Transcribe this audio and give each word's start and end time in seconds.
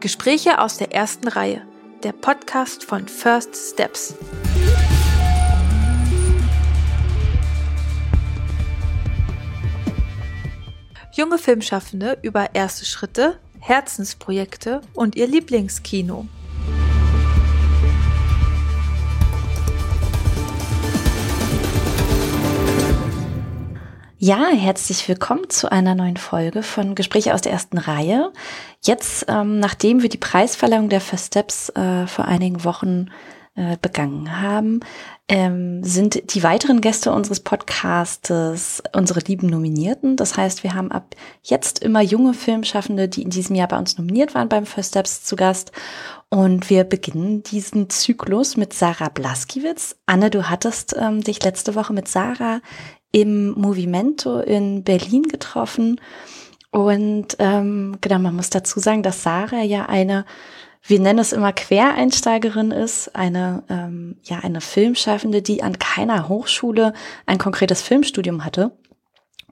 Gespräche 0.00 0.58
aus 0.58 0.78
der 0.78 0.94
ersten 0.94 1.28
Reihe, 1.28 1.60
der 2.02 2.12
Podcast 2.12 2.84
von 2.84 3.06
First 3.06 3.54
Steps. 3.54 4.14
Junge 11.12 11.36
Filmschaffende 11.36 12.16
über 12.22 12.54
erste 12.54 12.86
Schritte, 12.86 13.38
Herzensprojekte 13.58 14.80
und 14.94 15.16
ihr 15.16 15.26
Lieblingskino. 15.26 16.26
Ja, 24.22 24.48
herzlich 24.48 25.08
willkommen 25.08 25.48
zu 25.48 25.72
einer 25.72 25.94
neuen 25.94 26.18
Folge 26.18 26.62
von 26.62 26.94
Gespräche 26.94 27.32
aus 27.32 27.40
der 27.40 27.52
ersten 27.52 27.78
Reihe. 27.78 28.34
Jetzt, 28.82 29.24
ähm, 29.28 29.60
nachdem 29.60 30.02
wir 30.02 30.10
die 30.10 30.18
Preisverleihung 30.18 30.90
der 30.90 31.00
First 31.00 31.28
Steps 31.28 31.70
äh, 31.70 32.06
vor 32.06 32.26
einigen 32.26 32.62
Wochen 32.64 33.06
äh, 33.54 33.78
begangen 33.80 34.38
haben, 34.42 34.80
ähm, 35.26 35.82
sind 35.82 36.34
die 36.34 36.42
weiteren 36.42 36.82
Gäste 36.82 37.12
unseres 37.12 37.40
Podcastes 37.40 38.82
unsere 38.94 39.20
lieben 39.20 39.46
Nominierten. 39.46 40.16
Das 40.16 40.36
heißt, 40.36 40.64
wir 40.64 40.74
haben 40.74 40.92
ab 40.92 41.14
jetzt 41.42 41.78
immer 41.78 42.02
junge 42.02 42.34
Filmschaffende, 42.34 43.08
die 43.08 43.22
in 43.22 43.30
diesem 43.30 43.56
Jahr 43.56 43.68
bei 43.68 43.78
uns 43.78 43.96
nominiert 43.96 44.34
waren 44.34 44.50
beim 44.50 44.66
First 44.66 44.90
Steps 44.90 45.24
zu 45.24 45.34
Gast. 45.34 45.72
Und 46.28 46.68
wir 46.68 46.84
beginnen 46.84 47.42
diesen 47.42 47.88
Zyklus 47.88 48.58
mit 48.58 48.74
Sarah 48.74 49.08
Blaskiewicz. 49.08 49.96
Anne, 50.04 50.28
du 50.28 50.50
hattest 50.50 50.94
ähm, 50.96 51.22
dich 51.22 51.42
letzte 51.42 51.74
Woche 51.74 51.94
mit 51.94 52.06
Sarah 52.06 52.60
im 53.12 53.52
Movimento 53.52 54.40
in 54.40 54.84
Berlin 54.84 55.24
getroffen. 55.24 56.00
Und 56.70 57.36
ähm, 57.38 57.98
genau, 58.00 58.18
man 58.18 58.36
muss 58.36 58.50
dazu 58.50 58.78
sagen, 58.78 59.02
dass 59.02 59.22
Sarah 59.22 59.62
ja 59.62 59.86
eine, 59.86 60.24
wir 60.82 61.00
nennen 61.00 61.18
es 61.18 61.32
immer 61.32 61.52
Quereinsteigerin 61.52 62.70
ist, 62.70 63.14
eine 63.16 63.64
ähm, 63.68 64.18
ja 64.22 64.38
eine 64.38 64.60
Filmschaffende, 64.60 65.42
die 65.42 65.62
an 65.62 65.78
keiner 65.78 66.28
Hochschule 66.28 66.92
ein 67.26 67.38
konkretes 67.38 67.82
Filmstudium 67.82 68.44
hatte 68.44 68.72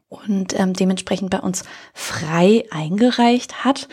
und 0.08 0.58
ähm, 0.58 0.74
dementsprechend 0.74 1.30
bei 1.30 1.40
uns 1.40 1.64
frei 1.92 2.64
eingereicht 2.70 3.64
hat. 3.64 3.88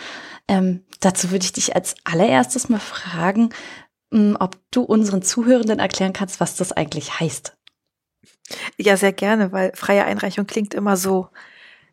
Ähm, 0.47 0.86
dazu 1.00 1.31
würde 1.31 1.45
ich 1.45 1.53
dich 1.53 1.75
als 1.75 1.95
allererstes 2.03 2.70
mal 2.70 2.80
fragen, 2.80 3.50
ähm, 4.14 4.38
ob 4.40 4.58
du 4.70 4.84
unseren 4.84 5.23
Zuhörenden 5.23 5.80
erklären 5.80 6.14
kannst, 6.14 6.40
was 6.40 6.56
das 6.56 6.72
eigentlich 6.72 7.20
heißt. 7.20 7.58
Ja, 8.78 8.98
sehr 8.98 9.14
gerne, 9.14 9.52
weil 9.52 9.72
freie 9.76 10.06
Einreichung 10.06 10.48
klingt 10.48 10.74
immer 10.74 10.98
so 10.98 11.30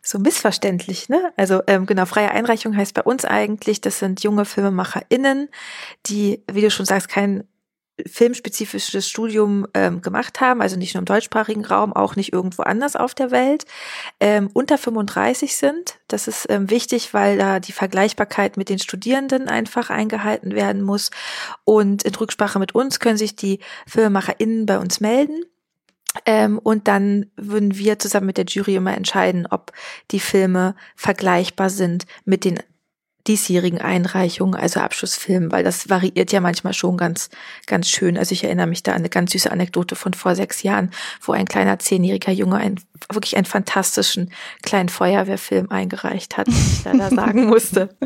so 0.05 0.19
missverständlich, 0.19 1.09
ne? 1.09 1.33
Also 1.37 1.63
ähm, 1.69 1.87
genau, 1.87 2.07
freie 2.07 2.33
Einreichung 2.33 2.77
heißt 2.77 2.93
bei 2.95 3.03
uns 3.03 3.25
eigentlich, 3.25 3.81
das 3.81 4.01
sind 4.01 4.23
junge 4.25 4.45
FilmemacherInnen, 4.45 5.49
die, 6.07 6.43
wie 6.51 6.61
du 6.61 6.71
schon 6.71 6.87
sagst, 6.87 7.09
kein 7.09 7.45
filmspezifisches 8.07 9.09
Studium 9.09 9.67
ähm, 9.75 10.01
gemacht 10.03 10.41
haben, 10.41 10.61
also 10.63 10.77
nicht 10.77 10.95
nur 10.95 11.01
im 11.01 11.05
deutschsprachigen 11.05 11.65
Raum, 11.65 11.93
auch 11.93 12.17
nicht 12.17 12.33
irgendwo 12.33 12.63
anders 12.63 12.97
auf 12.97 13.15
der 13.15 13.31
Welt, 13.31 13.65
ähm, 14.19 14.51
unter 14.55 14.79
35 14.79 15.57
sind. 15.57 16.01
Das 16.09 16.27
ist 16.27 16.47
ähm, 16.49 16.71
wichtig, 16.71 17.15
weil 17.15 17.39
da 17.39 17.61
die 17.61 17.73
Vergleichbarkeit 17.73 18.57
mit 18.57 18.71
den 18.71 18.79
Studierenden 18.79 19.49
einfach 19.49 19.91
eingehalten 19.91 20.53
werden 20.53 20.83
muss. 20.83 21.11
Und 21.65 22.03
in 22.03 22.15
Rücksprache 22.15 22.59
mit 22.59 22.75
uns 22.75 22.99
können 22.99 23.19
sich 23.19 23.37
die 23.37 23.61
FilmemacherInnen 23.87 24.67
bei 24.67 24.79
uns 24.79 25.01
melden. 25.01 25.45
Ähm, 26.27 26.59
und 26.59 26.89
dann 26.89 27.27
würden 27.37 27.77
wir 27.77 27.99
zusammen 27.99 28.27
mit 28.27 28.37
der 28.37 28.45
Jury 28.45 28.77
immer 28.77 28.97
entscheiden, 28.97 29.47
ob 29.49 29.73
die 30.11 30.21
Filme 30.21 30.75
vergleichbar 30.95 31.71
sind 31.71 32.07
mit 32.25 32.45
den 32.45 32.59
diesjährigen 33.27 33.81
Einreichungen, 33.81 34.57
also 34.59 34.81
Abschlussfilmen, 34.81 35.53
weil 35.53 35.63
das 35.63 35.89
variiert 35.89 36.33
ja 36.33 36.41
manchmal 36.41 36.73
schon 36.73 36.97
ganz, 36.97 37.31
ganz 37.67 37.89
schön. 37.89 38.19
Also 38.19 38.33
ich 38.33 38.43
erinnere 38.43 38.67
mich 38.67 38.83
da 38.83 38.93
an 38.93 38.99
eine 38.99 39.09
ganz 39.09 39.33
süße 39.33 39.51
Anekdote 39.51 39.95
von 39.95 40.13
vor 40.13 40.35
sechs 40.35 40.63
Jahren, 40.63 40.91
wo 41.21 41.33
ein 41.33 41.47
kleiner 41.47 41.79
zehnjähriger 41.79 42.33
Junge 42.33 42.57
einen, 42.57 42.81
wirklich 43.13 43.37
einen 43.37 43.47
fantastischen 43.47 44.33
kleinen 44.63 44.89
Feuerwehrfilm 44.89 45.71
eingereicht 45.71 46.37
hat, 46.37 46.49
ich 46.49 46.85
leider 46.85 47.11
sagen 47.15 47.47
musste. 47.47 47.97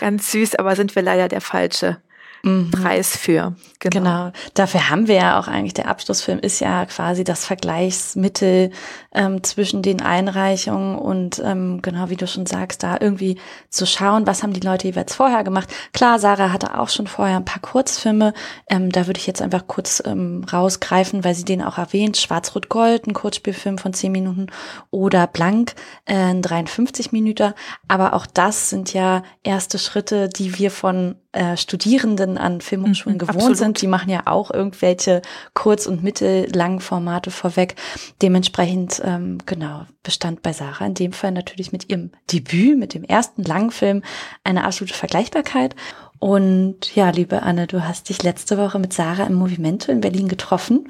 ganz 0.00 0.32
süß, 0.32 0.56
aber 0.56 0.74
sind 0.74 0.96
wir 0.96 1.02
leider 1.02 1.28
der 1.28 1.40
falsche 1.40 1.98
mhm. 2.44 2.70
Preis 2.70 3.16
für. 3.16 3.54
Genau. 3.80 3.96
genau. 3.98 4.32
Dafür 4.54 4.90
haben 4.90 5.08
wir 5.08 5.16
ja 5.16 5.38
auch 5.38 5.48
eigentlich, 5.48 5.74
der 5.74 5.88
Abschlussfilm 5.88 6.38
ist 6.38 6.60
ja 6.60 6.86
quasi 6.86 7.24
das 7.24 7.44
Vergleichsmittel 7.44 8.70
ähm, 9.12 9.42
zwischen 9.42 9.82
den 9.82 10.00
Einreichungen 10.00 10.96
und 10.98 11.42
ähm, 11.44 11.82
genau 11.82 12.08
wie 12.10 12.16
du 12.16 12.26
schon 12.26 12.46
sagst, 12.46 12.82
da 12.82 12.98
irgendwie 13.00 13.38
zu 13.68 13.86
schauen, 13.86 14.26
was 14.26 14.42
haben 14.42 14.52
die 14.52 14.60
Leute 14.60 14.86
jeweils 14.86 15.14
vorher 15.14 15.44
gemacht. 15.44 15.68
Klar, 15.92 16.18
Sarah 16.18 16.52
hatte 16.52 16.78
auch 16.78 16.88
schon 16.88 17.06
vorher 17.06 17.36
ein 17.36 17.44
paar 17.44 17.62
Kurzfilme. 17.62 18.32
Ähm, 18.68 18.90
da 18.90 19.06
würde 19.06 19.20
ich 19.20 19.26
jetzt 19.26 19.42
einfach 19.42 19.66
kurz 19.66 20.02
ähm, 20.04 20.44
rausgreifen, 20.50 21.24
weil 21.24 21.34
sie 21.34 21.44
den 21.44 21.62
auch 21.62 21.78
erwähnt. 21.78 22.16
Schwarz-Rot-Gold, 22.16 23.06
ein 23.06 23.14
Kurzspielfilm 23.14 23.78
von 23.78 23.92
10 23.92 24.12
Minuten 24.12 24.46
oder 24.90 25.26
Blank, 25.26 25.74
äh, 26.04 26.14
ein 26.14 26.42
53 26.42 27.12
Minuten. 27.12 27.52
Aber 27.88 28.14
auch 28.14 28.26
das 28.26 28.70
sind 28.70 28.92
ja 28.92 29.22
erste 29.42 29.78
Schritte, 29.78 30.28
die 30.28 30.58
wir 30.58 30.70
von 30.70 31.16
äh, 31.34 31.56
Studierenden 31.56 32.38
an 32.38 32.60
Filmhochschulen 32.60 33.16
mhm, 33.16 33.18
gewohnt 33.18 33.36
absolut. 33.36 33.58
sind. 33.58 33.82
Die 33.82 33.86
machen 33.86 34.08
ja 34.08 34.22
auch 34.26 34.50
irgendwelche 34.50 35.22
Kurz- 35.52 35.86
und 35.86 36.02
mittellangen 36.02 36.80
Formate 36.80 37.30
vorweg. 37.30 37.74
Dementsprechend, 38.22 39.02
ähm, 39.04 39.38
genau, 39.44 39.86
bestand 40.02 40.42
bei 40.42 40.52
Sarah 40.52 40.86
in 40.86 40.94
dem 40.94 41.12
Fall 41.12 41.32
natürlich 41.32 41.72
mit 41.72 41.90
ihrem 41.90 42.10
Debüt, 42.32 42.78
mit 42.78 42.94
dem 42.94 43.04
ersten 43.04 43.42
Langfilm, 43.42 44.02
eine 44.44 44.64
absolute 44.64 44.94
Vergleichbarkeit. 44.94 45.74
Und 46.18 46.94
ja, 46.94 47.10
liebe 47.10 47.42
Anne, 47.42 47.66
du 47.66 47.86
hast 47.86 48.08
dich 48.08 48.22
letzte 48.22 48.56
Woche 48.56 48.78
mit 48.78 48.92
Sarah 48.92 49.26
im 49.26 49.34
Movimento 49.34 49.90
in 49.90 50.00
Berlin 50.00 50.28
getroffen. 50.28 50.88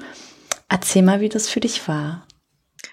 Erzähl 0.69 1.01
mal, 1.01 1.21
wie 1.21 1.29
das 1.29 1.49
für 1.49 1.59
dich 1.59 1.87
war 1.87 2.25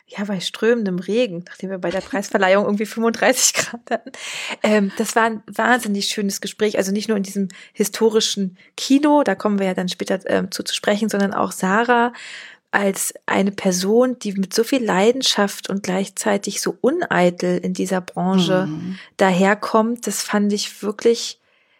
ja, 0.06 0.24
bei 0.24 0.40
strömendem 0.40 0.98
Regen, 0.98 1.44
nachdem 1.46 1.70
wir 1.70 1.78
bei 1.78 1.90
der 1.90 2.00
Preisverleihung 2.00 2.64
irgendwie 2.64 2.86
35 2.86 3.54
Grad 3.54 3.90
hatten. 3.90 4.12
Ähm, 4.62 4.92
das 4.98 5.16
war 5.16 5.24
ein 5.24 5.42
wahnsinnig 5.46 6.06
schönes 6.06 6.40
Gespräch. 6.40 6.78
Also 6.78 6.92
nicht 6.92 7.08
nur 7.08 7.16
in 7.16 7.22
diesem 7.22 7.48
historischen 7.72 8.58
Kino, 8.76 9.22
da 9.22 9.34
kommen 9.34 9.58
wir 9.58 9.66
ja 9.66 9.74
dann 9.74 9.88
später 9.88 10.20
ähm, 10.26 10.50
zu, 10.50 10.62
zu 10.62 10.74
sprechen, 10.74 11.08
sondern 11.08 11.34
auch 11.34 11.52
Sarah 11.52 12.12
als 12.72 13.12
eine 13.26 13.52
Person, 13.52 14.18
die 14.18 14.32
mit 14.32 14.54
so 14.54 14.64
viel 14.64 14.82
Leidenschaft 14.82 15.68
und 15.68 15.82
gleichzeitig 15.82 16.62
so 16.62 16.76
uneitel 16.80 17.58
in 17.58 17.74
dieser 17.74 18.00
Branche 18.00 18.66
mhm. 18.66 18.98
daherkommt. 19.18 20.06
Das 20.06 20.22
fand 20.22 20.52
ich 20.54 20.82
wirklich 20.82 21.38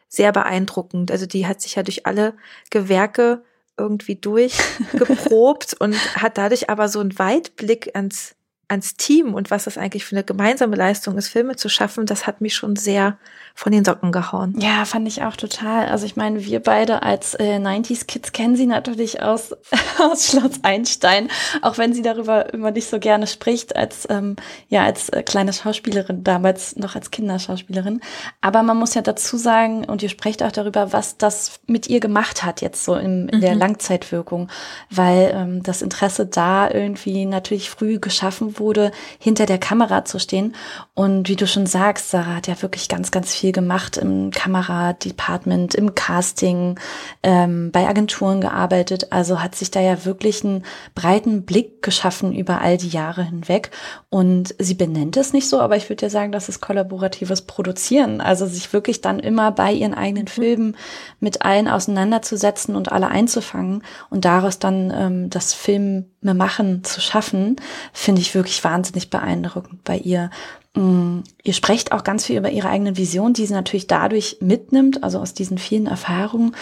sehr 0.09 0.33
beeindruckend. 0.33 1.11
Also 1.11 1.25
die 1.25 1.47
hat 1.47 1.62
sich 1.62 1.77
ja 1.77 1.83
durch 1.83 2.05
alle 2.05 2.34
Gewerke 2.69 3.43
irgendwie 3.77 4.16
durchgeprobt 4.16 5.75
und 5.81 5.94
hat 6.21 6.38
dadurch 6.38 6.71
aber 6.71 6.88
so 6.88 7.00
einen 7.00 7.19
Weitblick 7.19 7.94
ans 7.94 8.34
ans 8.69 8.94
Team 8.94 9.34
und 9.34 9.50
was 9.50 9.65
das 9.65 9.77
eigentlich 9.77 10.05
für 10.06 10.16
eine 10.16 10.25
gemeinsame 10.25 10.77
Leistung 10.77 11.19
ist, 11.19 11.28
Filme 11.28 11.56
zu 11.56 11.69
schaffen, 11.69 12.06
das 12.06 12.27
hat 12.27 12.41
mich 12.41 12.55
schon 12.55 12.75
sehr 12.75 13.19
von 13.54 13.72
den 13.72 13.84
Socken 13.84 14.12
gehauen. 14.12 14.54
Ja, 14.58 14.84
fand 14.84 15.06
ich 15.06 15.22
auch 15.22 15.36
total. 15.36 15.86
Also 15.86 16.06
ich 16.06 16.16
meine, 16.16 16.44
wir 16.44 16.60
beide 16.60 17.02
als 17.02 17.34
äh, 17.34 17.58
90s 17.58 18.06
Kids 18.06 18.32
kennen 18.32 18.56
sie 18.56 18.66
natürlich 18.66 19.22
aus, 19.22 19.54
aus 19.98 20.28
Schloss 20.28 20.60
Einstein, 20.62 21.28
auch 21.60 21.78
wenn 21.78 21.92
sie 21.92 22.02
darüber 22.02 22.52
immer 22.52 22.70
nicht 22.70 22.88
so 22.88 22.98
gerne 22.98 23.26
spricht, 23.26 23.76
als 23.76 24.06
ähm, 24.10 24.36
ja 24.68 24.84
als 24.84 25.10
äh, 25.10 25.22
kleine 25.22 25.52
Schauspielerin, 25.52 26.24
damals 26.24 26.76
noch 26.76 26.94
als 26.94 27.10
Kinderschauspielerin. 27.10 28.00
Aber 28.40 28.62
man 28.62 28.76
muss 28.76 28.94
ja 28.94 29.02
dazu 29.02 29.36
sagen, 29.36 29.84
und 29.84 30.02
ihr 30.02 30.08
sprecht 30.08 30.42
auch 30.42 30.52
darüber, 30.52 30.92
was 30.92 31.19
das 31.19 31.60
mit 31.66 31.88
ihr 31.88 32.00
gemacht 32.00 32.44
hat, 32.44 32.62
jetzt 32.62 32.84
so 32.84 32.94
in, 32.94 33.28
in 33.28 33.38
mhm. 33.38 33.40
der 33.42 33.54
Langzeitwirkung, 33.54 34.48
weil 34.90 35.32
ähm, 35.34 35.62
das 35.62 35.82
Interesse 35.82 36.26
da 36.26 36.70
irgendwie 36.70 37.26
natürlich 37.26 37.70
früh 37.70 37.98
geschaffen 37.98 38.58
wurde, 38.58 38.92
hinter 39.19 39.46
der 39.46 39.58
Kamera 39.58 40.04
zu 40.04 40.19
stehen. 40.19 40.54
Und 40.94 41.28
wie 41.28 41.37
du 41.37 41.46
schon 41.46 41.66
sagst, 41.66 42.10
Sarah 42.10 42.37
hat 42.37 42.46
ja 42.46 42.60
wirklich 42.62 42.88
ganz, 42.88 43.10
ganz 43.10 43.34
viel 43.34 43.42
gemacht 43.50 43.97
im 43.97 44.31
Kameradepartment, 44.31 45.75
im 45.75 45.97
Casting, 45.97 46.79
ähm, 47.25 47.73
bei 47.73 47.89
Agenturen 47.89 48.41
gearbeitet. 48.41 49.11
Also 49.11 49.43
hat 49.43 49.56
sich 49.56 49.73
da 49.73 49.81
ja 49.81 50.05
wirklich 50.05 50.44
einen 50.44 50.65
breiten 50.94 51.43
Blick 51.43 51.83
geschaffen 51.83 52.33
über 52.33 52.61
all 52.61 52.77
die 52.77 52.91
Jahre 52.91 53.25
hinweg. 53.25 53.73
Und 54.11 54.55
sie 54.59 54.75
benennt 54.75 55.17
es 55.17 55.33
nicht 55.33 55.49
so, 55.49 55.61
aber 55.61 55.77
ich 55.77 55.89
würde 55.89 56.06
ja 56.06 56.11
sagen, 56.11 56.31
das 56.31 56.49
ist 56.49 56.61
kollaboratives 56.61 57.43
Produzieren. 57.43 58.21
Also 58.21 58.47
sich 58.47 58.73
wirklich 58.73 59.00
dann 59.00 59.19
immer 59.19 59.50
bei 59.50 59.73
ihren 59.73 59.94
eigenen 59.94 60.25
mhm. 60.25 60.29
Filmen 60.29 60.77
mit 61.19 61.43
allen 61.43 61.67
auseinanderzusetzen 61.67 62.77
und 62.77 62.93
alle 62.93 63.09
einzufangen 63.09 63.83
und 64.11 64.25
daraus 64.25 64.59
dann 64.59 64.93
ähm, 64.94 65.31
das 65.31 65.55
Film 65.55 66.06
machen 66.21 66.85
zu 66.85 67.00
schaffen, 67.00 67.56
finde 67.93 68.21
ich 68.21 68.35
wirklich 68.35 68.62
wahnsinnig 68.62 69.11
beeindruckend 69.11 69.83
bei 69.85 69.97
ihr. 69.97 70.31
Mm, 70.74 71.20
ihr 71.42 71.52
sprecht 71.52 71.92
auch 71.92 72.04
ganz 72.04 72.26
viel 72.26 72.38
über 72.38 72.50
ihre 72.50 72.69
eigene 72.69 72.96
Vision, 72.96 73.34
die 73.34 73.46
sie 73.46 73.52
natürlich 73.52 73.86
dadurch 73.86 74.38
mitnimmt, 74.40 75.04
also 75.04 75.19
aus 75.19 75.34
diesen 75.34 75.58
vielen 75.58 75.86
Erfahrungen. 75.86 76.54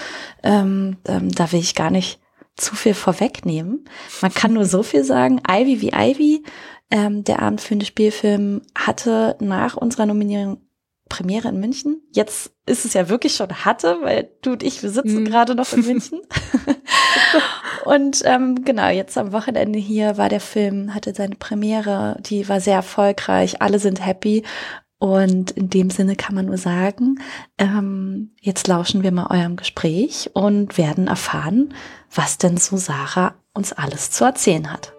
Ähm, 0.42 0.96
ähm, 1.06 1.30
da 1.30 1.52
will 1.52 1.60
ich 1.60 1.74
gar 1.74 1.90
nicht 1.90 2.20
zu 2.56 2.74
viel 2.74 2.94
vorwegnehmen. 2.94 3.84
Man 4.20 4.34
kann 4.34 4.52
nur 4.52 4.66
so 4.66 4.82
viel 4.82 5.04
sagen. 5.04 5.40
Ivy 5.48 5.80
wie 5.80 5.92
Ivy, 5.94 6.42
ähm, 6.90 7.24
der 7.24 7.40
abendführende 7.40 7.86
Spielfilm, 7.86 8.62
hatte 8.76 9.36
nach 9.40 9.76
unserer 9.76 10.06
Nominierung 10.06 10.58
Premiere 11.10 11.48
in 11.48 11.60
München. 11.60 12.00
Jetzt 12.12 12.52
ist 12.64 12.86
es 12.86 12.94
ja 12.94 13.10
wirklich 13.10 13.34
schon 13.34 13.66
hatte, 13.66 13.98
weil 14.00 14.30
du 14.40 14.52
und 14.52 14.62
ich, 14.62 14.82
wir 14.82 14.88
sitzen 14.88 15.24
mhm. 15.24 15.24
gerade 15.26 15.54
noch 15.54 15.70
in 15.74 15.84
München. 15.84 16.22
und 17.84 18.22
ähm, 18.24 18.64
genau, 18.64 18.88
jetzt 18.88 19.18
am 19.18 19.32
Wochenende 19.32 19.78
hier 19.78 20.16
war 20.16 20.30
der 20.30 20.40
Film, 20.40 20.94
hatte 20.94 21.12
seine 21.14 21.34
Premiere, 21.34 22.16
die 22.20 22.48
war 22.48 22.60
sehr 22.60 22.76
erfolgreich, 22.76 23.60
alle 23.60 23.78
sind 23.78 24.04
happy. 24.04 24.44
Und 24.98 25.52
in 25.52 25.70
dem 25.70 25.88
Sinne 25.88 26.14
kann 26.14 26.34
man 26.34 26.46
nur 26.46 26.58
sagen, 26.58 27.20
ähm, 27.56 28.32
jetzt 28.40 28.68
lauschen 28.68 29.02
wir 29.02 29.12
mal 29.12 29.28
eurem 29.30 29.56
Gespräch 29.56 30.30
und 30.34 30.76
werden 30.76 31.06
erfahren, 31.06 31.74
was 32.14 32.36
denn 32.36 32.58
so 32.58 32.76
Sarah 32.76 33.34
uns 33.54 33.72
alles 33.72 34.10
zu 34.10 34.24
erzählen 34.24 34.70
hat. 34.70 34.92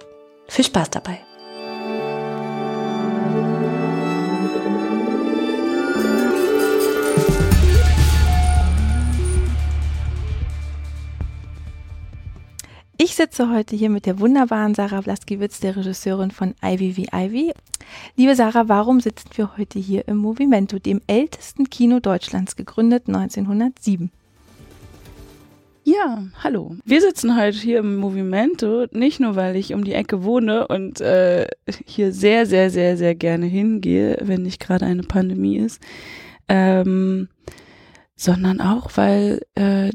Viel 0.47 0.65
Spaß 0.65 0.89
dabei. 0.89 1.19
Ich 13.03 13.15
sitze 13.15 13.49
heute 13.49 13.75
hier 13.75 13.89
mit 13.89 14.05
der 14.05 14.19
wunderbaren 14.19 14.75
Sarah 14.75 15.01
Blaskiewicz, 15.01 15.59
der 15.59 15.75
Regisseurin 15.75 16.29
von 16.29 16.53
Ivy 16.63 16.97
wie 16.97 17.07
Ivy. 17.11 17.51
Liebe 18.15 18.35
Sarah, 18.35 18.69
warum 18.69 18.99
sitzen 18.99 19.31
wir 19.33 19.57
heute 19.57 19.79
hier 19.79 20.07
im 20.07 20.17
Movimento, 20.17 20.77
dem 20.77 21.01
ältesten 21.07 21.67
Kino 21.71 21.99
Deutschlands, 21.99 22.55
gegründet 22.55 23.07
1907? 23.07 24.11
Ja, 25.83 26.27
hallo. 26.43 26.75
Wir 26.85 27.01
sitzen 27.01 27.35
heute 27.35 27.57
hier 27.57 27.79
im 27.79 27.95
Movimento, 27.95 28.85
nicht 28.91 29.19
nur, 29.19 29.35
weil 29.35 29.55
ich 29.55 29.73
um 29.73 29.83
die 29.83 29.93
Ecke 29.93 30.23
wohne 30.23 30.67
und 30.67 31.01
äh, 31.01 31.47
hier 31.83 32.13
sehr, 32.13 32.45
sehr, 32.45 32.69
sehr, 32.69 32.97
sehr 32.97 33.15
gerne 33.15 33.47
hingehe, 33.47 34.19
wenn 34.21 34.43
nicht 34.43 34.59
gerade 34.59 34.85
eine 34.85 35.01
Pandemie 35.01 35.57
ist, 35.57 35.81
ähm, 36.47 37.29
sondern 38.15 38.61
auch, 38.61 38.91
weil 38.93 39.41
äh, 39.55 39.89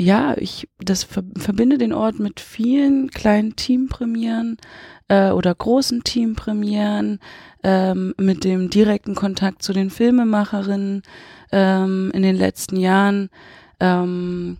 ja, 0.00 0.34
ich 0.36 0.66
das 0.78 1.04
ver 1.04 1.22
verbinde 1.36 1.76
den 1.76 1.92
Ort 1.92 2.18
mit 2.18 2.40
vielen 2.40 3.10
kleinen 3.10 3.54
Teampremieren 3.54 4.56
äh, 5.08 5.30
oder 5.30 5.54
großen 5.54 6.02
Teampremieren, 6.04 7.20
ähm, 7.62 8.14
mit 8.16 8.44
dem 8.44 8.70
direkten 8.70 9.14
Kontakt 9.14 9.62
zu 9.62 9.72
den 9.74 9.90
Filmemacherinnen 9.90 11.02
ähm, 11.52 12.10
in 12.14 12.22
den 12.22 12.36
letzten 12.36 12.76
Jahren. 12.76 13.28
Ähm, 13.78 14.56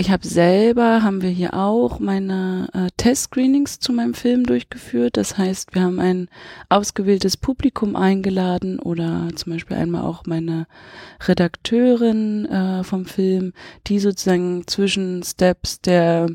ich 0.00 0.10
habe 0.12 0.24
selber, 0.24 1.02
haben 1.02 1.22
wir 1.22 1.28
hier 1.28 1.54
auch 1.54 1.98
meine 1.98 2.68
äh, 2.72 2.86
Test-Screenings 2.96 3.80
zu 3.80 3.92
meinem 3.92 4.14
Film 4.14 4.44
durchgeführt. 4.44 5.16
Das 5.16 5.36
heißt, 5.36 5.74
wir 5.74 5.82
haben 5.82 5.98
ein 5.98 6.28
ausgewähltes 6.68 7.36
Publikum 7.36 7.96
eingeladen 7.96 8.78
oder 8.78 9.28
zum 9.34 9.52
Beispiel 9.52 9.76
einmal 9.76 10.04
auch 10.04 10.24
meine 10.24 10.68
Redakteurin 11.26 12.46
äh, 12.46 12.84
vom 12.84 13.06
Film, 13.06 13.52
die 13.88 13.98
sozusagen 13.98 14.68
zwischen 14.68 15.24
Steps 15.24 15.80
der 15.80 16.28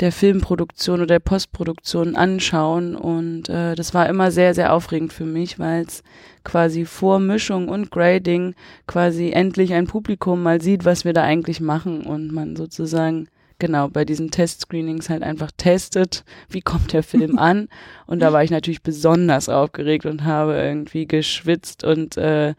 der 0.00 0.12
Filmproduktion 0.12 0.98
oder 0.98 1.06
der 1.06 1.20
Postproduktion 1.20 2.16
anschauen. 2.16 2.96
Und 2.96 3.48
äh, 3.48 3.74
das 3.74 3.94
war 3.94 4.08
immer 4.08 4.30
sehr, 4.30 4.54
sehr 4.54 4.72
aufregend 4.72 5.12
für 5.12 5.24
mich, 5.24 5.58
weil 5.58 5.84
es 5.84 6.02
quasi 6.44 6.84
vor 6.84 7.18
Mischung 7.18 7.68
und 7.68 7.90
Grading 7.90 8.54
quasi 8.86 9.30
endlich 9.30 9.72
ein 9.72 9.86
Publikum 9.86 10.42
mal 10.42 10.60
sieht, 10.60 10.84
was 10.84 11.04
wir 11.04 11.12
da 11.12 11.22
eigentlich 11.22 11.60
machen 11.60 12.02
und 12.02 12.32
man 12.32 12.56
sozusagen 12.56 13.28
genau 13.58 13.88
bei 13.88 14.04
diesen 14.04 14.30
Testscreenings 14.30 15.08
halt 15.08 15.22
einfach 15.22 15.50
testet, 15.56 16.24
wie 16.48 16.60
kommt 16.60 16.92
der 16.92 17.02
Film 17.02 17.38
an. 17.38 17.68
Und 18.06 18.20
da 18.20 18.32
war 18.32 18.44
ich 18.44 18.50
natürlich 18.50 18.82
besonders 18.82 19.48
aufgeregt 19.48 20.06
und 20.06 20.24
habe 20.24 20.54
irgendwie 20.54 21.06
geschwitzt 21.06 21.84
und 21.84 22.16
äh, 22.16 22.54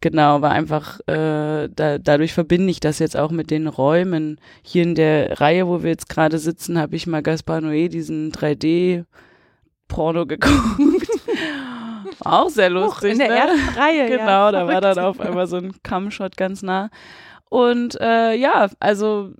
Genau, 0.00 0.42
war 0.42 0.50
einfach, 0.50 1.00
äh, 1.06 1.68
da, 1.68 1.98
dadurch 1.98 2.34
verbinde 2.34 2.70
ich 2.70 2.80
das 2.80 2.98
jetzt 2.98 3.16
auch 3.16 3.30
mit 3.30 3.50
den 3.50 3.66
Räumen. 3.66 4.38
Hier 4.62 4.82
in 4.82 4.94
der 4.94 5.40
Reihe, 5.40 5.66
wo 5.66 5.82
wir 5.82 5.90
jetzt 5.90 6.08
gerade 6.08 6.38
sitzen, 6.38 6.78
habe 6.78 6.96
ich 6.96 7.06
mal 7.06 7.22
Gaspar 7.22 7.58
Noé 7.58 7.88
diesen 7.88 8.32
3D-Porno 8.32 10.26
geguckt. 10.26 11.08
auch 12.24 12.50
sehr 12.50 12.70
lustig. 12.70 13.12
in 13.12 13.18
der 13.18 13.28
ne? 13.28 13.36
ersten 13.36 13.78
Reihe. 13.78 14.06
Genau, 14.08 14.24
ja, 14.24 14.52
da 14.52 14.66
war 14.66 14.80
dann 14.80 14.98
auf 14.98 15.20
einmal 15.20 15.46
so 15.46 15.56
ein 15.56 15.72
Cam-Shot 15.82 16.36
ganz 16.36 16.62
nah. 16.62 16.90
Und 17.48 17.98
äh, 18.00 18.34
ja, 18.34 18.68
also 18.80 19.32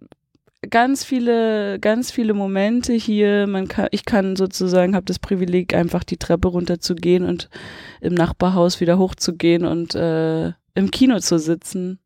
ganz 0.68 1.04
viele, 1.04 1.78
ganz 1.80 2.10
viele 2.10 2.34
Momente 2.34 2.92
hier. 2.92 3.46
Man 3.46 3.68
kann, 3.68 3.88
ich 3.90 4.04
kann 4.04 4.36
sozusagen, 4.36 4.94
habe 4.94 5.06
das 5.06 5.18
Privileg, 5.18 5.74
einfach 5.74 6.04
die 6.04 6.16
Treppe 6.16 6.48
runterzugehen 6.48 7.24
und 7.24 7.48
im 8.00 8.14
Nachbarhaus 8.14 8.80
wieder 8.80 8.98
hochzugehen 8.98 9.64
und 9.64 9.94
äh, 9.94 10.48
im 10.74 10.90
Kino 10.90 11.18
zu 11.20 11.38
sitzen, 11.38 11.98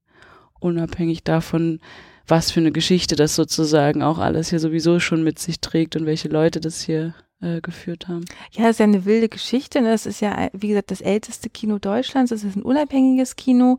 unabhängig 0.60 1.24
davon, 1.24 1.80
was 2.26 2.50
für 2.50 2.60
eine 2.60 2.72
Geschichte 2.72 3.16
das 3.16 3.34
sozusagen 3.34 4.02
auch 4.02 4.18
alles 4.18 4.50
hier 4.50 4.60
sowieso 4.60 5.00
schon 5.00 5.24
mit 5.24 5.38
sich 5.38 5.60
trägt 5.60 5.96
und 5.96 6.06
welche 6.06 6.28
Leute 6.28 6.60
das 6.60 6.80
hier 6.80 7.14
äh, 7.40 7.60
geführt 7.60 8.08
haben. 8.08 8.24
Ja, 8.52 8.64
das 8.64 8.72
ist 8.72 8.78
ja 8.78 8.84
eine 8.84 9.04
wilde 9.04 9.28
Geschichte. 9.28 9.80
Ne? 9.80 9.90
Das 9.90 10.06
ist 10.06 10.20
ja, 10.20 10.48
wie 10.52 10.68
gesagt, 10.68 10.90
das 10.90 11.00
älteste 11.00 11.50
Kino 11.50 11.78
Deutschlands. 11.78 12.30
Das 12.30 12.44
ist 12.44 12.56
ein 12.56 12.62
unabhängiges 12.62 13.36
Kino. 13.36 13.78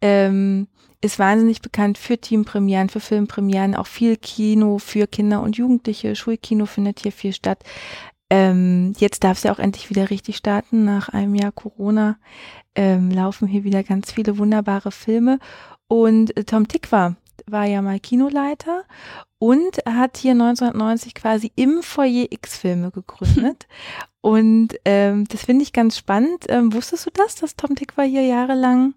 Ähm, 0.00 0.68
ist 1.00 1.18
wahnsinnig 1.18 1.62
bekannt 1.62 1.98
für 1.98 2.18
Teampremieren, 2.18 2.88
für 2.88 3.00
Filmpremieren, 3.00 3.74
auch 3.74 3.86
viel 3.86 4.16
Kino 4.16 4.78
für 4.78 5.06
Kinder 5.06 5.42
und 5.42 5.56
Jugendliche. 5.56 6.14
Schulkino 6.14 6.66
findet 6.66 7.00
hier 7.00 7.12
viel 7.12 7.32
statt. 7.32 7.64
Ähm, 8.28 8.92
jetzt 8.98 9.24
darf 9.24 9.38
es 9.38 9.42
ja 9.44 9.52
auch 9.52 9.58
endlich 9.58 9.90
wieder 9.90 10.10
richtig 10.10 10.36
starten. 10.36 10.84
Nach 10.84 11.08
einem 11.08 11.34
Jahr 11.34 11.52
Corona 11.52 12.18
ähm, 12.74 13.10
laufen 13.10 13.48
hier 13.48 13.64
wieder 13.64 13.82
ganz 13.82 14.12
viele 14.12 14.38
wunderbare 14.38 14.92
Filme. 14.92 15.38
Und 15.88 16.36
äh, 16.36 16.44
Tom 16.44 16.68
Tickwer 16.68 17.16
war 17.46 17.64
ja 17.64 17.82
mal 17.82 17.98
Kinoleiter 17.98 18.84
und 19.38 19.78
hat 19.88 20.18
hier 20.18 20.32
1990 20.32 21.14
quasi 21.14 21.50
im 21.56 21.82
Foyer 21.82 22.26
X-Filme 22.30 22.90
gegründet. 22.90 23.66
und 24.20 24.74
ähm, 24.84 25.26
das 25.26 25.46
finde 25.46 25.62
ich 25.62 25.72
ganz 25.72 25.96
spannend. 25.96 26.44
Ähm, 26.48 26.72
wusstest 26.72 27.06
du 27.06 27.10
das, 27.12 27.36
dass 27.36 27.56
Tom 27.56 27.74
Tickwer 27.74 28.04
hier 28.04 28.22
jahrelang 28.22 28.94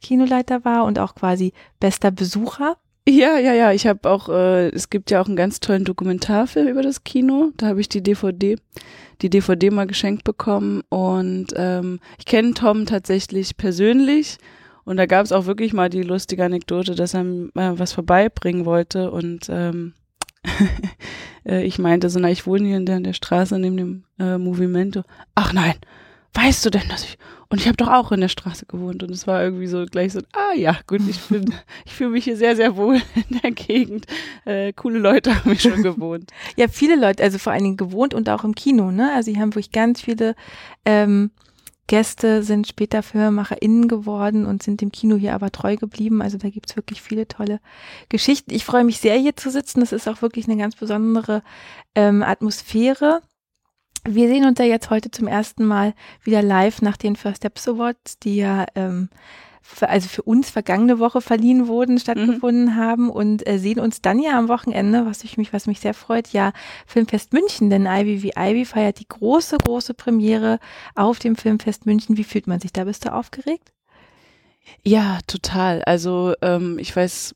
Kinoleiter 0.00 0.64
war 0.64 0.84
und 0.84 0.98
auch 0.98 1.14
quasi 1.14 1.52
bester 1.80 2.10
Besucher. 2.10 2.76
Ja, 3.08 3.38
ja, 3.38 3.54
ja. 3.54 3.72
Ich 3.72 3.86
habe 3.86 4.08
auch, 4.10 4.28
äh, 4.28 4.68
es 4.68 4.90
gibt 4.90 5.10
ja 5.10 5.22
auch 5.22 5.26
einen 5.26 5.36
ganz 5.36 5.60
tollen 5.60 5.84
Dokumentarfilm 5.84 6.68
über 6.68 6.82
das 6.82 7.04
Kino. 7.04 7.52
Da 7.56 7.68
habe 7.68 7.80
ich 7.80 7.88
die 7.88 8.02
DVD, 8.02 8.56
die 9.22 9.30
DVD 9.30 9.70
mal 9.70 9.86
geschenkt 9.86 10.24
bekommen. 10.24 10.82
Und 10.90 11.46
ähm, 11.56 12.00
ich 12.18 12.26
kenne 12.26 12.52
Tom 12.52 12.84
tatsächlich 12.84 13.56
persönlich. 13.56 14.36
Und 14.84 14.98
da 14.98 15.06
gab 15.06 15.24
es 15.24 15.32
auch 15.32 15.46
wirklich 15.46 15.72
mal 15.72 15.88
die 15.88 16.02
lustige 16.02 16.44
Anekdote, 16.44 16.94
dass 16.94 17.14
er 17.14 17.22
äh, 17.22 17.78
was 17.78 17.94
vorbeibringen 17.94 18.66
wollte. 18.66 19.10
Und 19.10 19.48
ähm, 19.48 19.94
äh, 21.46 21.64
ich 21.64 21.78
meinte 21.78 22.10
so, 22.10 22.20
na, 22.20 22.30
ich 22.30 22.46
wohne 22.46 22.66
hier 22.66 22.76
in 22.76 22.86
der, 22.86 22.98
in 22.98 23.04
der 23.04 23.14
Straße 23.14 23.58
neben 23.58 23.76
dem 23.78 24.04
äh, 24.18 24.36
Movimento. 24.36 25.02
Ach 25.34 25.54
nein, 25.54 25.74
weißt 26.34 26.64
du 26.66 26.70
denn, 26.70 26.88
dass 26.88 27.04
ich 27.04 27.18
und 27.50 27.60
ich 27.60 27.66
habe 27.66 27.78
doch 27.78 27.88
auch 27.88 28.12
in 28.12 28.20
der 28.20 28.28
Straße 28.28 28.66
gewohnt 28.66 29.02
und 29.02 29.10
es 29.10 29.26
war 29.26 29.42
irgendwie 29.42 29.68
so 29.68 29.86
gleich 29.86 30.12
so, 30.12 30.20
ah 30.32 30.54
ja, 30.54 30.76
gut, 30.86 31.00
ich 31.08 31.18
bin, 31.28 31.54
ich 31.86 31.94
fühle 31.94 32.10
mich 32.10 32.24
hier 32.24 32.36
sehr, 32.36 32.56
sehr 32.56 32.76
wohl 32.76 32.96
in 33.14 33.40
der 33.42 33.52
Gegend. 33.52 34.06
Äh, 34.44 34.72
coole 34.74 34.98
Leute 34.98 35.34
haben 35.34 35.50
mich 35.50 35.62
schon 35.62 35.82
gewohnt. 35.82 36.30
ja, 36.56 36.68
viele 36.68 36.96
Leute, 36.96 37.22
also 37.22 37.38
vor 37.38 37.52
allen 37.52 37.64
Dingen 37.64 37.76
gewohnt 37.78 38.12
und 38.12 38.28
auch 38.28 38.44
im 38.44 38.54
Kino, 38.54 38.90
ne? 38.90 39.12
Also 39.14 39.30
hier 39.30 39.40
haben 39.40 39.54
wirklich 39.54 39.72
ganz 39.72 40.02
viele 40.02 40.34
ähm, 40.84 41.30
Gäste 41.86 42.42
sind 42.42 42.68
später 42.68 43.02
FilmemacherInnen 43.02 43.88
geworden 43.88 44.44
und 44.44 44.62
sind 44.62 44.82
dem 44.82 44.92
Kino 44.92 45.16
hier 45.16 45.34
aber 45.34 45.50
treu 45.50 45.76
geblieben. 45.76 46.20
Also 46.20 46.36
da 46.36 46.50
gibt's 46.50 46.76
wirklich 46.76 47.00
viele 47.00 47.26
tolle 47.26 47.60
Geschichten. 48.10 48.52
Ich 48.52 48.66
freue 48.66 48.84
mich 48.84 49.00
sehr, 49.00 49.16
hier 49.16 49.36
zu 49.36 49.50
sitzen. 49.50 49.80
Das 49.80 49.92
ist 49.92 50.06
auch 50.06 50.20
wirklich 50.20 50.46
eine 50.46 50.58
ganz 50.58 50.76
besondere 50.76 51.42
ähm, 51.94 52.22
Atmosphäre. 52.22 53.22
Wir 54.10 54.28
sehen 54.28 54.46
uns 54.46 54.58
ja 54.58 54.64
jetzt 54.64 54.88
heute 54.88 55.10
zum 55.10 55.26
ersten 55.26 55.66
Mal 55.66 55.92
wieder 56.22 56.40
live 56.40 56.80
nach 56.80 56.96
den 56.96 57.14
First 57.14 57.38
Steps 57.38 57.68
Awards, 57.68 58.18
die 58.18 58.36
ja 58.36 58.64
ähm, 58.74 59.10
für, 59.60 59.90
also 59.90 60.08
für 60.08 60.22
uns 60.22 60.48
vergangene 60.48 60.98
Woche 60.98 61.20
verliehen 61.20 61.68
wurden, 61.68 61.98
stattgefunden 61.98 62.66
mhm. 62.66 62.76
haben 62.76 63.10
und 63.10 63.46
äh, 63.46 63.58
sehen 63.58 63.78
uns 63.78 64.00
dann 64.00 64.18
ja 64.18 64.38
am 64.38 64.48
Wochenende, 64.48 65.04
was 65.04 65.24
ich 65.24 65.36
mich, 65.36 65.52
was 65.52 65.66
mich 65.66 65.80
sehr 65.80 65.92
freut, 65.92 66.28
ja 66.28 66.52
Filmfest 66.86 67.34
München, 67.34 67.68
denn 67.68 67.84
Ivy 67.84 68.22
wie 68.22 68.32
Ivy 68.34 68.64
feiert 68.64 68.98
die 68.98 69.08
große, 69.08 69.58
große 69.58 69.92
Premiere 69.92 70.58
auf 70.94 71.18
dem 71.18 71.36
Filmfest 71.36 71.84
München. 71.84 72.16
Wie 72.16 72.24
fühlt 72.24 72.46
man 72.46 72.60
sich 72.60 72.72
da? 72.72 72.84
Bist 72.84 73.04
du 73.04 73.12
aufgeregt? 73.12 73.72
Ja, 74.82 75.18
total. 75.26 75.82
Also 75.82 76.32
ähm, 76.40 76.78
ich 76.78 76.96
weiß, 76.96 77.34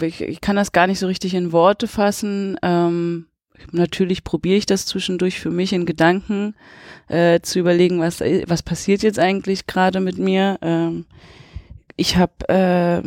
ich, 0.00 0.22
ich 0.22 0.40
kann 0.40 0.56
das 0.56 0.72
gar 0.72 0.86
nicht 0.86 0.98
so 0.98 1.06
richtig 1.06 1.34
in 1.34 1.52
Worte 1.52 1.86
fassen. 1.86 2.56
Ähm, 2.62 3.26
natürlich 3.72 4.24
probiere 4.24 4.58
ich 4.58 4.66
das 4.66 4.86
zwischendurch 4.86 5.40
für 5.40 5.50
mich 5.50 5.72
in 5.72 5.86
Gedanken 5.86 6.54
äh, 7.08 7.40
zu 7.40 7.58
überlegen, 7.58 8.00
was 8.00 8.20
was 8.20 8.62
passiert 8.62 9.02
jetzt 9.02 9.18
eigentlich 9.18 9.66
gerade 9.66 10.00
mit 10.00 10.18
mir. 10.18 10.58
Ähm, 10.62 11.06
ich 11.96 12.16
habe, 12.16 12.48
äh, 12.48 13.02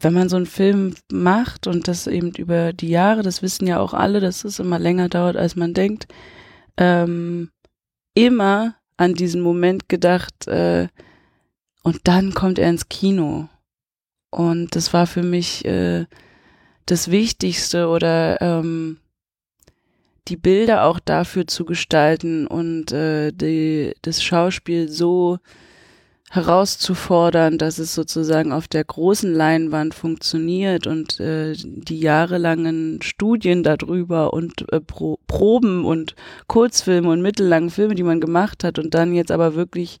wenn 0.00 0.12
man 0.12 0.28
so 0.28 0.36
einen 0.36 0.46
Film 0.46 0.94
macht 1.10 1.66
und 1.66 1.88
das 1.88 2.06
eben 2.06 2.32
über 2.32 2.72
die 2.72 2.88
Jahre, 2.88 3.22
das 3.22 3.42
wissen 3.42 3.66
ja 3.66 3.78
auch 3.78 3.94
alle, 3.94 4.20
dass 4.20 4.44
es 4.44 4.58
immer 4.58 4.78
länger 4.78 5.08
dauert, 5.08 5.36
als 5.36 5.56
man 5.56 5.74
denkt, 5.74 6.08
ähm, 6.76 7.50
immer 8.14 8.74
an 8.96 9.14
diesen 9.14 9.40
Moment 9.40 9.88
gedacht, 9.88 10.48
äh, 10.48 10.88
und 11.84 12.00
dann 12.04 12.34
kommt 12.34 12.58
er 12.58 12.68
ins 12.68 12.88
Kino. 12.88 13.48
Und 14.30 14.74
das 14.76 14.92
war 14.92 15.06
für 15.06 15.22
mich 15.22 15.64
äh, 15.64 16.06
das 16.88 17.10
Wichtigste 17.10 17.88
oder 17.88 18.40
ähm, 18.40 18.98
die 20.28 20.36
Bilder 20.36 20.84
auch 20.84 20.98
dafür 21.00 21.46
zu 21.46 21.64
gestalten 21.64 22.46
und 22.46 22.92
äh, 22.92 23.30
die, 23.32 23.94
das 24.02 24.22
Schauspiel 24.22 24.88
so 24.88 25.38
herauszufordern, 26.30 27.56
dass 27.56 27.78
es 27.78 27.94
sozusagen 27.94 28.52
auf 28.52 28.68
der 28.68 28.84
großen 28.84 29.32
Leinwand 29.32 29.94
funktioniert 29.94 30.86
und 30.86 31.20
äh, 31.20 31.54
die 31.56 32.00
jahrelangen 32.00 33.00
Studien 33.02 33.62
darüber 33.62 34.32
und 34.32 34.70
äh, 34.72 34.80
Pro 34.80 35.18
Proben 35.26 35.84
und 35.84 36.14
Kurzfilme 36.46 37.10
und 37.10 37.22
mittellangen 37.22 37.70
Filme, 37.70 37.94
die 37.94 38.02
man 38.02 38.20
gemacht 38.20 38.64
hat 38.64 38.78
und 38.78 38.94
dann 38.94 39.14
jetzt 39.14 39.30
aber 39.30 39.54
wirklich 39.54 40.00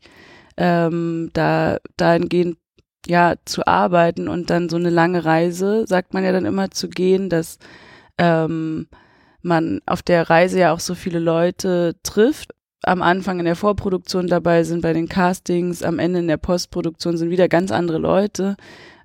ähm, 0.58 1.30
da 1.32 1.78
dahingehend 1.96 2.58
ja 3.08 3.34
zu 3.44 3.66
arbeiten 3.66 4.28
und 4.28 4.50
dann 4.50 4.68
so 4.68 4.76
eine 4.76 4.90
lange 4.90 5.24
Reise, 5.24 5.86
sagt 5.86 6.14
man 6.14 6.24
ja 6.24 6.32
dann 6.32 6.44
immer 6.44 6.70
zu 6.70 6.88
gehen, 6.88 7.28
dass 7.28 7.58
ähm, 8.18 8.88
man 9.42 9.80
auf 9.86 10.02
der 10.02 10.28
Reise 10.28 10.58
ja 10.60 10.72
auch 10.72 10.80
so 10.80 10.94
viele 10.94 11.18
Leute 11.18 11.96
trifft. 12.02 12.54
Am 12.82 13.02
Anfang 13.02 13.38
in 13.38 13.44
der 13.44 13.56
Vorproduktion 13.56 14.28
dabei 14.28 14.62
sind, 14.62 14.82
bei 14.82 14.92
den 14.92 15.08
Castings, 15.08 15.82
am 15.82 15.98
Ende 15.98 16.20
in 16.20 16.28
der 16.28 16.36
Postproduktion 16.36 17.16
sind 17.16 17.30
wieder 17.30 17.48
ganz 17.48 17.72
andere 17.72 17.98
Leute 17.98 18.56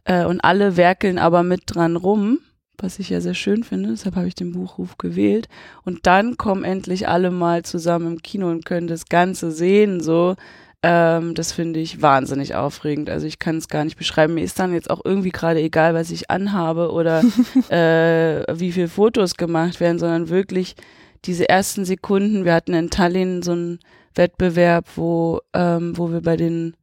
äh, 0.05 0.25
und 0.25 0.41
alle 0.41 0.77
werkeln 0.77 1.17
aber 1.17 1.43
mit 1.43 1.63
dran 1.65 1.95
rum, 1.95 2.39
was 2.77 2.99
ich 2.99 3.09
ja 3.09 3.21
sehr 3.21 3.33
schön 3.33 3.63
finde, 3.63 3.89
deshalb 3.89 4.15
habe 4.15 4.27
ich 4.27 4.35
den 4.35 4.51
Buchruf 4.51 4.97
gewählt. 4.97 5.47
Und 5.85 6.05
dann 6.05 6.37
kommen 6.37 6.63
endlich 6.63 7.07
alle 7.07 7.31
mal 7.31 7.63
zusammen 7.63 8.13
im 8.13 8.21
Kino 8.21 8.49
und 8.49 8.65
können 8.65 8.87
das 8.87 9.05
Ganze 9.05 9.51
sehen, 9.51 10.01
so 10.01 10.35
ähm, 10.85 11.33
das 11.33 11.53
finde 11.53 11.79
ich 11.79 12.01
wahnsinnig 12.01 12.55
aufregend. 12.55 13.09
Also 13.09 13.25
ich 13.25 13.39
kann 13.39 13.55
es 13.57 13.69
gar 13.69 13.85
nicht 13.85 13.97
beschreiben. 13.97 14.33
Mir 14.33 14.43
ist 14.43 14.59
dann 14.59 14.73
jetzt 14.73 14.89
auch 14.89 15.01
irgendwie 15.05 15.31
gerade 15.31 15.61
egal, 15.61 15.93
was 15.93 16.11
ich 16.11 16.29
anhabe 16.29 16.91
oder 16.91 17.21
äh, 17.69 18.43
wie 18.53 18.73
viele 18.73 18.89
Fotos 18.89 19.35
gemacht 19.35 19.79
werden, 19.79 19.97
sondern 19.97 20.27
wirklich 20.27 20.75
diese 21.23 21.47
ersten 21.47 21.85
Sekunden. 21.85 22.43
Wir 22.43 22.53
hatten 22.53 22.73
in 22.73 22.89
Tallinn 22.89 23.41
so 23.41 23.53
einen 23.53 23.79
Wettbewerb, 24.13 24.85
wo, 24.97 25.39
ähm, 25.53 25.97
wo 25.97 26.11
wir 26.11 26.21
bei 26.21 26.35
den 26.35 26.75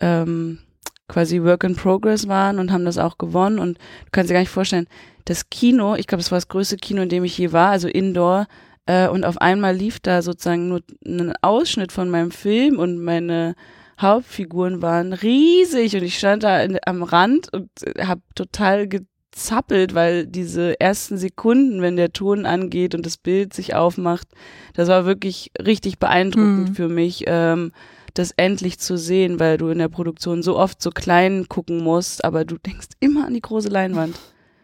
ähm, 0.00 0.60
quasi 1.06 1.42
Work 1.42 1.64
in 1.64 1.76
Progress 1.76 2.28
waren 2.28 2.58
und 2.58 2.72
haben 2.72 2.86
das 2.86 2.96
auch 2.96 3.18
gewonnen. 3.18 3.58
Und 3.58 3.76
du 3.76 4.10
kannst 4.10 4.30
dir 4.30 4.34
gar 4.34 4.40
nicht 4.40 4.48
vorstellen, 4.48 4.88
das 5.26 5.50
Kino, 5.50 5.96
ich 5.96 6.06
glaube, 6.06 6.22
das 6.22 6.30
war 6.30 6.38
das 6.38 6.48
größte 6.48 6.78
Kino, 6.78 7.02
in 7.02 7.10
dem 7.10 7.24
ich 7.24 7.36
je 7.36 7.52
war, 7.52 7.68
also 7.68 7.88
Indoor, 7.88 8.46
äh, 8.88 9.06
und 9.06 9.24
auf 9.24 9.38
einmal 9.38 9.76
lief 9.76 10.00
da 10.00 10.22
sozusagen 10.22 10.68
nur 10.68 10.80
ein 11.06 11.34
Ausschnitt 11.42 11.92
von 11.92 12.08
meinem 12.08 12.30
Film 12.30 12.78
und 12.78 12.98
meine 12.98 13.54
Hauptfiguren 14.00 14.80
waren 14.80 15.12
riesig 15.12 15.94
und 15.94 16.02
ich 16.02 16.16
stand 16.16 16.42
da 16.42 16.62
in, 16.62 16.78
am 16.86 17.02
Rand 17.02 17.52
und 17.52 17.68
habe 18.00 18.22
total 18.34 18.88
gezappelt, 18.88 19.94
weil 19.94 20.26
diese 20.26 20.80
ersten 20.80 21.18
Sekunden, 21.18 21.82
wenn 21.82 21.96
der 21.96 22.14
Ton 22.14 22.46
angeht 22.46 22.94
und 22.94 23.04
das 23.04 23.18
Bild 23.18 23.52
sich 23.52 23.74
aufmacht, 23.74 24.26
das 24.72 24.88
war 24.88 25.04
wirklich 25.04 25.52
richtig 25.62 25.98
beeindruckend 25.98 26.70
mhm. 26.70 26.74
für 26.74 26.88
mich, 26.88 27.24
ähm, 27.26 27.72
das 28.14 28.32
endlich 28.38 28.78
zu 28.78 28.96
sehen, 28.96 29.38
weil 29.38 29.58
du 29.58 29.68
in 29.68 29.78
der 29.78 29.88
Produktion 29.88 30.42
so 30.42 30.56
oft 30.56 30.80
so 30.80 30.90
klein 30.90 31.46
gucken 31.46 31.84
musst, 31.84 32.24
aber 32.24 32.46
du 32.46 32.56
denkst 32.56 32.88
immer 33.00 33.26
an 33.26 33.34
die 33.34 33.42
große 33.42 33.68
Leinwand. 33.68 34.18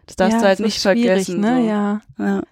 Das 0.06 0.16
darfst 0.16 0.34
ja, 0.34 0.40
du 0.40 0.46
halt 0.46 0.60
nicht 0.60 0.80
vergessen. 0.80 1.40
Ne? 1.40 1.60
So. 1.60 1.68
Ja. 1.68 2.00
ja. 2.18 2.42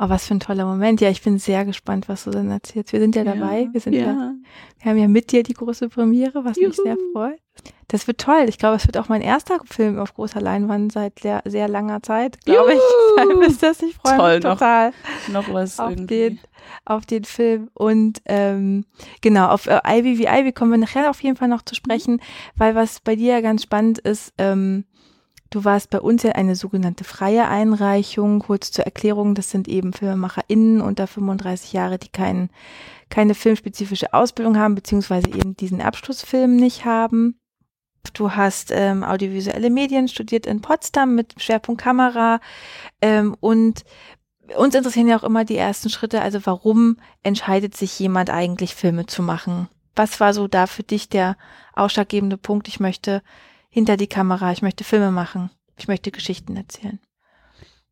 Oh, 0.00 0.08
was 0.08 0.26
für 0.26 0.34
ein 0.34 0.40
toller 0.40 0.64
Moment. 0.64 1.00
Ja, 1.00 1.10
ich 1.10 1.22
bin 1.22 1.38
sehr 1.38 1.64
gespannt, 1.64 2.08
was 2.08 2.24
du 2.24 2.30
dann 2.30 2.50
erzählst. 2.50 2.92
Wir 2.92 3.00
sind 3.00 3.16
ja 3.16 3.24
dabei. 3.24 3.62
Ja, 3.62 3.72
wir 3.72 3.80
sind 3.80 3.94
ja. 3.94 4.02
ja. 4.02 4.34
wir 4.80 4.90
haben 4.90 4.98
ja 4.98 5.08
mit 5.08 5.32
dir 5.32 5.42
die 5.42 5.54
große 5.54 5.88
Premiere, 5.88 6.44
was 6.44 6.56
Juhu. 6.56 6.68
mich 6.68 6.76
sehr 6.76 6.96
freut. 7.12 7.40
Das 7.88 8.06
wird 8.06 8.20
toll. 8.20 8.44
Ich 8.48 8.58
glaube, 8.58 8.76
es 8.76 8.86
wird 8.86 8.98
auch 8.98 9.08
mein 9.08 9.22
erster 9.22 9.58
Film 9.64 9.98
auf 9.98 10.14
großer 10.14 10.40
Leinwand 10.40 10.92
seit 10.92 11.18
sehr, 11.18 11.42
sehr 11.46 11.68
langer 11.68 12.02
Zeit, 12.02 12.44
glaube 12.44 12.74
ich. 12.74 12.80
Deshalb 13.16 13.42
ist 13.48 13.62
das, 13.62 13.82
ich 13.82 13.96
freue 13.96 14.16
toll, 14.16 14.34
mich 14.34 14.44
total. 14.44 14.92
Noch, 15.32 15.48
noch 15.48 15.54
was 15.54 15.80
auf 15.80 15.90
irgendwie. 15.90 16.06
den, 16.06 16.40
auf 16.84 17.06
den 17.06 17.24
Film. 17.24 17.70
Und 17.74 18.20
ähm, 18.26 18.84
genau, 19.22 19.48
auf 19.48 19.66
äh, 19.66 19.80
Ivy 19.84 20.18
wie 20.18 20.26
Ivy 20.26 20.52
kommen 20.52 20.70
wir 20.70 20.78
nachher 20.78 21.10
auf 21.10 21.22
jeden 21.22 21.36
Fall 21.36 21.48
noch 21.48 21.62
zu 21.62 21.74
sprechen, 21.74 22.20
weil 22.56 22.74
was 22.74 23.00
bei 23.00 23.16
dir 23.16 23.32
ja 23.32 23.40
ganz 23.40 23.62
spannend 23.62 23.98
ist, 23.98 24.34
ähm, 24.38 24.84
Du 25.50 25.64
warst 25.64 25.88
bei 25.90 26.00
uns 26.00 26.22
ja 26.22 26.32
eine 26.32 26.56
sogenannte 26.56 27.04
freie 27.04 27.48
Einreichung. 27.48 28.40
Kurz 28.40 28.70
zur 28.70 28.84
Erklärung, 28.84 29.34
das 29.34 29.50
sind 29.50 29.66
eben 29.66 29.92
FilmemacherInnen 29.94 30.82
unter 30.82 31.06
35 31.06 31.72
Jahre, 31.72 31.98
die 31.98 32.10
kein, 32.10 32.50
keine 33.08 33.34
filmspezifische 33.34 34.12
Ausbildung 34.12 34.58
haben, 34.58 34.74
beziehungsweise 34.74 35.28
eben 35.28 35.56
diesen 35.56 35.80
Abschlussfilm 35.80 36.56
nicht 36.56 36.84
haben. 36.84 37.40
Du 38.12 38.32
hast 38.32 38.70
ähm, 38.72 39.04
audiovisuelle 39.04 39.70
Medien 39.70 40.08
studiert 40.08 40.46
in 40.46 40.60
Potsdam 40.60 41.14
mit 41.14 41.34
Schwerpunkt 41.38 41.80
Kamera 41.80 42.40
ähm, 43.00 43.36
und 43.40 43.84
uns 44.56 44.74
interessieren 44.74 45.08
ja 45.08 45.18
auch 45.18 45.24
immer 45.24 45.44
die 45.44 45.56
ersten 45.56 45.90
Schritte. 45.90 46.22
Also 46.22 46.44
warum 46.44 46.96
entscheidet 47.22 47.76
sich 47.76 47.98
jemand 47.98 48.30
eigentlich 48.30 48.74
Filme 48.74 49.06
zu 49.06 49.22
machen? 49.22 49.68
Was 49.94 50.20
war 50.20 50.32
so 50.32 50.46
da 50.46 50.66
für 50.66 50.82
dich 50.82 51.08
der 51.08 51.36
ausschlaggebende 51.74 52.38
Punkt? 52.38 52.68
Ich 52.68 52.80
möchte 52.80 53.22
hinter 53.78 53.96
die 53.96 54.08
Kamera, 54.08 54.50
ich 54.50 54.60
möchte 54.60 54.82
Filme 54.82 55.12
machen, 55.12 55.50
ich 55.76 55.86
möchte 55.86 56.10
Geschichten 56.10 56.56
erzählen. 56.56 56.98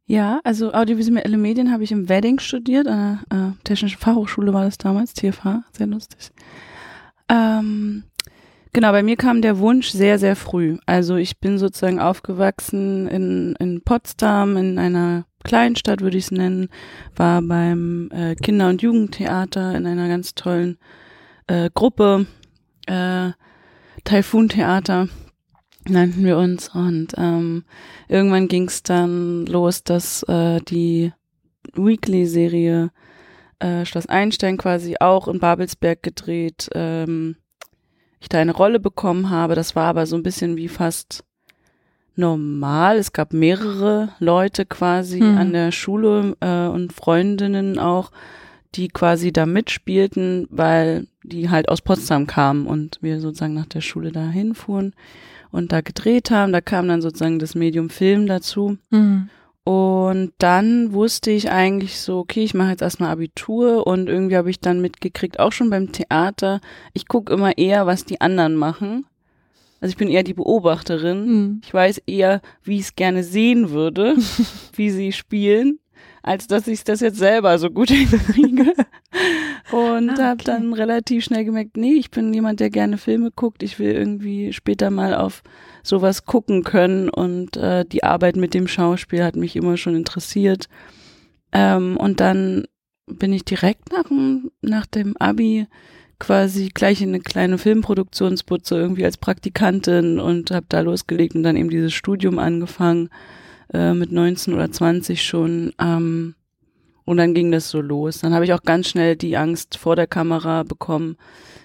Ja, 0.05 0.41
also 0.43 0.73
audiovisuelle 0.73 1.37
Medien 1.37 1.71
habe 1.71 1.85
ich 1.85 1.93
im 1.93 2.09
Wedding 2.09 2.41
studiert, 2.41 2.89
an 2.89 3.21
der 3.31 3.39
äh, 3.39 3.53
Technischen 3.63 3.99
Fachhochschule 3.99 4.53
war 4.53 4.65
das 4.65 4.79
damals, 4.79 5.15
TFH, 5.15 5.63
sehr 5.73 5.87
lustig. 5.87 6.33
Ähm, 7.29 8.03
genau, 8.73 8.91
bei 8.91 9.05
mir 9.05 9.17
kam 9.17 9.43
der 9.43 9.59
Wunsch 9.61 9.91
sehr, 9.91 10.19
sehr 10.19 10.35
früh. 10.35 10.79
Also 10.87 11.15
ich 11.15 11.39
bin 11.39 11.57
sozusagen 11.57 12.01
aufgewachsen 12.01 13.07
in, 13.07 13.55
in 13.61 13.83
Potsdam, 13.83 14.57
in 14.57 14.81
einer 14.81 15.25
Kleinstadt 15.45 16.01
würde 16.01 16.19
ich 16.19 16.25
es 16.25 16.31
nennen, 16.33 16.69
war 17.15 17.43
beim 17.43 18.11
äh, 18.11 18.35
Kinder- 18.35 18.71
und 18.71 18.83
Jugendtheater 18.83 19.77
in 19.77 19.87
einer 19.87 20.09
ganz 20.09 20.35
tollen 20.35 20.79
äh, 21.47 21.71
Gruppe, 21.73 22.27
äh, 22.87 23.31
Taifun 24.03 24.49
Theater 24.49 25.09
nannten 25.89 26.25
wir 26.25 26.37
uns 26.37 26.75
und 26.75 27.15
ähm, 27.17 27.65
irgendwann 28.09 28.49
ging 28.49 28.69
es 28.69 28.83
dann 28.83 29.47
los, 29.47 29.85
dass 29.85 30.23
äh, 30.25 30.61
die 30.61 31.13
Weekly-Serie 31.75 32.91
äh, 33.59 33.85
Schloss 33.85 34.07
Einstein 34.07 34.57
quasi 34.57 34.97
auch 35.01 35.29
in 35.29 35.39
Babelsberg 35.39 36.03
gedreht, 36.03 36.69
ähm, 36.75 37.37
ich 38.21 38.29
da 38.29 38.39
eine 38.39 38.55
Rolle 38.55 38.81
bekommen 38.81 39.31
habe. 39.31 39.55
Das 39.55 39.77
war 39.77 39.85
aber 39.85 40.07
so 40.07 40.17
ein 40.17 40.23
bisschen 40.23 40.57
wie 40.57 40.69
fast 40.69 41.25
normal. 42.17 42.97
Es 42.97 43.13
gab 43.13 43.33
mehrere 43.33 44.11
Leute 44.19 44.67
quasi 44.67 45.21
hm. 45.21 45.39
an 45.39 45.53
der 45.53 45.73
Schule 45.73 46.37
äh, 46.41 46.67
und 46.67 46.93
Freundinnen 46.93 47.79
auch, 47.79 48.11
die 48.75 48.89
quasi 48.89 49.33
da 49.33 49.47
mitspielten, 49.47 50.47
weil 50.51 51.07
die 51.23 51.51
halt 51.51 51.69
aus 51.69 51.83
Potsdam 51.83 52.27
kamen 52.27 52.67
und 52.67 52.99
wir 53.01 53.21
sozusagen 53.21 53.55
nach 53.55 53.67
der 53.67 53.81
Schule 53.81 54.13
da 54.13 54.29
hinfuhren 54.29 54.95
und 55.51 55.73
da 55.73 55.81
gedreht 55.81 56.31
haben. 56.31 56.53
Da 56.53 56.61
kam 56.61 56.89
dann 56.89 57.03
sozusagen 57.03 57.39
das 57.39 57.55
Medium 57.55 57.91
Film 57.91 58.27
dazu. 58.27 58.79
Mhm. 58.91 59.29
Und 59.65 60.33
dann 60.39 60.93
wusste 60.93 61.33
ich 61.33 61.51
eigentlich 61.51 61.99
so, 61.99 62.19
okay, 62.19 62.45
ich 62.45 62.55
mache 62.55 62.71
jetzt 62.71 62.83
erstmal 62.83 63.11
Abitur 63.11 63.87
und 63.87 64.09
irgendwie 64.09 64.37
habe 64.37 64.51
ich 64.51 64.61
dann 64.61 64.81
mitgekriegt, 64.81 65.41
auch 65.41 65.51
schon 65.51 65.71
beim 65.71 65.91
Theater, 65.91 66.61
ich 66.93 67.09
gucke 67.09 67.33
immer 67.33 67.59
eher, 67.59 67.85
was 67.85 68.05
die 68.05 68.21
anderen 68.21 68.55
machen. 68.55 69.07
Also 69.81 69.91
ich 69.91 69.97
bin 69.97 70.09
eher 70.09 70.23
die 70.23 70.35
Beobachterin. 70.35 71.27
Mhm. 71.27 71.61
Ich 71.65 71.75
weiß 71.75 71.99
eher, 72.07 72.43
wie 72.63 72.77
ich 72.77 72.83
es 72.83 72.97
gerne 72.97 73.25
sehen 73.25 73.71
würde, 73.71 74.17
wie 74.77 74.91
sie 74.91 75.13
spielen 75.13 75.81
als 76.27 76.49
dass 76.49 76.67
ich 76.67 76.83
das 76.83 77.01
jetzt 77.01 77.19
selber 77.19 77.57
so 77.59 77.71
gut 77.71 77.89
hinkriege. 77.91 78.75
Und 79.71 80.11
ah, 80.11 80.13
okay. 80.13 80.23
habe 80.23 80.45
dann 80.45 80.73
relativ 80.73 81.25
schnell 81.25 81.45
gemerkt, 81.45 81.77
nee, 81.77 81.95
ich 81.95 82.11
bin 82.11 82.35
jemand, 82.35 82.59
der 82.59 82.69
gerne 82.69 82.99
Filme 82.99 83.31
guckt. 83.31 83.63
Ich 83.63 83.79
will 83.79 83.93
irgendwie 83.93 84.53
später 84.53 84.91
mal 84.91 85.15
auf 85.15 85.45
sowas 85.85 86.25
gucken 86.25 86.65
können. 86.65 87.09
Und 87.09 87.57
äh, 87.57 87.85
die 87.85 88.03
Arbeit 88.03 88.35
mit 88.35 88.55
dem 88.55 88.67
Schauspiel 88.67 89.23
hat 89.23 89.37
mich 89.37 89.55
immer 89.55 89.77
schon 89.77 89.95
interessiert. 89.95 90.69
Ähm, 91.53 91.97
und 91.97 92.19
dann 92.19 92.67
bin 93.07 93.33
ich 93.33 93.45
direkt 93.45 93.93
nach, 93.93 94.11
nach 94.63 94.87
dem 94.87 95.17
Abi 95.19 95.69
quasi 96.19 96.71
gleich 96.75 97.03
in 97.03 97.11
eine 97.11 97.21
kleine 97.21 97.57
Filmproduktionsbutze 97.57 98.75
irgendwie 98.75 99.05
als 99.05 99.17
Praktikantin 99.17 100.19
und 100.19 100.51
habe 100.51 100.67
da 100.69 100.81
losgelegt 100.81 101.37
und 101.37 101.45
dann 101.45 101.57
eben 101.57 101.71
dieses 101.71 101.93
Studium 101.93 102.41
angefangen 102.41 103.11
äh, 103.73 103.95
mit 103.95 104.13
19 104.13 104.55
oder 104.55 104.71
20 104.71 105.23
schon. 105.23 105.73
Ähm, 105.81 106.35
und 107.05 107.19
dann 107.19 107.35
ging 107.35 107.53
das 107.53 107.71
so 107.71 107.81
los. 107.81 108.19
Dann 108.19 108.35
habe 108.35 108.45
ich 108.45 108.53
auch 108.53 108.63
ganz 108.63 108.89
schnell 108.89 109.17
die 109.17 109.37
Angst 109.37 109.79
vor 109.79 109.95
der 109.95 110.09
Kamera 110.09 110.65
bekommen, 110.65 111.17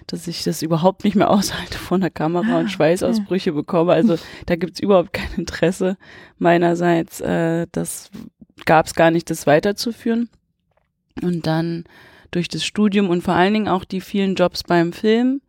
dass 0.06 0.28
ich 0.28 0.44
das 0.44 0.62
überhaupt 0.62 1.04
nicht 1.04 1.16
mehr 1.16 1.30
aushalte 1.30 1.78
vor 1.78 1.98
der 1.98 2.10
Kamera 2.10 2.60
und 2.60 2.66
ah, 2.66 2.68
Schweißausbrüche 2.68 3.50
ja. 3.50 3.56
bekomme. 3.56 3.92
Also 3.92 4.16
da 4.46 4.56
gibt's 4.56 4.80
überhaupt 4.80 5.12
kein 5.12 5.32
Interesse 5.36 5.96
meinerseits. 6.38 7.20
Äh, 7.20 7.66
das 7.72 8.10
gab 8.64 8.86
es 8.86 8.94
gar 8.94 9.10
nicht, 9.10 9.30
das 9.30 9.46
weiterzuführen. 9.46 10.28
Und 11.20 11.46
dann 11.46 11.84
durch 12.30 12.48
das 12.48 12.64
Studium 12.64 13.10
und 13.10 13.22
vor 13.22 13.34
allen 13.34 13.52
Dingen 13.52 13.68
auch 13.68 13.84
die 13.84 14.00
vielen 14.00 14.36
Jobs 14.36 14.62
beim 14.62 14.92
Film 14.92 15.42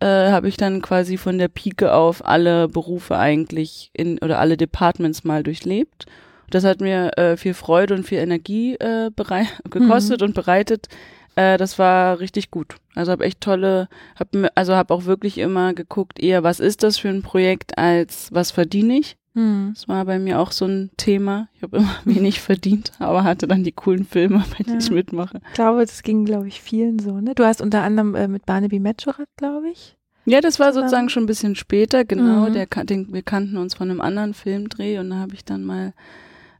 äh, 0.00 0.30
habe 0.30 0.48
ich 0.48 0.56
dann 0.56 0.82
quasi 0.82 1.16
von 1.16 1.38
der 1.38 1.48
Pike 1.48 1.92
auf 1.92 2.26
alle 2.26 2.68
Berufe 2.68 3.16
eigentlich 3.16 3.90
in 3.92 4.18
oder 4.18 4.38
alle 4.38 4.56
Departments 4.56 5.24
mal 5.24 5.42
durchlebt. 5.42 6.06
Das 6.50 6.64
hat 6.64 6.80
mir 6.80 7.16
äh, 7.16 7.36
viel 7.36 7.54
Freude 7.54 7.94
und 7.94 8.04
viel 8.04 8.18
Energie 8.18 8.74
äh, 8.74 9.10
berei 9.14 9.46
gekostet 9.70 10.20
mhm. 10.20 10.28
und 10.28 10.34
bereitet. 10.34 10.88
Äh, 11.36 11.58
das 11.58 11.78
war 11.78 12.18
richtig 12.18 12.50
gut. 12.50 12.76
Also 12.94 13.12
habe 13.12 13.24
echt 13.24 13.40
tolle, 13.40 13.88
hab, 14.18 14.28
also 14.54 14.74
habe 14.74 14.92
auch 14.92 15.04
wirklich 15.04 15.38
immer 15.38 15.74
geguckt, 15.74 16.18
eher 16.18 16.42
was 16.42 16.60
ist 16.60 16.82
das 16.82 16.98
für 16.98 17.08
ein 17.08 17.22
Projekt 17.22 17.78
als 17.78 18.28
was 18.32 18.50
verdiene 18.50 18.98
ich. 18.98 19.16
Mhm. 19.40 19.72
Das 19.74 19.88
war 19.88 20.04
bei 20.04 20.18
mir 20.18 20.38
auch 20.38 20.52
so 20.52 20.66
ein 20.66 20.90
Thema. 20.96 21.48
Ich 21.54 21.62
habe 21.62 21.78
immer 21.78 21.96
wenig 22.04 22.40
verdient, 22.40 22.92
aber 22.98 23.24
hatte 23.24 23.46
dann 23.46 23.64
die 23.64 23.72
coolen 23.72 24.04
Filme, 24.04 24.44
bei 24.56 24.64
denen 24.64 24.80
ja. 24.80 24.84
ich 24.84 24.90
mitmache. 24.90 25.40
Ich 25.48 25.54
glaube, 25.54 25.80
das 25.80 26.02
ging, 26.02 26.24
glaube 26.24 26.48
ich, 26.48 26.60
vielen 26.60 26.98
so. 26.98 27.20
Ne? 27.20 27.34
Du 27.34 27.44
hast 27.44 27.60
unter 27.60 27.82
anderem 27.82 28.14
äh, 28.14 28.28
mit 28.28 28.46
Barnaby 28.46 28.78
Majorat, 28.80 29.28
glaube 29.36 29.70
ich. 29.70 29.96
Ja, 30.26 30.40
das 30.40 30.60
war 30.60 30.72
sozusagen 30.72 31.08
schon 31.08 31.24
ein 31.24 31.26
bisschen 31.26 31.56
später, 31.56 32.04
genau. 32.04 32.48
Mhm. 32.48 32.52
Der, 32.52 32.66
den, 32.66 33.12
wir 33.12 33.22
kannten 33.22 33.56
uns 33.56 33.74
von 33.74 33.90
einem 33.90 34.00
anderen 34.00 34.34
Filmdreh 34.34 34.98
und 34.98 35.10
da 35.10 35.16
habe 35.16 35.34
ich 35.34 35.44
dann 35.44 35.64
mal 35.64 35.94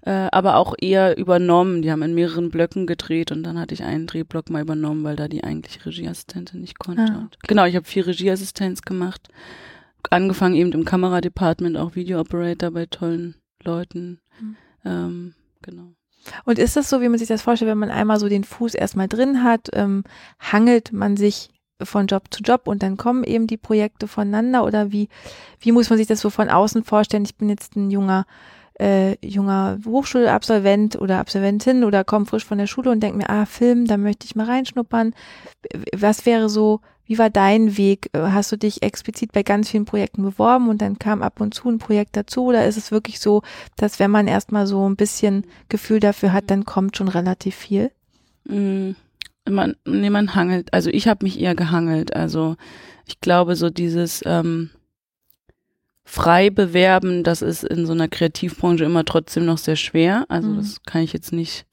äh, 0.02 0.28
aber 0.32 0.56
auch 0.56 0.74
eher 0.80 1.18
übernommen. 1.18 1.82
Die 1.82 1.92
haben 1.92 2.02
in 2.02 2.14
mehreren 2.14 2.50
Blöcken 2.50 2.86
gedreht 2.86 3.32
und 3.32 3.42
dann 3.42 3.58
hatte 3.58 3.74
ich 3.74 3.82
einen 3.82 4.06
Drehblock 4.06 4.48
mal 4.48 4.62
übernommen, 4.62 5.04
weil 5.04 5.16
da 5.16 5.28
die 5.28 5.44
eigentliche 5.44 5.84
Regieassistentin 5.84 6.62
nicht 6.62 6.78
konnte. 6.78 7.02
Ah, 7.02 7.26
okay. 7.26 7.38
Genau, 7.46 7.66
ich 7.66 7.76
habe 7.76 7.84
viel 7.84 8.04
Regieassistenz 8.04 8.80
gemacht 8.82 9.28
angefangen 10.10 10.54
eben 10.54 10.72
im 10.72 10.84
Kameradepartment, 10.84 11.76
auch 11.76 11.94
Video-Operator 11.94 12.70
bei 12.70 12.86
tollen 12.86 13.34
Leuten. 13.62 14.20
Mhm. 14.40 14.56
Ähm, 14.84 15.34
genau. 15.62 15.92
Und 16.44 16.58
ist 16.58 16.76
das 16.76 16.88
so, 16.90 17.00
wie 17.00 17.08
man 17.08 17.18
sich 17.18 17.28
das 17.28 17.42
vorstellt, 17.42 17.70
wenn 17.70 17.78
man 17.78 17.90
einmal 17.90 18.20
so 18.20 18.28
den 18.28 18.44
Fuß 18.44 18.74
erstmal 18.74 19.08
drin 19.08 19.42
hat, 19.42 19.68
ähm, 19.72 20.04
hangelt 20.38 20.92
man 20.92 21.16
sich 21.16 21.50
von 21.82 22.06
Job 22.06 22.24
zu 22.30 22.42
Job 22.42 22.62
und 22.66 22.82
dann 22.82 22.96
kommen 22.96 23.24
eben 23.24 23.46
die 23.46 23.56
Projekte 23.56 24.06
voneinander 24.06 24.64
oder 24.64 24.92
wie, 24.92 25.08
wie 25.60 25.72
muss 25.72 25.88
man 25.88 25.98
sich 25.98 26.06
das 26.06 26.20
so 26.20 26.28
von 26.28 26.50
außen 26.50 26.84
vorstellen? 26.84 27.24
Ich 27.24 27.36
bin 27.36 27.48
jetzt 27.48 27.74
ein 27.74 27.90
junger, 27.90 28.26
äh, 28.78 29.16
junger 29.26 29.78
Hochschulabsolvent 29.86 31.00
oder 31.00 31.18
Absolventin 31.18 31.84
oder 31.84 32.04
komme 32.04 32.26
frisch 32.26 32.44
von 32.44 32.58
der 32.58 32.66
Schule 32.66 32.90
und 32.90 33.00
denke 33.00 33.18
mir, 33.18 33.30
ah, 33.30 33.46
Film, 33.46 33.86
da 33.86 33.96
möchte 33.96 34.26
ich 34.26 34.36
mal 34.36 34.46
reinschnuppern. 34.46 35.14
Was 35.96 36.26
wäre 36.26 36.50
so 36.50 36.80
wie 37.10 37.18
war 37.18 37.28
dein 37.28 37.76
Weg? 37.76 38.08
Äh, 38.12 38.20
hast 38.20 38.52
du 38.52 38.56
dich 38.56 38.84
explizit 38.84 39.32
bei 39.32 39.42
ganz 39.42 39.68
vielen 39.68 39.84
Projekten 39.84 40.22
beworben 40.22 40.68
und 40.68 40.80
dann 40.80 40.96
kam 41.00 41.22
ab 41.22 41.40
und 41.40 41.52
zu 41.52 41.68
ein 41.68 41.78
Projekt 41.78 42.16
dazu? 42.16 42.44
Oder 42.44 42.68
ist 42.68 42.76
es 42.76 42.92
wirklich 42.92 43.18
so, 43.18 43.42
dass 43.76 43.98
wenn 43.98 44.12
man 44.12 44.28
erstmal 44.28 44.68
so 44.68 44.88
ein 44.88 44.94
bisschen 44.94 45.44
Gefühl 45.68 45.98
dafür 45.98 46.32
hat, 46.32 46.52
dann 46.52 46.64
kommt 46.64 46.96
schon 46.96 47.08
relativ 47.08 47.56
viel? 47.56 47.90
Mm, 48.44 48.92
man, 49.48 49.74
nee, 49.84 50.08
man 50.08 50.36
hangelt. 50.36 50.72
Also 50.72 50.88
ich 50.90 51.08
habe 51.08 51.24
mich 51.24 51.40
eher 51.40 51.56
gehangelt. 51.56 52.14
Also 52.14 52.54
ich 53.06 53.18
glaube, 53.18 53.56
so 53.56 53.70
dieses 53.70 54.22
ähm, 54.24 54.70
frei 56.04 56.48
bewerben, 56.48 57.24
das 57.24 57.42
ist 57.42 57.64
in 57.64 57.86
so 57.86 57.92
einer 57.92 58.06
Kreativbranche 58.06 58.84
immer 58.84 59.04
trotzdem 59.04 59.46
noch 59.46 59.58
sehr 59.58 59.74
schwer. 59.74 60.26
Also 60.28 60.50
mhm. 60.50 60.58
das 60.58 60.84
kann 60.84 61.02
ich 61.02 61.12
jetzt 61.12 61.32
nicht 61.32 61.66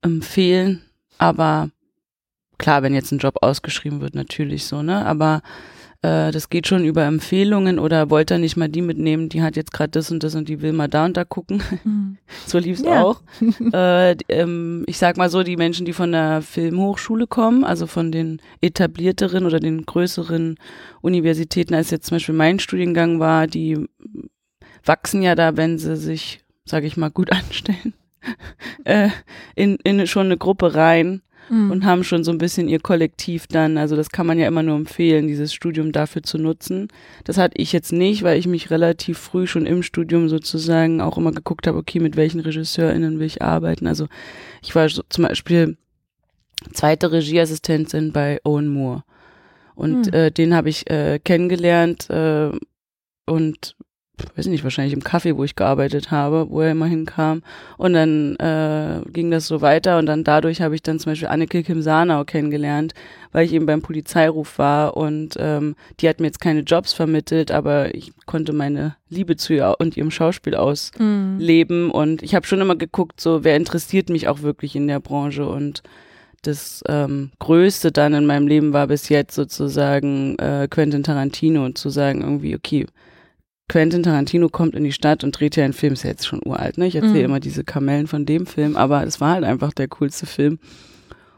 empfehlen. 0.00 0.82
Aber 1.18 1.70
klar, 2.62 2.82
wenn 2.82 2.94
jetzt 2.94 3.12
ein 3.12 3.18
Job 3.18 3.36
ausgeschrieben 3.42 4.00
wird, 4.00 4.14
natürlich 4.14 4.64
so, 4.64 4.82
ne? 4.82 5.04
Aber 5.04 5.42
äh, 6.00 6.30
das 6.30 6.48
geht 6.48 6.66
schon 6.66 6.84
über 6.84 7.04
Empfehlungen 7.04 7.78
oder 7.78 8.08
wollte 8.08 8.34
er 8.34 8.38
nicht 8.38 8.56
mal 8.56 8.68
die 8.68 8.82
mitnehmen, 8.82 9.28
die 9.28 9.42
hat 9.42 9.56
jetzt 9.56 9.72
gerade 9.72 9.90
das 9.90 10.10
und 10.10 10.22
das 10.22 10.34
und 10.34 10.48
die 10.48 10.62
will 10.62 10.72
mal 10.72 10.88
da 10.88 11.04
und 11.04 11.16
da 11.16 11.24
gucken. 11.24 11.62
Mhm. 11.84 12.18
so 12.46 12.58
lief 12.58 12.78
es 12.78 12.84
ja. 12.84 13.02
auch. 13.02 13.20
äh, 13.72 14.16
ähm, 14.28 14.84
ich 14.86 14.98
sag 14.98 15.16
mal 15.16 15.28
so, 15.28 15.42
die 15.42 15.56
Menschen, 15.56 15.84
die 15.84 15.92
von 15.92 16.12
der 16.12 16.40
Filmhochschule 16.40 17.26
kommen, 17.26 17.64
also 17.64 17.86
von 17.86 18.10
den 18.10 18.40
etablierteren 18.60 19.44
oder 19.44 19.60
den 19.60 19.84
größeren 19.84 20.56
Universitäten, 21.02 21.74
als 21.74 21.90
jetzt 21.90 22.06
zum 22.06 22.16
Beispiel 22.16 22.34
mein 22.34 22.58
Studiengang 22.58 23.20
war, 23.20 23.46
die 23.46 23.86
wachsen 24.84 25.22
ja 25.22 25.34
da, 25.34 25.56
wenn 25.56 25.78
sie 25.78 25.96
sich, 25.96 26.40
sage 26.64 26.86
ich 26.86 26.96
mal, 26.96 27.10
gut 27.10 27.30
anstellen, 27.32 27.94
äh, 28.84 29.08
in, 29.54 29.76
in 29.84 30.06
schon 30.06 30.26
eine 30.26 30.36
Gruppe 30.36 30.74
rein 30.74 31.22
mhm. 31.48 31.70
und 31.70 31.84
haben 31.84 32.04
schon 32.04 32.24
so 32.24 32.30
ein 32.30 32.38
bisschen 32.38 32.68
ihr 32.68 32.80
Kollektiv 32.80 33.46
dann. 33.46 33.78
Also 33.78 33.96
das 33.96 34.10
kann 34.10 34.26
man 34.26 34.38
ja 34.38 34.46
immer 34.46 34.62
nur 34.62 34.76
empfehlen, 34.76 35.26
dieses 35.26 35.52
Studium 35.52 35.92
dafür 35.92 36.22
zu 36.22 36.38
nutzen. 36.38 36.88
Das 37.24 37.38
hatte 37.38 37.58
ich 37.58 37.72
jetzt 37.72 37.92
nicht, 37.92 38.22
weil 38.22 38.38
ich 38.38 38.46
mich 38.46 38.70
relativ 38.70 39.18
früh 39.18 39.46
schon 39.46 39.66
im 39.66 39.82
Studium 39.82 40.28
sozusagen 40.28 41.00
auch 41.00 41.18
immer 41.18 41.32
geguckt 41.32 41.66
habe, 41.66 41.78
okay, 41.78 42.00
mit 42.00 42.16
welchen 42.16 42.40
RegisseurInnen 42.40 43.18
will 43.18 43.26
ich 43.26 43.42
arbeiten. 43.42 43.86
Also 43.86 44.06
ich 44.62 44.74
war 44.74 44.88
so 44.88 45.02
zum 45.08 45.24
Beispiel 45.24 45.76
zweite 46.72 47.12
Regieassistentin 47.12 48.12
bei 48.12 48.40
Owen 48.44 48.68
Moore. 48.68 49.02
Und 49.74 50.06
mhm. 50.06 50.12
äh, 50.12 50.30
den 50.30 50.54
habe 50.54 50.68
ich 50.68 50.88
äh, 50.90 51.18
kennengelernt 51.18 52.08
äh, 52.10 52.50
und 53.26 53.76
weiß 54.36 54.46
nicht, 54.46 54.64
wahrscheinlich 54.64 54.94
im 54.94 55.02
Café, 55.02 55.36
wo 55.36 55.44
ich 55.44 55.56
gearbeitet 55.56 56.10
habe, 56.10 56.48
wo 56.50 56.60
er 56.60 56.72
immer 56.72 56.86
hinkam. 56.86 57.42
Und 57.76 57.94
dann 57.94 58.36
äh, 58.36 59.00
ging 59.10 59.30
das 59.30 59.46
so 59.46 59.60
weiter 59.60 59.98
und 59.98 60.06
dann 60.06 60.24
dadurch 60.24 60.60
habe 60.60 60.74
ich 60.74 60.82
dann 60.82 60.98
zum 60.98 61.12
Beispiel 61.12 61.28
Anneke 61.28 61.62
Kim 61.62 61.82
Sanau 61.82 62.24
kennengelernt, 62.24 62.94
weil 63.32 63.46
ich 63.46 63.52
eben 63.52 63.66
beim 63.66 63.82
Polizeiruf 63.82 64.58
war 64.58 64.96
und 64.96 65.36
ähm, 65.38 65.74
die 66.00 66.08
hat 66.08 66.20
mir 66.20 66.26
jetzt 66.26 66.40
keine 66.40 66.60
Jobs 66.60 66.92
vermittelt, 66.92 67.50
aber 67.50 67.94
ich 67.94 68.12
konnte 68.26 68.52
meine 68.52 68.96
Liebe 69.08 69.36
zu 69.36 69.54
ihr 69.54 69.76
und 69.78 69.96
ihrem 69.96 70.10
Schauspiel 70.10 70.54
ausleben 70.54 71.86
mhm. 71.86 71.90
und 71.90 72.22
ich 72.22 72.34
habe 72.34 72.46
schon 72.46 72.60
immer 72.60 72.76
geguckt, 72.76 73.20
so 73.20 73.44
wer 73.44 73.56
interessiert 73.56 74.08
mich 74.08 74.28
auch 74.28 74.42
wirklich 74.42 74.76
in 74.76 74.86
der 74.86 75.00
Branche 75.00 75.46
und 75.46 75.82
das 76.42 76.82
ähm, 76.88 77.30
Größte 77.38 77.92
dann 77.92 78.14
in 78.14 78.26
meinem 78.26 78.48
Leben 78.48 78.72
war 78.72 78.88
bis 78.88 79.08
jetzt 79.08 79.34
sozusagen 79.34 80.36
äh, 80.38 80.66
Quentin 80.68 81.04
Tarantino 81.04 81.64
und 81.64 81.78
zu 81.78 81.88
sagen 81.88 82.20
irgendwie, 82.20 82.56
okay, 82.56 82.86
Quentin 83.72 84.02
Tarantino 84.02 84.50
kommt 84.50 84.74
in 84.74 84.84
die 84.84 84.92
Stadt 84.92 85.24
und 85.24 85.32
dreht 85.32 85.56
ja 85.56 85.64
einen 85.64 85.72
Film, 85.72 85.94
ist 85.94 86.04
ja 86.04 86.10
jetzt 86.10 86.26
schon 86.26 86.42
uralt, 86.44 86.76
ne? 86.76 86.86
Ich 86.86 86.94
erzähle 86.94 87.20
mhm. 87.20 87.24
immer 87.24 87.40
diese 87.40 87.64
Kamellen 87.64 88.06
von 88.06 88.26
dem 88.26 88.44
Film, 88.44 88.76
aber 88.76 89.02
es 89.06 89.18
war 89.18 89.32
halt 89.32 89.44
einfach 89.44 89.72
der 89.72 89.88
coolste 89.88 90.26
Film. 90.26 90.58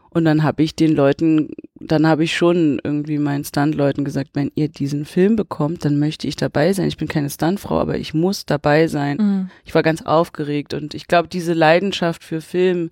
Und 0.09 0.25
dann 0.25 0.43
habe 0.43 0.61
ich 0.61 0.75
den 0.75 0.93
Leuten, 0.93 1.51
dann 1.79 2.05
habe 2.05 2.25
ich 2.25 2.35
schon 2.35 2.81
irgendwie 2.83 3.19
meinen 3.19 3.45
Stuntleuten 3.45 4.03
gesagt, 4.03 4.31
wenn 4.33 4.51
ihr 4.53 4.67
diesen 4.67 5.05
Film 5.05 5.37
bekommt, 5.37 5.85
dann 5.85 5.97
möchte 5.97 6.27
ich 6.27 6.35
dabei 6.35 6.73
sein. 6.73 6.89
Ich 6.89 6.97
bin 6.97 7.07
keine 7.07 7.29
Stuntfrau, 7.29 7.79
aber 7.79 7.97
ich 7.97 8.13
muss 8.13 8.45
dabei 8.45 8.87
sein. 8.87 9.17
Mhm. 9.17 9.49
Ich 9.63 9.73
war 9.73 9.81
ganz 9.81 10.01
aufgeregt 10.01 10.73
und 10.73 10.93
ich 10.93 11.07
glaube, 11.07 11.29
diese 11.29 11.53
Leidenschaft 11.53 12.21
für 12.21 12.41
Film 12.41 12.89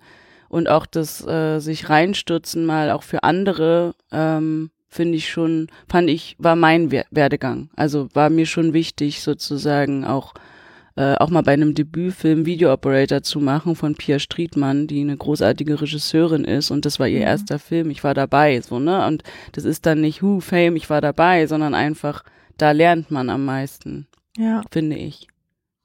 und 0.48 0.70
auch 0.70 0.86
das 0.86 1.22
äh, 1.26 1.58
sich 1.58 1.90
reinstürzen 1.90 2.64
mal 2.64 2.90
auch 2.90 3.02
für 3.02 3.22
andere, 3.24 3.94
ähm, 4.10 4.70
finde 4.94 5.18
ich 5.18 5.28
schon, 5.28 5.66
fand 5.88 6.08
ich, 6.08 6.36
war 6.38 6.54
mein 6.56 6.92
Werdegang. 6.92 7.68
Also 7.74 8.08
war 8.14 8.30
mir 8.30 8.46
schon 8.46 8.72
wichtig, 8.72 9.22
sozusagen 9.22 10.04
auch 10.04 10.34
äh, 10.96 11.16
auch 11.16 11.30
mal 11.30 11.42
bei 11.42 11.52
einem 11.52 11.74
Debütfilm 11.74 12.46
Video 12.46 12.72
Operator 12.72 13.22
zu 13.22 13.40
machen 13.40 13.74
von 13.74 13.96
Pia 13.96 14.20
Striedmann, 14.20 14.86
die 14.86 15.00
eine 15.00 15.16
großartige 15.16 15.80
Regisseurin 15.80 16.44
ist 16.44 16.70
und 16.70 16.84
das 16.84 17.00
war 17.00 17.08
ihr 17.08 17.18
mhm. 17.18 17.26
erster 17.26 17.58
Film. 17.58 17.90
Ich 17.90 18.04
war 18.04 18.14
dabei, 18.14 18.60
so, 18.60 18.78
ne? 18.78 19.04
Und 19.04 19.24
das 19.52 19.64
ist 19.64 19.86
dann 19.86 20.00
nicht 20.00 20.22
Who 20.22 20.38
Fame, 20.38 20.76
ich 20.76 20.88
war 20.90 21.00
dabei, 21.00 21.48
sondern 21.48 21.74
einfach, 21.74 22.22
da 22.58 22.70
lernt 22.70 23.10
man 23.10 23.28
am 23.28 23.44
meisten. 23.44 24.06
Ja. 24.36 24.62
Finde 24.70 24.96
ich. 24.96 25.26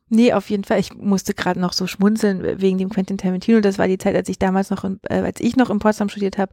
Nee, 0.09 0.33
auf 0.33 0.49
jeden 0.49 0.63
Fall. 0.63 0.79
Ich 0.79 0.95
musste 0.95 1.33
gerade 1.33 1.59
noch 1.59 1.73
so 1.73 1.85
schmunzeln 1.85 2.59
wegen 2.59 2.77
dem 2.77 2.89
Quentin 2.89 3.17
Tarantino. 3.17 3.61
Das 3.61 3.77
war 3.77 3.87
die 3.87 3.97
Zeit, 3.97 4.15
als 4.15 4.27
ich 4.27 4.39
damals 4.39 4.71
noch, 4.71 4.83
in, 4.83 4.99
äh, 5.07 5.19
als 5.19 5.39
ich 5.39 5.55
noch 5.55 5.69
in 5.69 5.79
Potsdam 5.79 6.09
studiert 6.09 6.37
habe. 6.37 6.51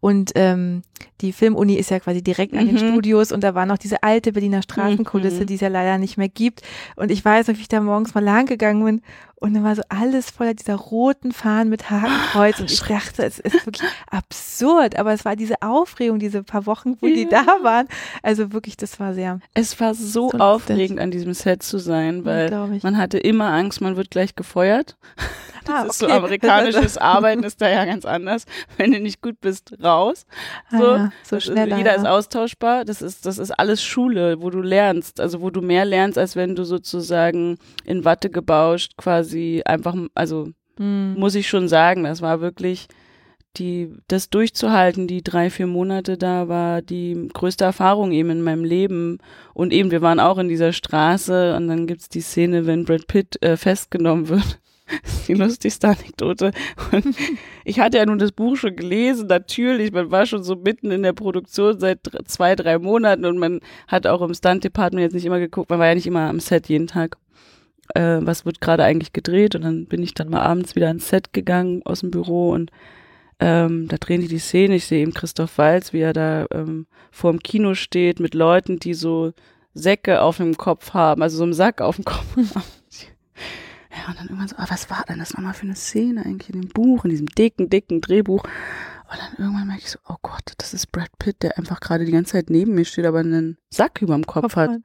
Und 0.00 0.32
ähm, 0.34 0.82
die 1.20 1.32
Filmuni 1.32 1.74
ist 1.74 1.90
ja 1.90 2.00
quasi 2.00 2.22
direkt 2.22 2.54
an 2.54 2.66
den 2.66 2.74
mhm. 2.74 2.90
Studios 2.90 3.30
und 3.30 3.42
da 3.42 3.54
war 3.54 3.66
noch 3.66 3.78
diese 3.78 4.02
alte 4.02 4.32
Berliner 4.32 4.62
Straßenkulisse, 4.62 5.42
mhm. 5.42 5.46
die 5.46 5.54
es 5.54 5.60
ja 5.60 5.68
leider 5.68 5.98
nicht 5.98 6.16
mehr 6.16 6.28
gibt. 6.28 6.62
Und 6.96 7.10
ich 7.10 7.24
weiß 7.24 7.48
noch, 7.48 7.56
wie 7.56 7.60
ich 7.60 7.68
da 7.68 7.80
morgens 7.80 8.14
mal 8.14 8.24
lang 8.24 8.46
gegangen 8.46 8.84
bin 8.84 9.02
und 9.44 9.52
dann 9.52 9.62
war 9.62 9.76
so 9.76 9.82
alles 9.90 10.30
voller 10.30 10.54
dieser 10.54 10.76
roten 10.76 11.30
Fahnen 11.30 11.68
mit 11.68 11.90
Hakenkreuz. 11.90 12.60
Und 12.60 12.70
ich 12.70 12.80
dachte, 12.80 13.26
es 13.26 13.38
ist 13.38 13.66
wirklich 13.66 13.86
absurd. 14.10 14.98
Aber 14.98 15.12
es 15.12 15.26
war 15.26 15.36
diese 15.36 15.60
Aufregung, 15.60 16.18
diese 16.18 16.42
paar 16.42 16.64
Wochen, 16.64 16.96
wo 17.02 17.06
ja. 17.06 17.14
die 17.14 17.28
da 17.28 17.44
waren. 17.62 17.86
Also 18.22 18.54
wirklich, 18.54 18.78
das 18.78 18.98
war 18.98 19.12
sehr. 19.12 19.40
Es 19.52 19.78
war 19.80 19.94
so, 19.94 20.30
so 20.30 20.38
aufregend, 20.38 20.98
an 20.98 21.10
diesem 21.10 21.34
Set 21.34 21.62
zu 21.62 21.78
sein, 21.78 22.24
weil 22.24 22.50
man 22.82 22.96
hatte 22.96 23.18
immer 23.18 23.52
Angst, 23.52 23.82
man 23.82 23.96
wird 23.96 24.10
gleich 24.10 24.34
gefeuert. 24.34 24.96
Das 25.64 25.74
ah, 25.74 25.86
ist 25.86 25.98
so 25.98 26.06
amerikanisches 26.06 26.98
Arbeiten 26.98 27.42
ist 27.42 27.60
da 27.60 27.68
ja 27.68 27.84
ganz 27.84 28.04
anders. 28.04 28.44
Wenn 28.76 28.92
du 28.92 29.00
nicht 29.00 29.22
gut 29.22 29.40
bist, 29.40 29.74
raus. 29.82 30.26
So, 30.70 30.76
ah, 30.76 30.96
ja, 30.96 31.12
so 31.22 31.40
schnell. 31.40 31.70
Ist, 31.70 31.78
jeder 31.78 31.92
ja. 31.92 31.96
ist 31.96 32.06
austauschbar. 32.06 32.84
Das 32.84 33.02
ist, 33.02 33.26
das 33.26 33.38
ist 33.38 33.50
alles 33.50 33.82
Schule, 33.82 34.42
wo 34.42 34.50
du 34.50 34.60
lernst. 34.60 35.20
Also 35.20 35.40
wo 35.40 35.50
du 35.50 35.62
mehr 35.62 35.84
lernst, 35.84 36.18
als 36.18 36.36
wenn 36.36 36.54
du 36.54 36.64
sozusagen 36.64 37.58
in 37.84 38.04
Watte 38.04 38.30
gebauscht 38.30 38.96
quasi 38.96 39.62
einfach, 39.64 39.96
also 40.14 40.48
hm. 40.78 41.14
muss 41.14 41.34
ich 41.34 41.48
schon 41.48 41.68
sagen, 41.68 42.04
das 42.04 42.20
war 42.20 42.40
wirklich 42.40 42.88
die, 43.56 43.92
das 44.08 44.30
durchzuhalten, 44.30 45.06
die 45.06 45.22
drei, 45.22 45.48
vier 45.48 45.68
Monate 45.68 46.18
da 46.18 46.48
war 46.48 46.82
die 46.82 47.28
größte 47.32 47.64
Erfahrung 47.64 48.12
eben 48.12 48.30
in 48.30 48.42
meinem 48.42 48.64
Leben. 48.64 49.18
Und 49.52 49.72
eben, 49.72 49.90
wir 49.90 50.02
waren 50.02 50.20
auch 50.20 50.38
in 50.38 50.48
dieser 50.48 50.72
Straße 50.72 51.54
und 51.56 51.68
dann 51.68 51.86
gibt's 51.86 52.08
die 52.08 52.20
Szene, 52.20 52.66
wenn 52.66 52.84
Brad 52.84 53.06
Pitt 53.06 53.40
äh, 53.42 53.56
festgenommen 53.56 54.28
wird 54.28 54.58
die 55.28 55.34
lustigste 55.34 55.88
Anekdote. 55.88 56.52
Und 56.92 57.16
ich 57.64 57.80
hatte 57.80 57.98
ja 57.98 58.06
nun 58.06 58.18
das 58.18 58.32
Buch 58.32 58.56
schon 58.56 58.76
gelesen, 58.76 59.26
natürlich. 59.26 59.92
Man 59.92 60.10
war 60.10 60.26
schon 60.26 60.42
so 60.42 60.56
mitten 60.56 60.90
in 60.90 61.02
der 61.02 61.12
Produktion 61.12 61.78
seit 61.80 62.00
zwei, 62.26 62.54
drei 62.54 62.78
Monaten 62.78 63.24
und 63.24 63.38
man 63.38 63.60
hat 63.88 64.06
auch 64.06 64.22
im 64.22 64.34
Stunt-Department 64.34 65.02
jetzt 65.02 65.14
nicht 65.14 65.24
immer 65.24 65.38
geguckt. 65.38 65.70
Man 65.70 65.78
war 65.78 65.86
ja 65.86 65.94
nicht 65.94 66.06
immer 66.06 66.28
am 66.28 66.40
Set 66.40 66.68
jeden 66.68 66.86
Tag. 66.86 67.16
Äh, 67.94 68.18
was 68.20 68.46
wird 68.46 68.60
gerade 68.60 68.84
eigentlich 68.84 69.12
gedreht? 69.12 69.54
Und 69.54 69.62
dann 69.62 69.86
bin 69.86 70.02
ich 70.02 70.14
dann 70.14 70.30
mal 70.30 70.42
abends 70.42 70.74
wieder 70.74 70.88
ans 70.88 71.08
Set 71.08 71.32
gegangen 71.32 71.82
aus 71.84 72.00
dem 72.00 72.10
Büro 72.10 72.50
und 72.50 72.70
ähm, 73.40 73.88
da 73.88 73.96
drehen 73.96 74.20
die 74.20 74.28
die 74.28 74.38
Szene. 74.38 74.76
Ich 74.76 74.86
sehe 74.86 75.02
eben 75.02 75.12
Christoph 75.12 75.58
Walz, 75.58 75.92
wie 75.92 76.00
er 76.00 76.12
da 76.12 76.46
ähm, 76.52 76.86
vor 77.10 77.32
dem 77.32 77.42
Kino 77.42 77.74
steht 77.74 78.20
mit 78.20 78.34
Leuten, 78.34 78.78
die 78.78 78.94
so 78.94 79.32
Säcke 79.74 80.22
auf 80.22 80.36
dem 80.36 80.56
Kopf 80.56 80.94
haben, 80.94 81.20
also 81.20 81.38
so 81.38 81.42
einen 81.42 81.52
Sack 81.52 81.80
auf 81.80 81.96
dem 81.96 82.04
Kopf 82.04 82.36
haben. 82.36 82.83
Ja, 83.96 84.08
und 84.08 84.18
dann 84.18 84.26
irgendwann 84.26 84.48
so, 84.48 84.56
ah, 84.58 84.66
was 84.68 84.90
war 84.90 85.04
denn 85.08 85.18
das 85.18 85.34
nochmal 85.34 85.54
für 85.54 85.66
eine 85.66 85.76
Szene 85.76 86.24
eigentlich 86.24 86.52
in 86.52 86.60
dem 86.60 86.70
Buch, 86.70 87.04
in 87.04 87.10
diesem 87.10 87.26
dicken, 87.26 87.70
dicken 87.70 88.00
Drehbuch? 88.00 88.42
Und 88.42 89.20
dann 89.20 89.46
irgendwann 89.46 89.68
merke 89.68 89.82
ich 89.82 89.90
so, 89.90 89.98
oh 90.08 90.16
Gott, 90.22 90.54
das 90.56 90.74
ist 90.74 90.90
Brad 90.90 91.10
Pitt, 91.18 91.42
der 91.42 91.58
einfach 91.58 91.78
gerade 91.78 92.04
die 92.04 92.10
ganze 92.12 92.32
Zeit 92.32 92.50
neben 92.50 92.74
mir 92.74 92.84
steht, 92.84 93.04
aber 93.04 93.20
einen 93.20 93.58
Sack 93.70 94.02
überm 94.02 94.26
Kopf, 94.26 94.42
Kopf 94.42 94.56
hat. 94.56 94.70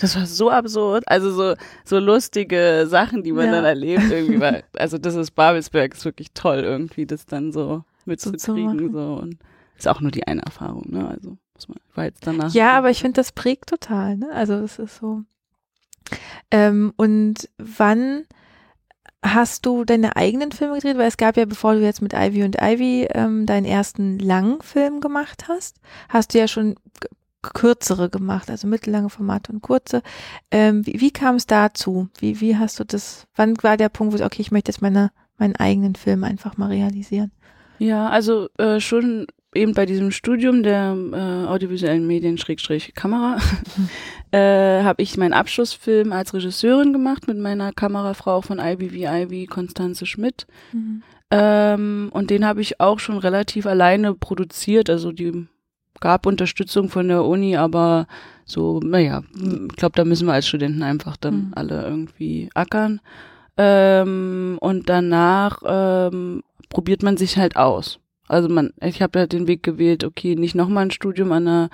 Das 0.00 0.16
war 0.16 0.26
so 0.26 0.50
absurd. 0.50 1.04
Also 1.06 1.30
so, 1.30 1.54
so 1.84 1.98
lustige 1.98 2.86
Sachen, 2.88 3.22
die 3.22 3.30
man 3.30 3.46
ja. 3.46 3.52
dann 3.52 3.64
erlebt 3.64 4.10
irgendwie. 4.10 4.40
Weil, 4.40 4.64
also 4.76 4.98
das 4.98 5.14
ist 5.14 5.32
Babelsberg, 5.32 5.94
ist 5.94 6.04
wirklich 6.04 6.32
toll 6.32 6.60
irgendwie, 6.60 7.06
das 7.06 7.26
dann 7.26 7.52
so 7.52 7.84
mitzukriegen. 8.06 8.90
So, 8.90 8.98
so 8.98 9.14
und 9.22 9.38
ist 9.76 9.86
auch 9.86 10.00
nur 10.00 10.10
die 10.10 10.26
eine 10.26 10.42
Erfahrung, 10.42 10.90
ne? 10.90 11.06
Also 11.06 11.36
muss 11.54 11.68
man, 11.68 11.78
war 11.94 12.04
jetzt 12.04 12.26
danach. 12.26 12.52
Ja, 12.54 12.72
aber 12.72 12.90
ich 12.90 13.00
finde, 13.00 13.16
das 13.16 13.30
prägt 13.30 13.68
total, 13.68 14.16
ne? 14.16 14.30
Also 14.32 14.54
es 14.54 14.78
ist 14.78 14.96
so. 14.96 15.22
Ähm, 16.50 16.92
und 16.96 17.48
wann 17.58 18.24
hast 19.24 19.66
du 19.66 19.84
deine 19.84 20.16
eigenen 20.16 20.52
Filme 20.52 20.74
gedreht? 20.74 20.98
Weil 20.98 21.08
es 21.08 21.16
gab 21.16 21.36
ja, 21.36 21.44
bevor 21.44 21.74
du 21.74 21.80
jetzt 21.80 22.02
mit 22.02 22.12
Ivy 22.12 22.42
und 22.44 22.56
Ivy 22.60 23.08
ähm, 23.12 23.46
deinen 23.46 23.66
ersten 23.66 24.18
Langfilm 24.18 25.00
gemacht 25.00 25.44
hast, 25.48 25.80
hast 26.08 26.34
du 26.34 26.38
ja 26.38 26.48
schon 26.48 26.76
kürzere 27.42 28.08
gemacht, 28.08 28.50
also 28.50 28.68
mittellange 28.68 29.10
Formate 29.10 29.52
und 29.52 29.62
kurze. 29.62 30.02
Ähm, 30.50 30.86
wie, 30.86 31.00
wie 31.00 31.10
kam 31.10 31.36
es 31.36 31.46
dazu? 31.46 32.08
Wie, 32.18 32.40
wie 32.40 32.56
hast 32.56 32.78
du 32.78 32.84
das, 32.84 33.26
wann 33.34 33.60
war 33.62 33.76
der 33.76 33.88
Punkt, 33.88 34.14
wo 34.14 34.18
du, 34.18 34.24
okay, 34.24 34.42
ich 34.42 34.52
möchte 34.52 34.70
jetzt 34.70 34.80
meine, 34.80 35.10
meinen 35.38 35.56
eigenen 35.56 35.96
Film 35.96 36.24
einfach 36.24 36.56
mal 36.56 36.68
realisieren? 36.68 37.32
Ja, 37.78 38.08
also 38.08 38.48
äh, 38.58 38.78
schon 38.78 39.26
eben 39.54 39.74
bei 39.74 39.86
diesem 39.86 40.12
Studium 40.12 40.62
der 40.62 40.96
äh, 41.12 41.46
audiovisuellen 41.48 42.06
Medien 42.06 42.38
Schrägstrich 42.38 42.94
Kamera 42.94 43.38
äh, 44.32 44.82
habe 44.82 45.02
ich 45.02 45.16
meinen 45.16 45.34
Abschlussfilm 45.34 46.12
als 46.12 46.34
Regisseurin 46.34 46.92
gemacht 46.92 47.28
mit 47.28 47.38
meiner 47.38 47.72
Kamerafrau 47.72 48.40
von 48.40 48.58
IBV 48.58 49.48
Konstanze 49.48 50.06
Schmidt. 50.06 50.46
Mhm. 50.72 51.02
Ähm, 51.30 52.08
und 52.12 52.30
den 52.30 52.44
habe 52.46 52.60
ich 52.60 52.80
auch 52.80 52.98
schon 52.98 53.18
relativ 53.18 53.66
alleine 53.66 54.14
produziert. 54.14 54.90
Also 54.90 55.12
die 55.12 55.46
gab 56.00 56.26
Unterstützung 56.26 56.88
von 56.88 57.08
der 57.08 57.24
Uni, 57.24 57.56
aber 57.56 58.06
so, 58.44 58.80
naja, 58.80 59.22
ich 59.34 59.76
glaube, 59.76 59.94
da 59.94 60.04
müssen 60.04 60.26
wir 60.26 60.32
als 60.32 60.48
Studenten 60.48 60.82
einfach 60.82 61.16
dann 61.16 61.34
mhm. 61.34 61.52
alle 61.54 61.84
irgendwie 61.84 62.50
ackern. 62.54 63.00
Ähm, 63.56 64.56
und 64.60 64.88
danach 64.88 65.62
ähm, 65.64 66.42
probiert 66.70 67.02
man 67.02 67.16
sich 67.16 67.36
halt 67.36 67.56
aus. 67.56 67.98
Also 68.28 68.48
man, 68.48 68.72
ich 68.80 69.02
habe 69.02 69.18
ja 69.18 69.26
den 69.26 69.46
Weg 69.46 69.62
gewählt, 69.62 70.04
okay, 70.04 70.36
nicht 70.36 70.54
nochmal 70.54 70.86
ein 70.86 70.90
Studium 70.90 71.32
an 71.32 71.46
einer, 71.46 71.70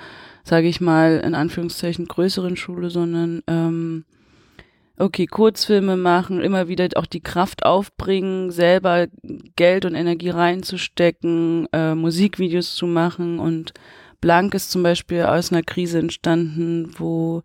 sage 0.48 0.68
ich 0.68 0.80
mal, 0.80 1.20
in 1.24 1.34
Anführungszeichen 1.34 2.06
größeren 2.06 2.56
Schule, 2.56 2.88
sondern 2.88 3.42
ähm, 3.46 4.04
okay, 4.98 5.26
Kurzfilme 5.26 5.96
machen, 5.96 6.40
immer 6.40 6.68
wieder 6.68 6.88
auch 6.96 7.06
die 7.06 7.20
Kraft 7.20 7.66
aufbringen, 7.66 8.50
selber 8.50 9.08
Geld 9.56 9.84
und 9.84 9.94
Energie 9.94 10.30
reinzustecken, 10.30 11.68
äh, 11.72 11.94
Musikvideos 11.94 12.74
zu 12.74 12.86
machen. 12.86 13.38
Und 13.38 13.74
Blank 14.22 14.54
ist 14.54 14.70
zum 14.70 14.82
Beispiel 14.82 15.22
aus 15.22 15.52
einer 15.52 15.62
Krise 15.62 15.98
entstanden, 15.98 16.92
wo 16.96 17.42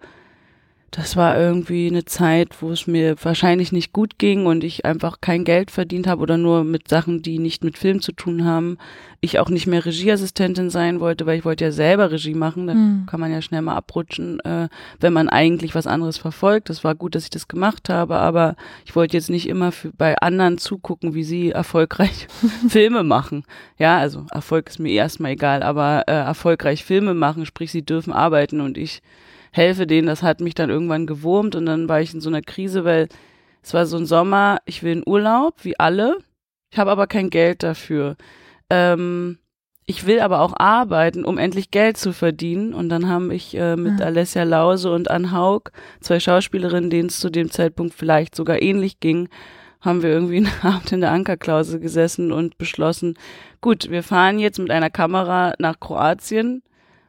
das 0.95 1.17
war 1.17 1.39
irgendwie 1.39 1.87
eine 1.87 2.05
Zeit, 2.05 2.61
wo 2.61 2.69
es 2.69 2.85
mir 2.85 3.15
wahrscheinlich 3.23 3.71
nicht 3.71 3.93
gut 3.93 4.19
ging 4.19 4.45
und 4.45 4.63
ich 4.63 4.85
einfach 4.85 5.21
kein 5.21 5.43
Geld 5.43 5.71
verdient 5.71 6.05
habe 6.05 6.21
oder 6.21 6.37
nur 6.37 6.63
mit 6.63 6.87
Sachen, 6.87 7.23
die 7.23 7.39
nicht 7.39 7.63
mit 7.63 7.79
Film 7.79 7.99
zu 7.99 8.11
tun 8.11 8.45
haben. 8.45 8.77
Ich 9.19 9.39
auch 9.39 9.49
nicht 9.49 9.65
mehr 9.65 9.83
Regieassistentin 9.83 10.69
sein 10.69 10.99
wollte, 10.99 11.25
weil 11.25 11.39
ich 11.39 11.45
wollte 11.45 11.63
ja 11.63 11.71
selber 11.71 12.11
Regie 12.11 12.35
machen. 12.35 12.67
Da 12.67 12.75
mhm. 12.75 13.07
kann 13.07 13.19
man 13.19 13.31
ja 13.31 13.41
schnell 13.41 13.63
mal 13.63 13.75
abrutschen, 13.75 14.39
äh, 14.41 14.69
wenn 14.99 15.13
man 15.13 15.29
eigentlich 15.29 15.73
was 15.73 15.87
anderes 15.87 16.19
verfolgt. 16.19 16.69
Das 16.69 16.83
war 16.83 16.93
gut, 16.93 17.15
dass 17.15 17.23
ich 17.23 17.31
das 17.31 17.47
gemacht 17.47 17.89
habe, 17.89 18.17
aber 18.17 18.55
ich 18.85 18.95
wollte 18.95 19.17
jetzt 19.17 19.31
nicht 19.31 19.49
immer 19.49 19.71
für, 19.71 19.91
bei 19.93 20.15
anderen 20.19 20.59
zugucken, 20.59 21.15
wie 21.15 21.23
sie 21.23 21.49
erfolgreich 21.49 22.27
Filme 22.69 23.01
machen. 23.01 23.45
Ja, 23.79 23.97
also 23.97 24.27
Erfolg 24.29 24.69
ist 24.69 24.77
mir 24.77 24.91
erstmal 24.91 25.31
egal, 25.31 25.63
aber 25.63 26.03
äh, 26.05 26.11
erfolgreich 26.11 26.83
Filme 26.83 27.15
machen, 27.15 27.47
sprich 27.47 27.71
sie 27.71 27.83
dürfen 27.83 28.13
arbeiten 28.13 28.61
und 28.61 28.77
ich 28.77 29.01
helfe 29.53 29.87
denen, 29.87 30.07
das 30.07 30.23
hat 30.23 30.41
mich 30.41 30.55
dann 30.55 30.69
irgendwann 30.69 31.07
gewurmt 31.07 31.55
und 31.55 31.65
dann 31.65 31.87
war 31.87 32.01
ich 32.01 32.13
in 32.13 32.21
so 32.21 32.29
einer 32.29 32.41
Krise, 32.41 32.83
weil 32.83 33.07
es 33.61 33.73
war 33.73 33.85
so 33.85 33.95
ein 33.95 34.05
Sommer, 34.05 34.59
ich 34.65 34.83
will 34.83 34.91
in 34.91 35.03
Urlaub, 35.05 35.63
wie 35.63 35.79
alle, 35.79 36.17
ich 36.71 36.79
habe 36.79 36.91
aber 36.91 37.07
kein 37.07 37.29
Geld 37.29 37.63
dafür. 37.63 38.17
Ähm, 38.69 39.37
ich 39.85 40.05
will 40.07 40.21
aber 40.21 40.41
auch 40.41 40.53
arbeiten, 40.57 41.23
um 41.23 41.37
endlich 41.37 41.69
Geld 41.69 41.97
zu 41.97 42.13
verdienen. 42.13 42.73
Und 42.73 42.89
dann 42.89 43.07
haben 43.07 43.31
ich 43.31 43.55
äh, 43.55 43.75
mit 43.75 43.99
ja. 43.99 44.07
Alessia 44.07 44.43
Lause 44.43 44.91
und 44.91 45.11
Ann 45.11 45.31
Haug, 45.31 45.71
zwei 46.01 46.19
Schauspielerinnen, 46.19 46.89
denen 46.89 47.09
es 47.09 47.19
zu 47.19 47.29
dem 47.29 47.51
Zeitpunkt 47.51 47.93
vielleicht 47.93 48.33
sogar 48.33 48.61
ähnlich 48.61 48.99
ging, 48.99 49.29
haben 49.81 50.01
wir 50.01 50.09
irgendwie 50.09 50.37
einen 50.37 50.51
Abend 50.63 50.91
in 50.91 51.01
der 51.01 51.11
Ankerklause 51.11 51.79
gesessen 51.79 52.31
und 52.31 52.57
beschlossen, 52.57 53.15
gut, 53.61 53.91
wir 53.91 54.03
fahren 54.03 54.39
jetzt 54.39 54.57
mit 54.57 54.71
einer 54.71 54.89
Kamera 54.89 55.53
nach 55.59 55.79
Kroatien 55.79 56.63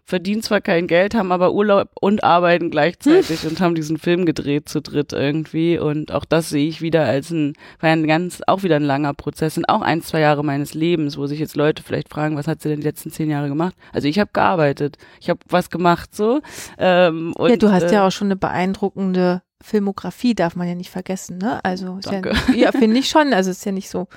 verdienen 0.05 0.43
zwar 0.43 0.61
kein 0.61 0.87
Geld, 0.87 1.15
haben 1.15 1.33
aber 1.33 1.53
Urlaub 1.53 1.89
und 2.01 2.23
arbeiten 2.23 2.71
gleichzeitig 2.71 3.47
und 3.49 3.61
haben 3.61 3.75
diesen 3.75 3.97
Film 3.97 4.27
gedreht 4.27 4.69
zu 4.69 4.81
dritt 4.81 5.13
irgendwie. 5.13 5.79
Und 5.79 6.13
auch 6.13 6.25
das 6.25 6.51
sehe 6.51 6.69
ich 6.69 6.83
wieder 6.83 7.05
als 7.05 7.31
ein, 7.31 7.55
war 7.81 7.91
ein 7.91 8.07
ganz, 8.07 8.43
auch 8.47 8.63
wieder 8.63 8.77
ein 8.77 8.83
langer 8.83 9.15
Prozess 9.15 9.57
und 9.57 9.69
auch 9.69 9.81
ein, 9.81 10.03
zwei 10.03 10.21
Jahre 10.21 10.45
meines 10.45 10.75
Lebens, 10.75 11.17
wo 11.17 11.27
sich 11.27 11.41
jetzt 11.41 11.57
Leute 11.57 11.83
vielleicht 11.83 12.11
fragen, 12.11 12.37
was 12.37 12.47
hat 12.47 12.61
sie 12.61 12.69
denn 12.69 12.81
die 12.81 12.87
letzten 12.87 13.11
zehn 13.11 13.31
Jahre 13.31 13.49
gemacht? 13.49 13.75
Also 13.93 14.07
ich 14.09 14.19
habe 14.19 14.31
gearbeitet, 14.33 14.99
ich 15.21 15.31
habe 15.31 15.41
was 15.49 15.71
gemacht 15.71 16.15
so. 16.15 16.41
Ähm, 16.79 17.33
und, 17.37 17.51
ja, 17.51 17.57
du 17.57 17.73
hast 17.73 17.85
äh, 17.85 17.95
ja 17.95 18.07
auch 18.07 18.13
schon 18.13 18.29
eine 18.29 18.37
beeindruckende 18.37 19.43
Filmografie 19.65 20.35
darf 20.35 20.57
man 20.57 20.69
ja 20.69 20.75
nicht 20.75 20.91
vergessen, 20.91 21.39
ne? 21.39 21.65
Also 21.65 21.99
Danke. 22.03 22.33
ja, 22.49 22.55
ja 22.55 22.73
finde 22.73 22.99
ich 22.99 23.09
schon. 23.09 23.33
Also 23.33 23.51
ist 23.51 23.65
ja 23.65 23.73
nicht 23.73 23.89
so. 23.89 24.09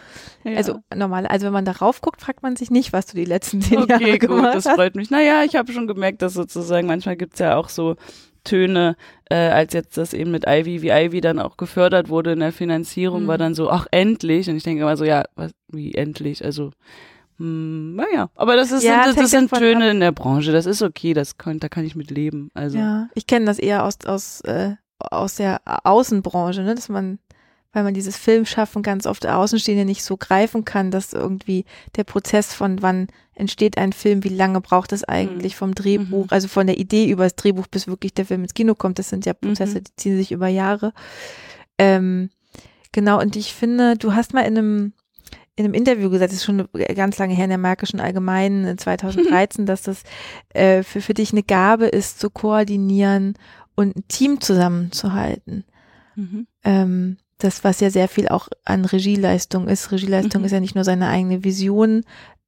Ja. 0.43 0.57
Also 0.57 0.79
normal. 0.93 1.25
Also 1.25 1.45
wenn 1.45 1.53
man 1.53 1.63
darauf 1.65 2.01
guckt, 2.01 2.21
fragt 2.21 2.43
man 2.43 2.57
sich 2.57 2.69
nicht, 2.69 2.91
was 2.91 3.05
du 3.05 3.15
die 3.15 3.25
letzten 3.25 3.61
zehn 3.61 3.79
okay, 3.79 3.91
Jahre 3.91 4.19
gemacht 4.19 4.43
gut, 4.43 4.55
hast. 4.55 4.65
das 4.65 4.75
freut 4.75 4.95
mich. 4.95 5.09
Naja, 5.09 5.43
ich 5.43 5.55
habe 5.55 5.71
schon 5.71 5.87
gemerkt, 5.87 6.21
dass 6.21 6.33
sozusagen 6.33 6.85
manchmal 6.85 7.15
gibt's 7.15 7.39
ja 7.39 7.55
auch 7.55 7.69
so 7.69 7.95
Töne, 8.43 8.97
äh, 9.29 9.35
als 9.35 9.73
jetzt 9.73 9.97
das 9.97 10.13
eben 10.13 10.31
mit 10.31 10.45
Ivy, 10.45 10.81
wie 10.81 10.89
Ivy 10.89 11.21
dann 11.21 11.39
auch 11.39 11.55
gefördert 11.55 12.09
wurde 12.09 12.33
in 12.33 12.39
der 12.39 12.51
Finanzierung, 12.51 13.23
mhm. 13.23 13.27
war 13.27 13.37
dann 13.37 13.53
so, 13.53 13.69
ach 13.69 13.87
endlich. 13.91 14.49
Und 14.49 14.57
ich 14.57 14.63
denke 14.63 14.81
immer 14.81 14.97
so, 14.97 15.05
ja, 15.05 15.23
was, 15.35 15.51
wie 15.69 15.95
endlich? 15.95 16.43
Also 16.43 16.71
hm, 17.37 17.95
naja, 17.95 18.29
aber 18.35 18.55
das 18.55 18.71
ist 18.71 18.83
ja, 18.83 19.05
das, 19.05 19.15
das 19.15 19.29
sind 19.29 19.51
Töne 19.51 19.85
ab. 19.85 19.91
in 19.91 19.99
der 19.99 20.11
Branche. 20.11 20.51
Das 20.51 20.65
ist 20.65 20.81
okay, 20.81 21.13
das 21.13 21.37
kann, 21.37 21.59
da 21.59 21.69
kann 21.69 21.85
ich 21.85 21.95
mit 21.95 22.09
leben. 22.09 22.49
Also 22.53 22.79
ja, 22.79 23.09
ich 23.13 23.27
kenne 23.27 23.45
das 23.45 23.59
eher 23.59 23.83
aus 23.83 23.99
aus 24.05 24.41
äh, 24.41 24.75
aus 24.99 25.35
der 25.35 25.61
Außenbranche, 25.83 26.61
ne, 26.61 26.75
dass 26.75 26.89
man, 26.89 27.19
weil 27.73 27.83
man 27.83 27.93
dieses 27.93 28.17
Filmschaffen 28.17 28.83
ganz 28.83 29.05
oft 29.05 29.25
Außenstehende 29.25 29.85
nicht 29.85 30.03
so 30.03 30.17
greifen 30.17 30.65
kann, 30.65 30.91
dass 30.91 31.13
irgendwie 31.13 31.65
der 31.95 32.03
Prozess 32.03 32.53
von 32.53 32.81
wann 32.81 33.07
entsteht 33.35 33.77
ein 33.77 33.93
Film, 33.93 34.23
wie 34.23 34.29
lange 34.29 34.61
braucht 34.61 34.91
es 34.91 35.03
eigentlich 35.03 35.53
mhm. 35.53 35.57
vom 35.57 35.75
Drehbuch, 35.75 36.25
mhm. 36.25 36.31
also 36.31 36.47
von 36.47 36.67
der 36.67 36.77
Idee 36.77 37.09
über 37.09 37.23
das 37.23 37.35
Drehbuch 37.35 37.67
bis 37.67 37.87
wirklich 37.87 38.13
der 38.13 38.25
Film 38.25 38.43
ins 38.43 38.53
Kino 38.53 38.75
kommt, 38.75 38.99
das 38.99 39.09
sind 39.09 39.25
ja 39.25 39.33
Prozesse, 39.33 39.79
mhm. 39.79 39.83
die 39.83 39.95
ziehen 39.95 40.17
sich 40.17 40.31
über 40.31 40.47
Jahre. 40.47 40.93
Ähm, 41.77 42.29
genau, 42.91 43.21
und 43.21 43.35
ich 43.35 43.53
finde, 43.53 43.95
du 43.95 44.13
hast 44.13 44.33
mal 44.33 44.41
in 44.41 44.57
einem 44.57 44.93
in 45.57 45.65
einem 45.65 45.73
Interview 45.73 46.11
gesagt, 46.11 46.31
das 46.31 46.37
ist 46.37 46.45
schon 46.45 46.67
ganz 46.95 47.17
lange 47.17 47.33
her 47.33 47.45
in 47.45 47.49
der 47.49 47.57
Märkischen 47.57 47.99
Allgemeinen 47.99 48.77
2013, 48.77 49.65
dass 49.65 49.81
das 49.81 50.03
äh, 50.53 50.83
für, 50.83 51.01
für 51.01 51.15
dich 51.15 51.31
eine 51.31 51.41
Gabe 51.43 51.87
ist, 51.87 52.19
zu 52.19 52.29
koordinieren 52.29 53.33
und 53.77 53.95
ein 53.95 54.07
Team 54.07 54.41
zusammenzuhalten. 54.41 55.63
Mhm. 56.15 56.47
Ähm, 56.63 57.17
das, 57.37 57.63
was 57.63 57.79
ja 57.79 57.91
sehr 57.91 58.07
viel 58.07 58.27
auch 58.27 58.49
an 58.65 58.83
Regieleistung 58.83 59.67
ist. 59.67 59.91
Regieleistung 59.91 60.41
mhm. 60.41 60.45
ist 60.45 60.51
ja 60.51 60.59
nicht 60.59 60.75
nur 60.75 60.83
seine 60.83 61.07
eigene 61.07 61.43
Vision 61.43 62.03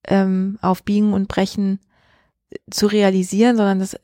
ähm, 0.08 0.58
auf 0.62 0.84
Biegen 0.84 1.14
und 1.14 1.28
Brechen 1.28 1.80
zu 2.72 2.88
realisieren, 2.88 3.56
sondern 3.56 3.80
das 3.80 3.96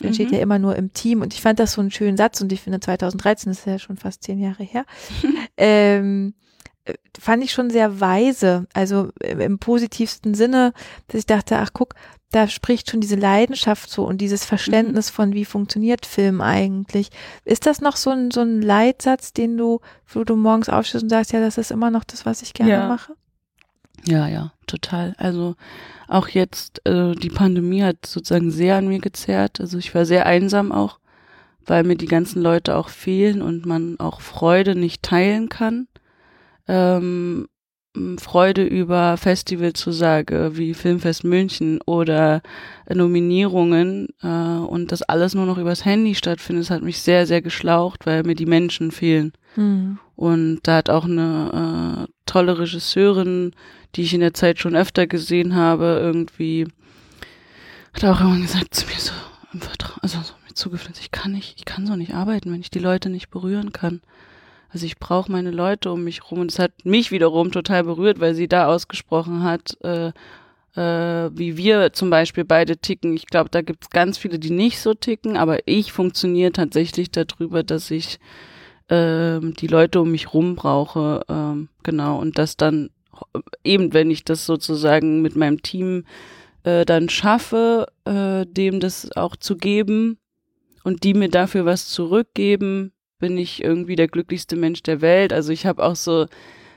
entsteht 0.00 0.30
mhm. 0.30 0.34
ja 0.34 0.40
immer 0.40 0.58
nur 0.58 0.74
im 0.74 0.92
Team. 0.92 1.22
Und 1.22 1.32
ich 1.34 1.40
fand 1.40 1.60
das 1.60 1.74
so 1.74 1.80
einen 1.80 1.92
schönen 1.92 2.16
Satz 2.16 2.40
und 2.40 2.50
ich 2.50 2.60
finde 2.60 2.80
2013 2.80 3.50
das 3.50 3.60
ist 3.60 3.66
ja 3.66 3.78
schon 3.78 3.96
fast 3.96 4.24
zehn 4.24 4.40
Jahre 4.40 4.64
her. 4.64 4.84
ähm, 5.56 6.34
äh, 6.84 6.94
fand 7.16 7.44
ich 7.44 7.52
schon 7.52 7.70
sehr 7.70 8.00
weise, 8.00 8.66
also 8.74 9.10
im 9.20 9.60
positivsten 9.60 10.34
Sinne, 10.34 10.72
dass 11.06 11.20
ich 11.20 11.26
dachte, 11.26 11.58
ach 11.58 11.70
guck, 11.72 11.94
da 12.32 12.48
spricht 12.48 12.90
schon 12.90 13.00
diese 13.00 13.16
Leidenschaft 13.16 13.90
so 13.90 14.04
und 14.04 14.18
dieses 14.18 14.44
Verständnis 14.44 15.10
mhm. 15.10 15.14
von, 15.14 15.32
wie 15.34 15.44
funktioniert 15.44 16.06
Film 16.06 16.40
eigentlich. 16.40 17.10
Ist 17.44 17.66
das 17.66 17.80
noch 17.80 17.96
so 17.96 18.10
ein, 18.10 18.30
so 18.30 18.40
ein 18.40 18.62
Leitsatz, 18.62 19.32
den 19.32 19.56
du, 19.56 19.80
wo 20.08 20.24
du 20.24 20.34
morgens 20.34 20.68
aufstehst 20.68 21.04
und 21.04 21.10
sagst, 21.10 21.32
ja, 21.32 21.40
das 21.40 21.58
ist 21.58 21.70
immer 21.70 21.90
noch 21.90 22.04
das, 22.04 22.26
was 22.26 22.42
ich 22.42 22.54
gerne 22.54 22.72
ja. 22.72 22.88
mache? 22.88 23.14
Ja, 24.04 24.26
ja, 24.26 24.52
total. 24.66 25.14
Also 25.18 25.54
auch 26.08 26.28
jetzt, 26.28 26.86
äh, 26.86 27.14
die 27.14 27.28
Pandemie 27.28 27.82
hat 27.82 28.06
sozusagen 28.06 28.50
sehr 28.50 28.76
an 28.76 28.88
mir 28.88 28.98
gezerrt. 28.98 29.60
Also 29.60 29.78
ich 29.78 29.94
war 29.94 30.06
sehr 30.06 30.26
einsam 30.26 30.72
auch, 30.72 30.98
weil 31.64 31.84
mir 31.84 31.96
die 31.96 32.06
ganzen 32.06 32.42
Leute 32.42 32.76
auch 32.76 32.88
fehlen 32.88 33.42
und 33.42 33.66
man 33.66 34.00
auch 34.00 34.20
Freude 34.20 34.74
nicht 34.74 35.02
teilen 35.02 35.48
kann. 35.48 35.86
Ähm, 36.66 37.48
Freude 38.18 38.64
über 38.64 39.18
Festivalzusage 39.18 40.52
wie 40.54 40.72
Filmfest 40.72 41.24
München 41.24 41.78
oder 41.82 42.40
Nominierungen 42.88 44.08
äh, 44.22 44.26
und 44.26 44.92
das 44.92 45.02
alles 45.02 45.34
nur 45.34 45.44
noch 45.44 45.58
übers 45.58 45.84
Handy 45.84 46.14
stattfindet, 46.14 46.70
hat 46.70 46.82
mich 46.82 47.00
sehr, 47.00 47.26
sehr 47.26 47.42
geschlaucht, 47.42 48.06
weil 48.06 48.22
mir 48.22 48.34
die 48.34 48.46
Menschen 48.46 48.92
fehlen. 48.92 49.32
Mhm. 49.56 49.98
Und 50.16 50.60
da 50.62 50.76
hat 50.76 50.88
auch 50.88 51.04
eine 51.04 52.06
äh, 52.08 52.12
tolle 52.24 52.58
Regisseurin, 52.58 53.52
die 53.94 54.02
ich 54.02 54.14
in 54.14 54.20
der 54.20 54.32
Zeit 54.32 54.58
schon 54.58 54.74
öfter 54.74 55.06
gesehen 55.06 55.54
habe, 55.54 55.98
irgendwie, 56.00 56.66
hat 57.92 58.04
auch 58.04 58.20
immer 58.22 58.40
gesagt 58.40 58.74
zu 58.74 58.86
mir 58.86 58.98
so 58.98 59.12
im 59.52 59.60
Vertrauen, 59.60 59.98
also 60.00 60.18
so 60.22 60.32
mir 60.46 60.54
zugeflüstert, 60.54 61.00
ich 61.00 61.10
kann 61.10 61.32
nicht, 61.32 61.56
ich 61.58 61.66
kann 61.66 61.86
so 61.86 61.94
nicht 61.94 62.14
arbeiten, 62.14 62.50
wenn 62.52 62.60
ich 62.60 62.70
die 62.70 62.78
Leute 62.78 63.10
nicht 63.10 63.28
berühren 63.28 63.72
kann. 63.72 64.00
Also 64.72 64.86
ich 64.86 64.98
brauche 64.98 65.30
meine 65.30 65.50
Leute 65.50 65.92
um 65.92 66.04
mich 66.04 66.30
rum 66.30 66.40
und 66.40 66.50
es 66.50 66.58
hat 66.58 66.72
mich 66.84 67.10
wiederum 67.10 67.52
total 67.52 67.84
berührt, 67.84 68.20
weil 68.20 68.34
sie 68.34 68.48
da 68.48 68.66
ausgesprochen 68.66 69.42
hat, 69.42 69.76
äh, 69.82 70.12
äh, 70.74 71.30
wie 71.34 71.58
wir 71.58 71.92
zum 71.92 72.08
Beispiel 72.08 72.44
beide 72.44 72.78
ticken. 72.78 73.14
Ich 73.14 73.26
glaube, 73.26 73.50
da 73.50 73.60
gibt 73.60 73.84
es 73.84 73.90
ganz 73.90 74.16
viele, 74.16 74.38
die 74.38 74.50
nicht 74.50 74.80
so 74.80 74.94
ticken, 74.94 75.36
aber 75.36 75.58
ich 75.68 75.92
funktioniere 75.92 76.52
tatsächlich 76.52 77.10
darüber, 77.10 77.62
dass 77.62 77.90
ich 77.90 78.18
äh, 78.88 79.40
die 79.40 79.66
Leute 79.66 80.00
um 80.00 80.10
mich 80.10 80.32
rum 80.32 80.56
brauche, 80.56 81.22
äh, 81.28 81.66
genau, 81.82 82.18
und 82.18 82.38
das 82.38 82.56
dann 82.56 82.88
eben, 83.62 83.92
wenn 83.92 84.10
ich 84.10 84.24
das 84.24 84.46
sozusagen 84.46 85.20
mit 85.20 85.36
meinem 85.36 85.60
Team 85.60 86.06
äh, 86.64 86.86
dann 86.86 87.10
schaffe, 87.10 87.88
äh, 88.06 88.46
dem 88.46 88.80
das 88.80 89.14
auch 89.16 89.36
zu 89.36 89.56
geben 89.56 90.18
und 90.82 91.04
die 91.04 91.12
mir 91.12 91.28
dafür 91.28 91.66
was 91.66 91.88
zurückgeben, 91.88 92.92
bin 93.22 93.38
ich 93.38 93.62
irgendwie 93.62 93.94
der 93.94 94.08
glücklichste 94.08 94.56
Mensch 94.56 94.82
der 94.82 95.00
Welt. 95.00 95.32
Also 95.32 95.52
ich 95.52 95.64
habe 95.64 95.84
auch 95.84 95.94
so, 95.94 96.26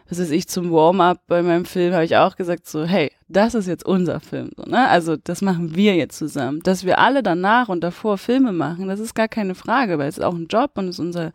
was 0.08 0.20
ist 0.20 0.30
ich 0.30 0.48
zum 0.48 0.72
Warm-up 0.72 1.22
bei 1.26 1.42
meinem 1.42 1.66
Film, 1.66 1.92
habe 1.96 2.06
ich 2.06 2.18
auch 2.18 2.36
gesagt 2.36 2.68
so, 2.68 2.86
hey, 2.86 3.12
das 3.28 3.56
ist 3.56 3.68
jetzt 3.68 3.84
unser 3.84 4.20
Film. 4.20 4.52
So, 4.56 4.62
ne? 4.62 4.88
Also 4.88 5.16
das 5.18 5.42
machen 5.42 5.76
wir 5.76 5.96
jetzt 5.96 6.20
zusammen. 6.20 6.60
Dass 6.62 6.86
wir 6.86 7.00
alle 7.00 7.24
danach 7.24 7.68
und 7.68 7.84
davor 7.84 8.20
Filme 8.20 8.52
machen, 8.52 8.88
das 8.88 9.00
ist 9.00 9.16
gar 9.16 9.28
keine 9.28 9.56
Frage, 9.56 9.98
weil 9.98 10.08
es 10.08 10.20
ist 10.20 10.24
auch 10.24 10.36
ein 10.36 10.46
Job 10.46 10.74
und 10.76 10.88
es 10.88 10.98
ist 10.98 11.00
unsere 11.00 11.32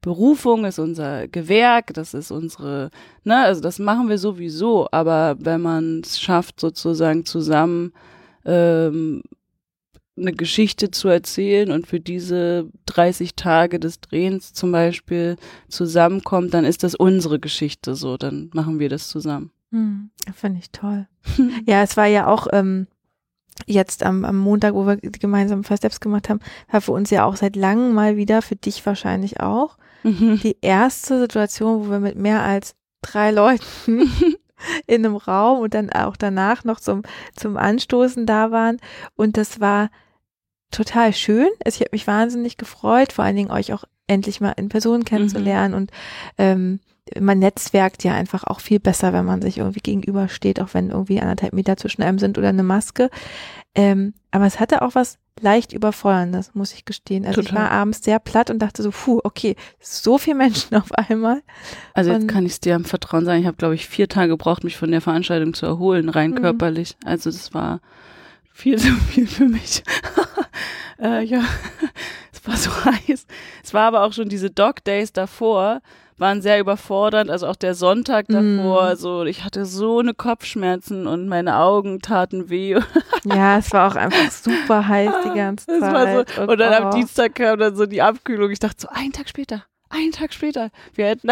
Berufung, 0.00 0.64
ist 0.64 0.78
unser 0.78 1.28
Gewerk, 1.28 1.92
das 1.92 2.14
ist 2.14 2.30
unsere, 2.30 2.88
ne, 3.22 3.44
also 3.44 3.60
das 3.60 3.78
machen 3.78 4.08
wir 4.08 4.16
sowieso. 4.16 4.88
Aber 4.92 5.36
wenn 5.40 5.60
man 5.60 6.00
es 6.02 6.18
schafft, 6.18 6.58
sozusagen 6.58 7.26
zusammen 7.26 7.92
ähm, 8.46 9.24
eine 10.16 10.32
Geschichte 10.32 10.90
zu 10.90 11.08
erzählen 11.08 11.70
und 11.72 11.86
für 11.86 12.00
diese 12.00 12.68
30 12.86 13.34
Tage 13.34 13.80
des 13.80 14.00
Drehens 14.00 14.52
zum 14.52 14.70
Beispiel 14.70 15.36
zusammenkommt, 15.68 16.54
dann 16.54 16.64
ist 16.64 16.84
das 16.84 16.94
unsere 16.94 17.40
Geschichte 17.40 17.94
so, 17.94 18.16
dann 18.16 18.50
machen 18.54 18.78
wir 18.78 18.88
das 18.88 19.08
zusammen. 19.08 19.50
Hm, 19.72 20.10
Finde 20.34 20.60
ich 20.60 20.70
toll. 20.70 21.08
ja, 21.66 21.82
es 21.82 21.96
war 21.96 22.06
ja 22.06 22.28
auch 22.28 22.46
ähm, 22.52 22.86
jetzt 23.66 24.04
am, 24.04 24.24
am 24.24 24.38
Montag, 24.38 24.74
wo 24.74 24.86
wir 24.86 24.96
gemeinsam 24.96 25.64
First 25.64 25.80
Steps 25.80 26.00
gemacht 26.00 26.28
haben, 26.28 26.40
war 26.70 26.80
für 26.80 26.92
uns 26.92 27.10
ja 27.10 27.24
auch 27.24 27.36
seit 27.36 27.56
langem 27.56 27.92
mal 27.92 28.16
wieder, 28.16 28.42
für 28.42 28.56
dich 28.56 28.84
wahrscheinlich 28.86 29.40
auch, 29.40 29.76
mhm. 30.04 30.40
die 30.42 30.56
erste 30.60 31.18
Situation, 31.18 31.84
wo 31.84 31.90
wir 31.90 32.00
mit 32.00 32.16
mehr 32.16 32.42
als 32.42 32.76
drei 33.02 33.32
Leuten 33.32 34.10
in 34.86 35.04
einem 35.04 35.16
Raum 35.16 35.60
und 35.60 35.74
dann 35.74 35.90
auch 35.90 36.16
danach 36.16 36.64
noch 36.64 36.80
zum, 36.80 37.02
zum 37.36 37.56
Anstoßen 37.56 38.26
da 38.26 38.50
waren. 38.50 38.78
Und 39.16 39.36
das 39.36 39.60
war 39.60 39.90
total 40.70 41.12
schön. 41.12 41.48
Also 41.64 41.76
ich 41.76 41.80
habe 41.80 41.90
mich 41.92 42.06
wahnsinnig 42.06 42.56
gefreut, 42.56 43.12
vor 43.12 43.24
allen 43.24 43.36
Dingen 43.36 43.50
euch 43.50 43.72
auch 43.72 43.84
endlich 44.06 44.40
mal 44.40 44.52
in 44.52 44.68
Person 44.68 45.04
kennenzulernen 45.04 45.72
mhm. 45.72 45.76
und 45.78 45.90
ähm, 46.38 46.80
man 47.20 47.38
netzwerkt 47.38 48.02
ja 48.02 48.14
einfach 48.14 48.44
auch 48.44 48.60
viel 48.60 48.80
besser, 48.80 49.12
wenn 49.12 49.26
man 49.26 49.42
sich 49.42 49.58
irgendwie 49.58 49.80
gegenübersteht, 49.80 50.60
auch 50.60 50.72
wenn 50.72 50.90
irgendwie 50.90 51.20
anderthalb 51.20 51.52
Meter 51.52 51.76
zwischen 51.76 52.02
einem 52.02 52.18
sind 52.18 52.38
oder 52.38 52.48
eine 52.48 52.62
Maske. 52.62 53.10
Ähm, 53.74 54.14
aber 54.30 54.46
es 54.46 54.60
hatte 54.60 54.82
auch 54.82 54.94
was 54.94 55.18
leicht 55.40 55.72
überforderndes, 55.72 56.54
muss 56.54 56.72
ich 56.72 56.84
gestehen. 56.84 57.24
Also 57.26 57.42
Total. 57.42 57.54
ich 57.54 57.60
war 57.60 57.70
abends 57.70 58.04
sehr 58.04 58.18
platt 58.18 58.50
und 58.50 58.60
dachte 58.60 58.82
so, 58.82 58.90
puh, 58.90 59.20
okay, 59.24 59.56
so 59.80 60.18
viele 60.18 60.36
Menschen 60.38 60.76
auf 60.76 60.92
einmal. 60.92 61.42
Also 61.92 62.12
jetzt 62.12 62.22
und 62.22 62.28
kann 62.28 62.46
ich 62.46 62.52
es 62.52 62.60
dir 62.60 62.76
am 62.76 62.84
Vertrauen 62.84 63.24
sagen, 63.24 63.40
ich 63.40 63.46
habe, 63.46 63.56
glaube 63.56 63.74
ich, 63.74 63.86
vier 63.86 64.08
Tage 64.08 64.28
gebraucht, 64.28 64.64
mich 64.64 64.76
von 64.76 64.90
der 64.90 65.00
Veranstaltung 65.00 65.54
zu 65.54 65.66
erholen, 65.66 66.08
rein 66.08 66.32
mhm. 66.32 66.40
körperlich. 66.40 66.96
Also 67.04 67.30
das 67.30 67.52
war 67.52 67.80
viel 68.52 68.78
zu 68.78 68.92
viel 68.92 69.26
für 69.26 69.46
mich. 69.46 69.82
äh, 71.00 71.24
ja, 71.24 71.42
es 72.32 72.46
war 72.46 72.56
so 72.56 72.70
heiß. 72.84 73.26
Es 73.62 73.74
war 73.74 73.88
aber 73.88 74.04
auch 74.04 74.12
schon 74.12 74.28
diese 74.28 74.50
Dog 74.50 74.84
Days 74.84 75.12
davor, 75.12 75.80
waren 76.16 76.42
sehr 76.42 76.60
überfordernd, 76.60 77.30
also 77.30 77.46
auch 77.46 77.56
der 77.56 77.74
Sonntag 77.74 78.26
davor, 78.28 78.92
mm. 78.92 78.96
so 78.96 79.24
ich 79.24 79.44
hatte 79.44 79.66
so 79.66 79.98
eine 79.98 80.14
Kopfschmerzen 80.14 81.06
und 81.06 81.28
meine 81.28 81.56
Augen 81.56 82.00
taten 82.00 82.50
weh. 82.50 82.78
ja, 83.24 83.58
es 83.58 83.72
war 83.72 83.90
auch 83.90 83.96
einfach 83.96 84.30
super 84.30 84.86
heiß 84.86 85.12
die 85.24 85.36
ganze 85.36 85.66
Zeit. 85.66 86.30
So, 86.30 86.42
und, 86.42 86.48
und, 86.50 86.58
dann 86.58 86.82
oh. 86.82 86.86
am 86.86 86.94
Dienstag 86.94 87.34
kam 87.34 87.58
dann 87.58 87.74
so 87.74 87.86
die 87.86 88.02
Abkühlung. 88.02 88.50
Ich 88.50 88.60
dachte 88.60 88.82
so, 88.82 88.88
einen 88.88 89.12
Tag 89.12 89.28
später, 89.28 89.64
einen 89.88 90.12
Tag 90.12 90.32
später. 90.32 90.70
Wir 90.94 91.06
hätten, 91.06 91.30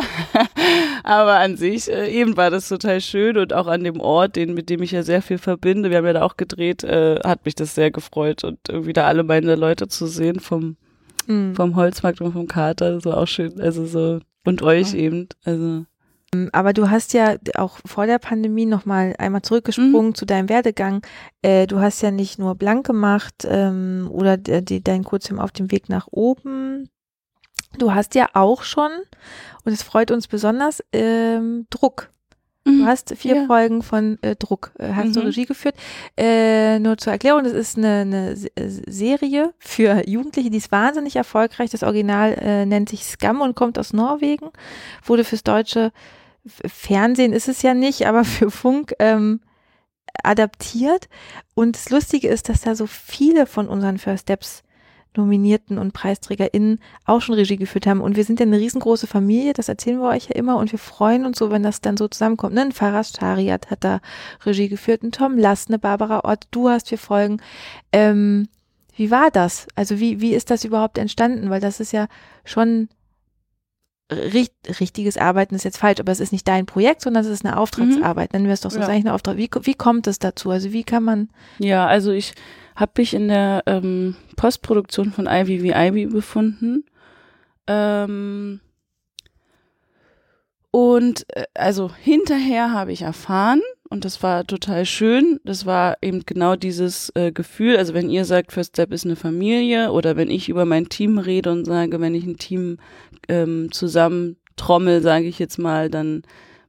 aber 1.04 1.36
an 1.36 1.56
sich, 1.56 1.90
äh, 1.90 2.10
eben 2.10 2.36
war 2.36 2.50
das 2.50 2.68
total 2.68 3.00
schön 3.00 3.36
und 3.36 3.52
auch 3.52 3.68
an 3.68 3.84
dem 3.84 4.00
Ort, 4.00 4.34
den, 4.34 4.54
mit 4.54 4.68
dem 4.68 4.82
ich 4.82 4.90
ja 4.90 5.04
sehr 5.04 5.22
viel 5.22 5.38
verbinde, 5.38 5.90
wir 5.90 5.98
haben 5.98 6.06
ja 6.06 6.12
da 6.12 6.22
auch 6.22 6.36
gedreht, 6.36 6.82
äh, 6.82 7.20
hat 7.24 7.44
mich 7.44 7.54
das 7.54 7.74
sehr 7.76 7.92
gefreut 7.92 8.42
und 8.42 8.58
irgendwie 8.68 8.92
da 8.92 9.06
alle 9.06 9.22
meine 9.22 9.54
Leute 9.54 9.86
zu 9.86 10.06
sehen 10.06 10.40
vom, 10.40 10.76
mhm. 11.28 11.54
vom 11.54 11.76
Holzmarkt 11.76 12.20
und 12.20 12.32
vom 12.32 12.48
Kater, 12.48 12.92
das 12.92 13.04
war 13.04 13.18
auch 13.18 13.28
schön, 13.28 13.60
also 13.60 13.86
so, 13.86 14.18
und 14.44 14.62
euch 14.62 14.88
okay. 14.88 15.04
eben, 15.04 15.28
also. 15.44 15.84
Ähm, 16.34 16.48
aber 16.52 16.72
du 16.72 16.90
hast 16.90 17.12
ja 17.12 17.36
auch 17.54 17.78
vor 17.84 18.06
der 18.06 18.18
Pandemie 18.18 18.66
nochmal 18.66 19.14
einmal 19.18 19.42
zurückgesprungen 19.42 20.08
mhm. 20.08 20.14
zu 20.14 20.24
deinem 20.24 20.48
Werdegang. 20.48 21.04
Äh, 21.42 21.66
du 21.66 21.80
hast 21.80 22.00
ja 22.02 22.10
nicht 22.10 22.38
nur 22.38 22.54
blank 22.54 22.86
gemacht 22.86 23.46
ähm, 23.46 24.08
oder 24.10 24.36
die, 24.36 24.82
dein 24.82 25.04
Kurzfilm 25.04 25.40
auf 25.40 25.52
dem 25.52 25.70
Weg 25.70 25.88
nach 25.88 26.08
oben, 26.10 26.88
Du 27.78 27.94
hast 27.94 28.14
ja 28.14 28.28
auch 28.34 28.62
schon, 28.62 28.90
und 29.64 29.72
es 29.72 29.82
freut 29.82 30.10
uns 30.10 30.28
besonders, 30.28 30.82
ähm, 30.92 31.66
Druck. 31.70 32.10
Du 32.64 32.70
mhm. 32.70 32.86
hast 32.86 33.14
vier 33.16 33.36
ja. 33.36 33.46
Folgen 33.46 33.82
von 33.82 34.18
äh, 34.22 34.36
Druck, 34.36 34.72
äh, 34.78 34.92
hast 34.92 35.08
mhm. 35.08 35.12
du 35.14 35.20
Regie 35.20 35.46
geführt. 35.46 35.74
Äh, 36.16 36.78
nur 36.78 36.96
zur 36.96 37.12
Erklärung, 37.12 37.42
das 37.42 37.52
ist 37.52 37.76
eine, 37.76 38.02
eine 38.02 38.30
äh, 38.54 38.68
Serie 38.68 39.52
für 39.58 40.08
Jugendliche, 40.08 40.50
die 40.50 40.58
ist 40.58 40.70
wahnsinnig 40.70 41.16
erfolgreich. 41.16 41.70
Das 41.70 41.82
Original 41.82 42.34
äh, 42.34 42.64
nennt 42.64 42.88
sich 42.88 43.04
Scam 43.04 43.40
und 43.40 43.56
kommt 43.56 43.78
aus 43.78 43.92
Norwegen. 43.92 44.50
Wurde 45.04 45.24
fürs 45.24 45.42
deutsche 45.42 45.92
Fernsehen 46.46 47.32
ist 47.32 47.48
es 47.48 47.62
ja 47.62 47.74
nicht, 47.74 48.06
aber 48.06 48.24
für 48.24 48.50
Funk 48.50 48.94
ähm, 49.00 49.40
adaptiert. 50.22 51.08
Und 51.54 51.76
das 51.76 51.90
Lustige 51.90 52.28
ist, 52.28 52.48
dass 52.48 52.62
da 52.62 52.74
so 52.74 52.86
viele 52.86 53.46
von 53.46 53.68
unseren 53.68 53.98
First 53.98 54.22
Steps 54.22 54.62
Nominierten 55.16 55.78
und 55.78 55.92
PreisträgerInnen 55.92 56.80
auch 57.04 57.20
schon 57.20 57.34
Regie 57.34 57.56
geführt 57.56 57.86
haben. 57.86 58.00
Und 58.00 58.16
wir 58.16 58.24
sind 58.24 58.40
ja 58.40 58.46
eine 58.46 58.58
riesengroße 58.58 59.06
Familie, 59.06 59.52
das 59.52 59.68
erzählen 59.68 60.00
wir 60.00 60.08
euch 60.08 60.28
ja 60.28 60.34
immer 60.34 60.56
und 60.56 60.72
wir 60.72 60.78
freuen 60.78 61.26
uns 61.26 61.38
so, 61.38 61.50
wenn 61.50 61.62
das 61.62 61.80
dann 61.80 61.96
so 61.96 62.08
zusammenkommt. 62.08 62.54
Ne? 62.54 62.62
Ein 62.62 62.72
Faras 62.72 63.12
Shariat 63.18 63.70
hat 63.70 63.84
da 63.84 64.00
Regie 64.44 64.68
geführt, 64.68 65.02
ein 65.02 65.12
Tom 65.12 65.36
Lass, 65.36 65.68
eine 65.68 65.78
Barbara 65.78 66.22
Ott, 66.24 66.46
du 66.50 66.68
hast 66.68 66.88
vier 66.88 66.98
Folgen. 66.98 67.40
Ähm, 67.92 68.48
wie 68.96 69.10
war 69.10 69.30
das? 69.30 69.66
Also 69.74 70.00
wie, 70.00 70.20
wie 70.20 70.34
ist 70.34 70.50
das 70.50 70.64
überhaupt 70.64 70.98
entstanden? 70.98 71.50
Weil 71.50 71.60
das 71.60 71.80
ist 71.80 71.92
ja 71.92 72.08
schon 72.44 72.88
richt, 74.12 74.52
richtiges 74.80 75.16
Arbeiten 75.16 75.54
ist 75.54 75.64
jetzt 75.64 75.78
falsch, 75.78 76.00
aber 76.00 76.12
es 76.12 76.20
ist 76.20 76.32
nicht 76.32 76.46
dein 76.46 76.66
Projekt, 76.66 77.02
sondern 77.02 77.24
es 77.24 77.30
ist 77.30 77.44
eine 77.44 77.56
Auftragsarbeit. 77.56 78.32
Mhm. 78.32 78.36
Nennen 78.36 78.46
wir 78.46 78.54
es 78.54 78.60
doch 78.60 78.70
so, 78.70 78.80
ja. 78.80 78.86
eigentlich 78.86 79.06
eine 79.06 79.14
Auftrag. 79.14 79.36
Wie, 79.36 79.50
wie 79.62 79.74
kommt 79.74 80.06
es 80.06 80.18
dazu? 80.18 80.50
Also 80.50 80.72
wie 80.72 80.84
kann 80.84 81.02
man? 81.02 81.28
Ja, 81.58 81.86
also 81.86 82.10
ich 82.12 82.34
habe 82.76 82.92
mich 82.98 83.14
in 83.14 83.28
der 83.28 83.62
ähm, 83.66 84.16
Postproduktion 84.36 85.12
von 85.12 85.26
Ivy 85.26 85.62
wie 85.62 85.72
Ivy 85.72 86.06
befunden. 86.06 86.84
Ähm, 87.66 88.60
und 90.70 91.26
äh, 91.36 91.44
also 91.54 91.90
hinterher 91.94 92.72
habe 92.72 92.92
ich 92.92 93.02
erfahren, 93.02 93.60
und 93.90 94.06
das 94.06 94.22
war 94.22 94.46
total 94.46 94.86
schön, 94.86 95.38
das 95.44 95.66
war 95.66 95.98
eben 96.00 96.24
genau 96.24 96.56
dieses 96.56 97.12
äh, 97.14 97.30
Gefühl, 97.30 97.76
also 97.76 97.92
wenn 97.92 98.08
ihr 98.08 98.24
sagt, 98.24 98.52
First 98.52 98.76
Step 98.76 98.90
ist 98.90 99.04
eine 99.04 99.16
Familie, 99.16 99.92
oder 99.92 100.16
wenn 100.16 100.30
ich 100.30 100.48
über 100.48 100.64
mein 100.64 100.88
Team 100.88 101.18
rede 101.18 101.52
und 101.52 101.66
sage, 101.66 102.00
wenn 102.00 102.14
ich 102.14 102.24
ein 102.24 102.38
Team 102.38 102.78
ähm, 103.28 103.70
zusammen 103.70 104.36
trommel, 104.56 105.02
sage 105.02 105.26
ich 105.26 105.38
jetzt 105.38 105.58
mal, 105.58 105.90
dann 105.90 106.22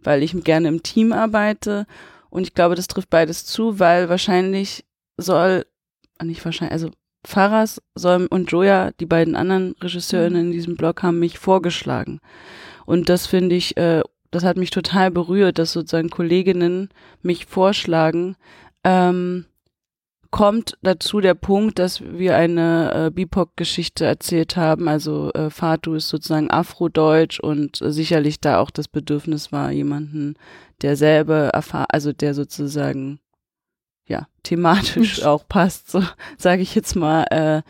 weil 0.03 0.23
ich 0.23 0.35
gerne 0.43 0.67
im 0.67 0.83
Team 0.83 1.11
arbeite. 1.11 1.85
Und 2.29 2.43
ich 2.43 2.53
glaube, 2.53 2.75
das 2.75 2.87
trifft 2.87 3.09
beides 3.09 3.45
zu, 3.45 3.79
weil 3.79 4.09
wahrscheinlich 4.09 4.85
soll, 5.17 5.65
nicht 6.23 6.43
wahrscheinlich, 6.43 6.73
also 6.73 6.89
Faras 7.25 7.81
und 8.29 8.51
Joya, 8.51 8.91
die 8.99 9.05
beiden 9.05 9.35
anderen 9.35 9.75
Regisseurinnen 9.81 10.47
in 10.47 10.51
diesem 10.51 10.75
Blog, 10.75 11.03
haben 11.03 11.19
mich 11.19 11.39
vorgeschlagen. 11.39 12.19
Und 12.85 13.09
das 13.09 13.27
finde 13.27 13.55
ich, 13.55 13.77
äh, 13.77 14.01
das 14.31 14.43
hat 14.43 14.57
mich 14.57 14.71
total 14.71 15.11
berührt, 15.11 15.57
dass 15.57 15.71
sozusagen 15.71 16.09
Kolleginnen 16.09 16.89
mich 17.21 17.45
vorschlagen. 17.45 18.35
Ähm, 18.83 19.45
kommt 20.31 20.79
dazu 20.81 21.21
der 21.21 21.35
Punkt, 21.35 21.77
dass 21.77 22.01
wir 22.01 22.35
eine 22.35 22.91
äh, 22.91 23.11
BIPOC-Geschichte 23.11 24.03
erzählt 24.03 24.57
haben. 24.57 24.89
Also 24.89 25.31
äh, 25.33 25.51
Fatu 25.51 25.93
ist 25.93 26.09
sozusagen 26.09 26.49
Afrodeutsch 26.49 27.39
und 27.39 27.81
äh, 27.81 27.91
sicherlich 27.91 28.41
da 28.41 28.59
auch 28.59 28.71
das 28.71 28.87
Bedürfnis 28.87 29.51
war, 29.51 29.71
jemanden, 29.71 30.33
der 30.81 30.97
selber 30.97 31.49
erfahr 31.49 31.85
also 31.89 32.11
der 32.13 32.33
sozusagen 32.33 33.19
ja 34.07 34.27
thematisch 34.43 35.23
auch 35.25 35.47
passt, 35.47 35.91
so 35.91 36.03
sage 36.37 36.61
ich 36.61 36.75
jetzt 36.75 36.95
mal, 36.95 37.23
äh, 37.31 37.61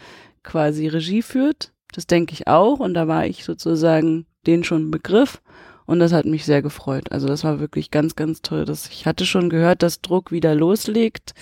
quasi 0.44 0.88
Regie 0.88 1.22
führt. 1.22 1.72
Das 1.94 2.08
denke 2.08 2.34
ich 2.34 2.48
auch 2.48 2.80
und 2.80 2.94
da 2.94 3.08
war 3.08 3.26
ich 3.26 3.44
sozusagen 3.44 4.26
den 4.46 4.64
schon 4.64 4.92
Begriff 4.92 5.42
und 5.86 6.00
das 6.00 6.14
hat 6.14 6.26
mich 6.26 6.46
sehr 6.46 6.62
gefreut. 6.62 7.12
Also 7.12 7.28
das 7.28 7.44
war 7.44 7.60
wirklich 7.60 7.92
ganz, 7.92 8.16
ganz 8.16 8.42
toll. 8.42 8.66
Dass 8.66 8.90
ich 8.90 9.06
hatte 9.06 9.26
schon 9.26 9.50
gehört, 9.50 9.84
dass 9.84 10.02
Druck 10.02 10.32
wieder 10.32 10.56
loslegt. 10.56 11.34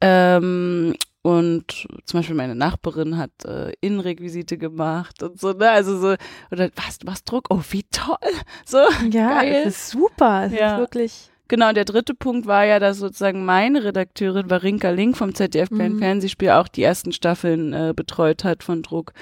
Ähm, 0.00 0.94
und 1.22 1.86
zum 2.04 2.18
Beispiel 2.18 2.34
meine 2.34 2.56
Nachbarin 2.56 3.16
hat 3.16 3.30
äh, 3.44 3.72
Innenrequisite 3.80 4.58
gemacht 4.58 5.22
und 5.22 5.38
so, 5.38 5.52
ne? 5.52 5.70
Also 5.70 5.98
so, 5.98 6.16
oder 6.50 6.70
was, 6.74 6.98
machst 7.04 7.30
Druck? 7.30 7.46
Oh, 7.50 7.60
wie 7.70 7.84
toll! 7.84 8.16
So, 8.64 8.78
ja, 9.10 9.42
geil. 9.42 9.64
das 9.64 9.74
ist 9.74 9.90
super. 9.90 10.48
Das 10.48 10.52
ja. 10.52 10.74
ist 10.74 10.80
wirklich. 10.80 11.31
Genau, 11.52 11.68
und 11.68 11.76
der 11.76 11.84
dritte 11.84 12.14
Punkt 12.14 12.46
war 12.46 12.64
ja, 12.64 12.78
dass 12.78 12.96
sozusagen 12.96 13.44
meine 13.44 13.84
Redakteurin 13.84 14.48
Varinka 14.48 14.88
Link 14.88 15.18
vom 15.18 15.34
ZDF 15.34 15.70
mhm. 15.70 15.98
Fernsehspiel 15.98 16.48
auch 16.48 16.66
die 16.66 16.82
ersten 16.82 17.12
Staffeln 17.12 17.74
äh, 17.74 17.92
betreut 17.94 18.42
hat 18.42 18.62
von 18.62 18.80
Druck. 18.80 19.12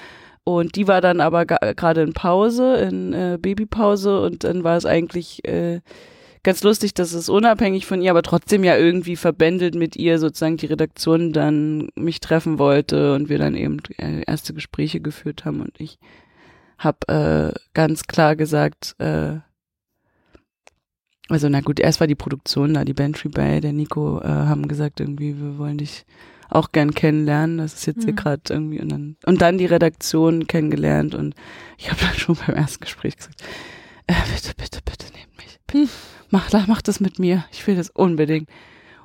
Und 0.45 0.77
die 0.77 0.87
war 0.87 1.01
dann 1.01 1.19
aber 1.19 1.45
gerade 1.45 2.01
in 2.03 2.13
Pause, 2.13 2.75
in 2.75 3.11
äh, 3.11 3.37
Babypause 3.37 4.21
und 4.21 4.45
dann 4.45 4.63
war 4.63 4.77
es 4.77 4.85
eigentlich 4.85 5.45
äh, 5.45 5.81
ganz 6.41 6.63
lustig, 6.63 6.93
dass 6.93 7.11
es 7.11 7.27
unabhängig 7.27 7.85
von 7.85 8.01
ihr, 8.01 8.11
aber 8.11 8.23
trotzdem 8.23 8.63
ja 8.63 8.77
irgendwie 8.77 9.17
verbändelt 9.17 9.75
mit 9.75 9.97
ihr 9.97 10.17
sozusagen 10.17 10.55
die 10.55 10.67
Redaktion 10.67 11.33
dann 11.33 11.89
mich 11.95 12.21
treffen 12.21 12.59
wollte 12.59 13.13
und 13.13 13.27
wir 13.27 13.39
dann 13.39 13.55
eben 13.55 13.79
äh, 13.97 14.23
erste 14.25 14.53
Gespräche 14.53 15.01
geführt 15.01 15.43
haben 15.43 15.59
und 15.59 15.77
ich 15.81 15.99
habe 16.77 17.53
äh, 17.53 17.59
ganz 17.73 18.03
klar 18.03 18.37
gesagt, 18.37 18.95
äh, 18.99 19.39
also 21.31 21.49
na 21.49 21.61
gut, 21.61 21.79
erst 21.79 21.99
war 21.99 22.07
die 22.07 22.15
Produktion 22.15 22.73
da, 22.73 22.83
die 22.83 22.93
Bantry 22.93 23.29
Bay, 23.29 23.61
der 23.61 23.73
Nico 23.73 24.19
äh, 24.21 24.27
haben 24.27 24.67
gesagt 24.67 24.99
irgendwie, 24.99 25.39
wir 25.39 25.57
wollen 25.57 25.77
dich 25.77 26.05
auch 26.49 26.71
gern 26.71 26.93
kennenlernen. 26.93 27.57
Das 27.57 27.73
ist 27.73 27.85
jetzt 27.85 27.99
mhm. 27.99 28.03
hier 28.03 28.13
gerade 28.13 28.41
irgendwie 28.49 28.81
und 28.81 28.89
dann 28.89 29.15
und 29.25 29.41
dann 29.41 29.57
die 29.57 29.65
Redaktion 29.65 30.47
kennengelernt 30.47 31.15
und 31.15 31.35
ich 31.77 31.89
habe 31.89 32.01
dann 32.01 32.13
schon 32.17 32.35
beim 32.35 32.55
ersten 32.55 32.81
Gespräch 32.81 33.17
gesagt, 33.17 33.41
äh, 34.07 34.13
bitte, 34.33 34.53
bitte, 34.57 34.79
bitte 34.83 35.05
nehmt 35.13 35.37
mich. 35.37 35.59
Bitte. 35.67 35.89
Mach, 36.29 36.49
mach 36.67 36.81
das 36.81 36.99
mit 36.99 37.19
mir. 37.19 37.45
Ich 37.51 37.65
will 37.67 37.75
das 37.75 37.89
unbedingt. 37.89 38.49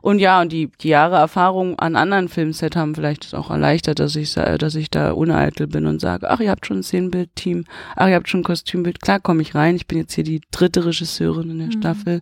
Und 0.00 0.18
ja, 0.18 0.40
und 0.40 0.52
die, 0.52 0.70
die 0.80 0.88
Jahre 0.88 1.16
Erfahrung 1.16 1.78
an 1.78 1.96
anderen 1.96 2.28
Filmsets 2.28 2.76
haben 2.76 2.94
vielleicht 2.94 3.34
auch 3.34 3.50
erleichtert, 3.50 3.98
dass 3.98 4.14
ich, 4.14 4.34
dass 4.34 4.74
ich 4.74 4.90
da 4.90 5.12
uneitel 5.12 5.66
bin 5.66 5.86
und 5.86 6.00
sage, 6.00 6.30
ach, 6.30 6.40
ihr 6.40 6.50
habt 6.50 6.66
schon 6.66 6.78
ein 6.78 6.82
Szenenbildteam, 6.82 7.64
ach, 7.96 8.08
ihr 8.08 8.14
habt 8.14 8.28
schon 8.28 8.40
ein 8.40 8.44
Kostümbild. 8.44 9.00
Klar 9.00 9.20
komme 9.20 9.42
ich 9.42 9.54
rein. 9.54 9.76
Ich 9.76 9.86
bin 9.86 9.98
jetzt 9.98 10.14
hier 10.14 10.24
die 10.24 10.40
dritte 10.50 10.84
Regisseurin 10.84 11.50
in 11.50 11.58
der 11.58 11.66
mhm. 11.68 11.72
Staffel. 11.72 12.20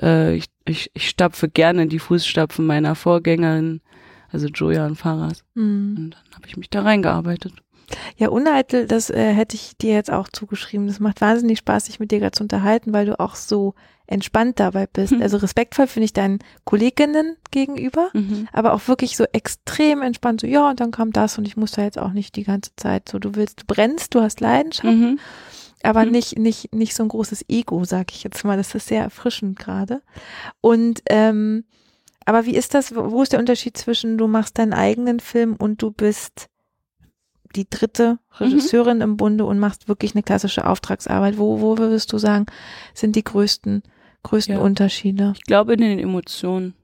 Äh, 0.00 0.34
ich, 0.34 0.46
ich, 0.66 0.90
ich 0.94 1.08
stapfe 1.08 1.48
gerne 1.48 1.84
in 1.84 1.88
die 1.88 1.98
Fußstapfen 1.98 2.66
meiner 2.66 2.94
Vorgängerin 2.94 3.80
also 4.32 4.46
Joja 4.48 4.86
und 4.86 4.96
Faras. 4.96 5.44
Mhm. 5.54 5.96
Und 5.98 6.10
dann 6.10 6.34
habe 6.34 6.46
ich 6.46 6.56
mich 6.56 6.70
da 6.70 6.82
reingearbeitet. 6.82 7.52
Ja, 8.16 8.28
uneitel, 8.28 8.86
das 8.86 9.10
äh, 9.10 9.34
hätte 9.34 9.56
ich 9.56 9.76
dir 9.76 9.94
jetzt 9.94 10.12
auch 10.12 10.28
zugeschrieben. 10.28 10.86
Das 10.86 11.00
macht 11.00 11.20
wahnsinnig 11.20 11.58
Spaß, 11.58 11.86
sich 11.86 11.98
mit 11.98 12.12
dir 12.12 12.20
gerade 12.20 12.32
zu 12.32 12.44
unterhalten, 12.44 12.92
weil 12.92 13.06
du 13.06 13.18
auch 13.18 13.34
so 13.34 13.74
entspannt 14.10 14.60
dabei 14.60 14.86
bist. 14.86 15.12
Mhm. 15.12 15.22
Also 15.22 15.36
respektvoll 15.36 15.86
finde 15.86 16.04
ich 16.04 16.12
deinen 16.12 16.40
Kolleginnen 16.64 17.36
gegenüber, 17.50 18.10
mhm. 18.12 18.48
aber 18.52 18.72
auch 18.74 18.88
wirklich 18.88 19.16
so 19.16 19.24
extrem 19.32 20.02
entspannt. 20.02 20.40
So, 20.40 20.46
ja, 20.46 20.68
und 20.68 20.80
dann 20.80 20.90
kam 20.90 21.12
das 21.12 21.38
und 21.38 21.46
ich 21.46 21.56
muss 21.56 21.72
da 21.72 21.82
jetzt 21.82 21.98
auch 21.98 22.12
nicht 22.12 22.36
die 22.36 22.44
ganze 22.44 22.72
Zeit 22.76 23.08
so, 23.08 23.18
du 23.18 23.34
willst, 23.34 23.62
du 23.62 23.64
brennst, 23.66 24.14
du 24.14 24.20
hast 24.20 24.40
Leidenschaft, 24.40 24.96
mhm. 24.96 25.18
aber 25.82 26.04
mhm. 26.04 26.10
nicht, 26.10 26.38
nicht, 26.38 26.74
nicht 26.74 26.94
so 26.94 27.04
ein 27.04 27.08
großes 27.08 27.44
Ego, 27.48 27.84
sag 27.84 28.12
ich 28.12 28.24
jetzt 28.24 28.44
mal. 28.44 28.56
Das 28.56 28.74
ist 28.74 28.88
sehr 28.88 29.02
erfrischend 29.02 29.58
gerade. 29.58 30.02
Und 30.60 31.02
ähm, 31.08 31.64
aber 32.26 32.46
wie 32.46 32.54
ist 32.54 32.74
das? 32.74 32.94
Wo 32.94 33.22
ist 33.22 33.32
der 33.32 33.40
Unterschied 33.40 33.76
zwischen 33.76 34.18
du 34.18 34.26
machst 34.26 34.58
deinen 34.58 34.74
eigenen 34.74 35.20
Film 35.20 35.56
und 35.56 35.82
du 35.82 35.90
bist 35.90 36.48
die 37.56 37.68
dritte 37.68 38.18
Regisseurin 38.38 38.98
mhm. 38.98 39.02
im 39.02 39.16
Bunde 39.16 39.44
und 39.44 39.58
machst 39.58 39.88
wirklich 39.88 40.14
eine 40.14 40.22
klassische 40.22 40.66
Auftragsarbeit? 40.66 41.38
Wo, 41.38 41.60
wo 41.60 41.78
würdest 41.78 42.12
du 42.12 42.18
sagen, 42.18 42.46
sind 42.94 43.16
die 43.16 43.24
größten, 43.24 43.82
größten 44.22 44.56
ja. 44.56 44.60
Unterschiede? 44.60 45.32
Ich 45.36 45.44
glaube 45.44 45.74
in 45.74 45.80
den 45.80 45.98
Emotionen. 45.98 46.74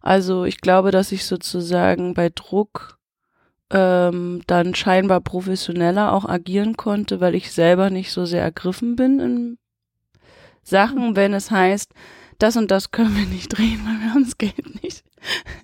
Also 0.00 0.44
ich 0.44 0.60
glaube, 0.60 0.90
dass 0.90 1.12
ich 1.12 1.24
sozusagen 1.24 2.14
bei 2.14 2.30
Druck 2.30 2.98
ähm, 3.70 4.42
dann 4.46 4.74
scheinbar 4.74 5.20
professioneller 5.20 6.12
auch 6.12 6.24
agieren 6.24 6.76
konnte, 6.76 7.20
weil 7.20 7.34
ich 7.34 7.50
selber 7.50 7.90
nicht 7.90 8.12
so 8.12 8.24
sehr 8.24 8.42
ergriffen 8.42 8.94
bin 8.96 9.18
in 9.18 9.58
Sachen, 10.62 11.10
mhm. 11.10 11.16
wenn 11.16 11.34
es 11.34 11.50
heißt, 11.50 11.92
das 12.38 12.56
und 12.56 12.70
das 12.70 12.90
können 12.90 13.16
wir 13.16 13.26
nicht 13.26 13.48
drehen, 13.48 13.80
weil 13.84 14.00
wir 14.00 14.14
haben 14.14 14.24
das 14.24 14.38
Geld 14.38 14.82
nicht. 14.82 15.04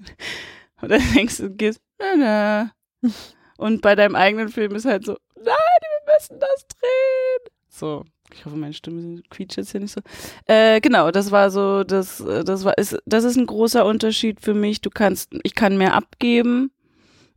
Und 0.80 0.90
dann 0.90 1.02
denkst 1.14 1.36
du, 1.36 1.50
gehst, 1.50 1.80
na, 1.98 2.16
na. 2.16 3.10
Und 3.58 3.82
bei 3.82 3.94
deinem 3.94 4.16
eigenen 4.16 4.48
Film 4.48 4.74
ist 4.74 4.86
halt 4.86 5.04
so, 5.04 5.16
nein, 5.36 5.44
wir 5.44 6.14
müssen 6.14 6.40
das 6.40 6.66
drehen. 6.66 7.54
So, 7.68 8.04
ich 8.34 8.44
hoffe, 8.44 8.56
meine 8.56 8.72
Stimme 8.72 9.22
quietscht 9.30 9.56
jetzt 9.56 9.72
hier 9.72 9.80
nicht 9.80 9.92
so. 9.92 10.00
Äh, 10.46 10.80
genau, 10.80 11.10
das 11.10 11.30
war 11.30 11.50
so, 11.50 11.84
das, 11.84 12.24
das 12.44 12.64
war, 12.64 12.76
ist, 12.78 12.98
das 13.06 13.24
ist 13.24 13.36
ein 13.36 13.46
großer 13.46 13.84
Unterschied 13.84 14.40
für 14.40 14.54
mich. 14.54 14.80
Du 14.80 14.90
kannst, 14.90 15.32
ich 15.42 15.54
kann 15.54 15.78
mehr 15.78 15.94
abgeben. 15.94 16.70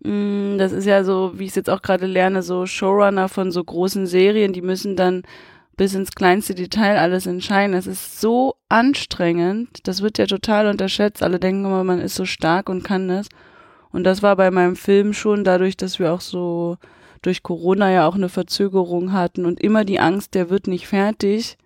Mm, 0.03 0.57
das 0.57 0.71
ist 0.71 0.85
ja 0.85 1.03
so, 1.03 1.33
wie 1.35 1.43
ich 1.43 1.49
es 1.49 1.55
jetzt 1.55 1.69
auch 1.69 1.81
gerade 1.81 2.05
lerne, 2.05 2.43
so 2.43 2.65
Showrunner 2.65 3.29
von 3.29 3.51
so 3.51 3.63
großen 3.63 4.07
Serien, 4.07 4.53
die 4.53 4.61
müssen 4.61 4.95
dann 4.95 5.23
bis 5.77 5.93
ins 5.93 6.11
kleinste 6.11 6.55
Detail 6.55 6.97
alles 6.97 7.25
entscheiden. 7.25 7.75
Es 7.75 7.87
ist 7.87 8.21
so 8.21 8.55
anstrengend. 8.69 9.87
Das 9.87 10.01
wird 10.01 10.17
ja 10.17 10.25
total 10.25 10.67
unterschätzt. 10.67 11.21
Alle 11.21 11.39
denken 11.39 11.65
immer, 11.65 11.83
man 11.83 11.99
ist 11.99 12.15
so 12.15 12.25
stark 12.25 12.69
und 12.69 12.83
kann 12.83 13.07
das. 13.07 13.27
Und 13.91 14.03
das 14.03 14.21
war 14.21 14.35
bei 14.35 14.51
meinem 14.51 14.75
Film 14.75 15.13
schon 15.13 15.43
dadurch, 15.43 15.77
dass 15.77 15.99
wir 15.99 16.13
auch 16.13 16.21
so 16.21 16.77
durch 17.25 17.43
Corona 17.43 17.91
ja 17.91 18.07
auch 18.07 18.15
eine 18.15 18.29
Verzögerung 18.29 19.11
hatten 19.11 19.45
und 19.45 19.59
immer 19.59 19.85
die 19.85 19.99
Angst, 19.99 20.35
der 20.35 20.49
wird 20.49 20.67
nicht 20.67 20.87
fertig, 20.87 21.57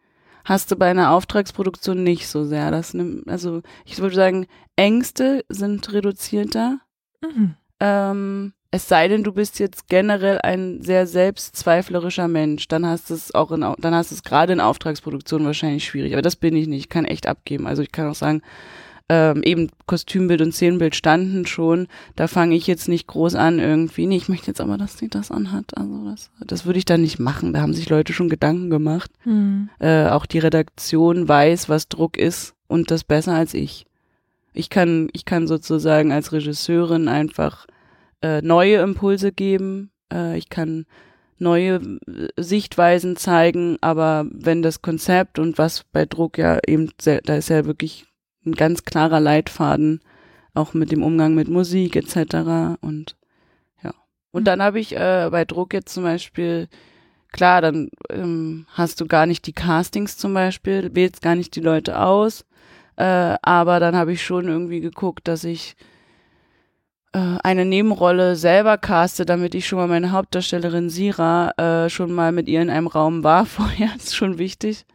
hast 0.46 0.72
du 0.72 0.76
bei 0.76 0.90
einer 0.90 1.12
Auftragsproduktion 1.12 2.04
nicht 2.04 2.28
so 2.28 2.46
sehr. 2.46 2.72
Das 2.72 2.94
nimmt, 2.94 3.28
also 3.28 3.62
ich 3.86 4.00
würde 4.00 4.16
sagen, 4.16 4.48
Ängste 4.76 5.44
sind 5.50 5.92
reduzierter. 5.92 6.80
Mhm. 7.22 7.56
Ähm, 7.80 8.54
es 8.72 8.88
sei 8.88 9.08
denn, 9.08 9.24
du 9.24 9.34
bist 9.34 9.60
jetzt 9.60 9.88
generell 9.90 10.40
ein 10.42 10.82
sehr 10.82 11.08
selbstzweiflerischer 11.08 12.28
Mensch, 12.28 12.68
dann 12.68 12.86
hast 12.86 13.10
es 13.10 13.34
auch 13.34 13.52
in, 13.52 13.62
dann 13.62 13.96
hast 13.96 14.12
es 14.12 14.24
gerade 14.24 14.54
in 14.54 14.62
Auftragsproduktion 14.62 15.44
wahrscheinlich 15.44 15.86
schwierig. 15.86 16.14
Aber 16.14 16.22
das 16.22 16.36
bin 16.36 16.56
ich 16.56 16.68
nicht. 16.68 16.82
Ich 16.82 16.90
kann 16.90 17.06
echt 17.06 17.28
abgeben. 17.28 17.68
Also 17.68 17.82
ich 17.82 17.92
kann 17.92 18.08
auch 18.08 18.16
sagen, 18.16 18.42
ähm, 19.10 19.42
eben 19.44 19.70
Kostümbild 19.88 20.42
und 20.42 20.54
Szenenbild 20.54 20.96
standen 20.96 21.48
schon. 21.48 21.88
Da 22.16 22.28
fange 22.28 22.56
ich 22.56 22.68
jetzt 22.68 22.88
nicht 22.88 23.08
groß 23.08 23.36
an 23.36 23.60
irgendwie. 23.60 24.06
Nee, 24.06 24.18
ich 24.18 24.30
möchte 24.30 24.48
jetzt 24.48 24.62
aber, 24.62 24.78
dass 24.78 24.98
sie 24.98 25.10
das 25.10 25.32
anhat. 25.32 25.76
Also 25.76 26.06
das, 26.06 26.30
das 26.46 26.66
würde 26.66 26.80
ich 26.80 26.86
dann 26.86 27.02
nicht 27.02 27.20
machen. 27.20 27.54
Da 27.54 27.62
haben 27.62 27.74
sich 27.74 27.90
Leute 27.90 28.14
schon 28.14 28.30
Gedanken 28.30 28.70
gemacht. 28.70 29.12
Mhm. 29.26 29.70
Äh, 29.80 30.08
auch 30.10 30.28
die 30.28 30.40
Redaktion 30.40 31.28
weiß, 31.28 31.70
was 31.70 31.90
Druck 31.90 32.18
ist 32.18 32.54
und 32.68 32.92
das 32.92 33.04
besser 33.04 33.34
als 33.34 33.56
ich. 33.56 33.88
Ich 34.54 34.70
kann, 34.70 35.10
ich 35.14 35.26
kann 35.26 35.48
sozusagen 35.48 36.12
als 36.12 36.32
Regisseurin 36.32 37.08
einfach 37.08 37.66
äh, 38.22 38.42
neue 38.42 38.78
Impulse 38.78 39.32
geben. 39.32 39.92
Äh, 40.14 40.38
ich 40.38 40.50
kann 40.50 40.86
neue 41.40 41.76
äh, 41.76 42.28
Sichtweisen 42.38 43.16
zeigen, 43.16 43.78
aber 43.82 44.28
wenn 44.32 44.62
das 44.62 44.82
Konzept 44.84 45.40
und 45.40 45.58
was 45.58 45.84
bei 45.92 46.06
Druck 46.06 46.38
ja 46.38 46.60
eben, 46.68 46.92
da 47.04 47.36
ist 47.36 47.50
ja 47.50 47.66
wirklich 47.66 48.09
ein 48.46 48.54
ganz 48.54 48.84
klarer 48.84 49.20
Leitfaden, 49.20 50.02
auch 50.54 50.74
mit 50.74 50.92
dem 50.92 51.04
Umgang 51.04 51.36
mit 51.36 51.48
Musik 51.48 51.96
etc. 51.96 52.78
Und 52.82 53.16
ja. 53.84 53.94
Und 54.32 54.46
dann 54.46 54.62
habe 54.62 54.80
ich 54.80 54.96
äh, 54.96 55.30
bei 55.32 55.46
Druck 55.46 55.74
jetzt 55.74 55.94
zum 55.94 56.04
Beispiel, 56.04 56.68
klar, 57.32 57.62
dann 57.62 57.90
ähm, 58.10 58.66
hast 58.70 59.02
du 59.02 59.08
gar 59.08 59.26
nicht 59.26 59.46
die 59.48 59.54
Castings 59.54 60.18
zum 60.18 60.34
Beispiel, 60.34 60.94
wählst 60.96 61.22
gar 61.22 61.36
nicht 61.36 61.56
die 61.56 61.62
Leute 61.62 62.00
aus, 62.00 62.46
äh, 62.96 63.38
aber 63.42 63.80
dann 63.80 63.96
habe 63.96 64.14
ich 64.14 64.24
schon 64.24 64.48
irgendwie 64.48 64.82
geguckt, 64.82 65.28
dass 65.28 65.44
ich 65.44 65.76
eine 67.18 67.66
Nebenrolle 67.66 68.36
selber 68.36 68.78
caste, 68.78 69.26
damit 69.26 69.56
ich 69.56 69.68
schon 69.68 69.80
mal 69.80 69.88
meine 69.88 70.12
Hauptdarstellerin 70.12 70.90
Sira 70.90 71.52
äh, 71.58 71.90
schon 71.90 72.12
mal 72.12 72.32
mit 72.32 72.48
ihr 72.48 72.62
in 72.62 72.70
einem 72.70 72.88
Raum 72.88 73.24
war 73.24 73.46
vorher. 73.48 73.90
Ist 73.96 74.16
schon 74.16 74.38
wichtig. 74.38 74.86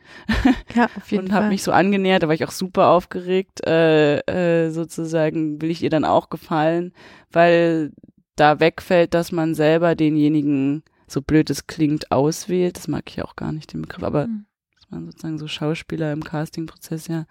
Ja, 0.75 0.89
auf 0.97 1.11
jeden 1.11 1.27
und 1.27 1.33
habe 1.33 1.49
mich 1.49 1.62
so 1.65 1.73
angenähert, 1.73 2.23
da 2.23 2.29
war 2.29 2.35
ich 2.35 2.45
auch 2.45 2.53
super 2.53 2.89
aufgeregt. 2.89 3.67
Äh, 3.67 4.19
äh, 4.67 4.71
sozusagen 4.71 5.61
will 5.61 5.71
ich 5.71 5.83
ihr 5.83 5.91
dann 5.91 6.05
auch 6.05 6.31
gefallen, 6.31 6.93
weil 7.33 7.91
da 8.37 8.61
wegfällt, 8.61 9.15
dass 9.15 9.33
man 9.33 9.55
selber 9.55 9.95
denjenigen, 9.97 10.83
so 11.09 11.21
blöd 11.21 11.51
es 11.51 11.67
klingt, 11.67 12.12
auswählt. 12.12 12.77
Das 12.77 12.87
mag 12.89 13.05
ich 13.09 13.23
auch 13.23 13.35
gar 13.37 13.51
nicht, 13.53 13.73
den 13.73 13.83
Begriff, 13.83 14.05
aber 14.05 14.27
Mhm. 14.29 14.47
dass 14.77 14.91
man 14.91 15.07
sozusagen 15.07 15.39
so 15.39 15.49
Schauspieler 15.49 16.12
im 16.12 16.23
Castingprozess 16.23 17.09
ja 17.09 17.27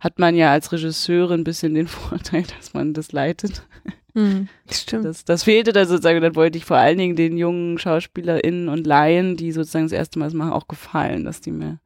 hat 0.00 0.18
man 0.18 0.34
ja 0.34 0.50
als 0.52 0.70
Regisseurin 0.70 1.40
ein 1.40 1.44
bisschen 1.44 1.74
den 1.74 1.86
Vorteil, 1.88 2.44
dass 2.58 2.74
man 2.74 2.92
das 2.94 3.12
leitet. 3.12 3.66
Mhm. 4.22 4.48
Stimmt. 4.70 5.04
Das, 5.06 5.24
das 5.24 5.42
fehlte 5.42 5.72
da 5.72 5.86
sozusagen. 5.86 6.20
Dann 6.20 6.36
wollte 6.36 6.56
ich 6.56 6.64
vor 6.64 6.76
allen 6.76 6.98
Dingen 6.98 7.16
den 7.16 7.36
jungen 7.36 7.78
SchauspielerInnen 7.78 8.68
und 8.68 8.86
Laien, 8.86 9.36
die 9.36 9.50
sozusagen 9.50 9.86
das 9.86 9.92
erste 9.92 10.20
Mal 10.20 10.26
das 10.26 10.34
machen, 10.34 10.52
auch 10.52 10.68
gefallen, 10.68 11.24
dass 11.24 11.40
die 11.40 11.50
mir, 11.50 11.80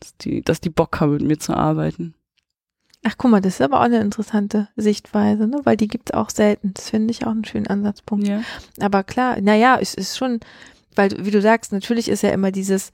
dass 0.00 0.16
die, 0.16 0.42
dass 0.42 0.60
die 0.60 0.70
Bock 0.70 0.98
haben, 1.00 1.12
mit 1.12 1.22
mir 1.22 1.38
zu 1.38 1.54
arbeiten. 1.54 2.14
Ach, 3.04 3.14
guck 3.16 3.30
mal, 3.30 3.40
das 3.40 3.54
ist 3.54 3.60
aber 3.62 3.78
auch 3.78 3.84
eine 3.84 4.00
interessante 4.00 4.68
Sichtweise, 4.76 5.46
ne? 5.46 5.60
Weil 5.64 5.76
die 5.76 5.88
gibt's 5.88 6.12
auch 6.12 6.30
selten. 6.30 6.72
Das 6.74 6.90
finde 6.90 7.10
ich 7.12 7.24
auch 7.26 7.30
einen 7.30 7.44
schönen 7.44 7.66
Ansatzpunkt. 7.68 8.26
Ja. 8.26 8.42
Aber 8.80 9.04
klar, 9.04 9.40
naja, 9.40 9.78
es 9.80 9.94
ist 9.94 10.16
schon, 10.16 10.40
weil, 10.96 11.08
du- 11.10 11.24
wie 11.24 11.30
du 11.30 11.40
sagst, 11.40 11.72
natürlich 11.72 12.08
ist 12.08 12.22
ja 12.24 12.30
immer 12.30 12.50
dieses 12.50 12.92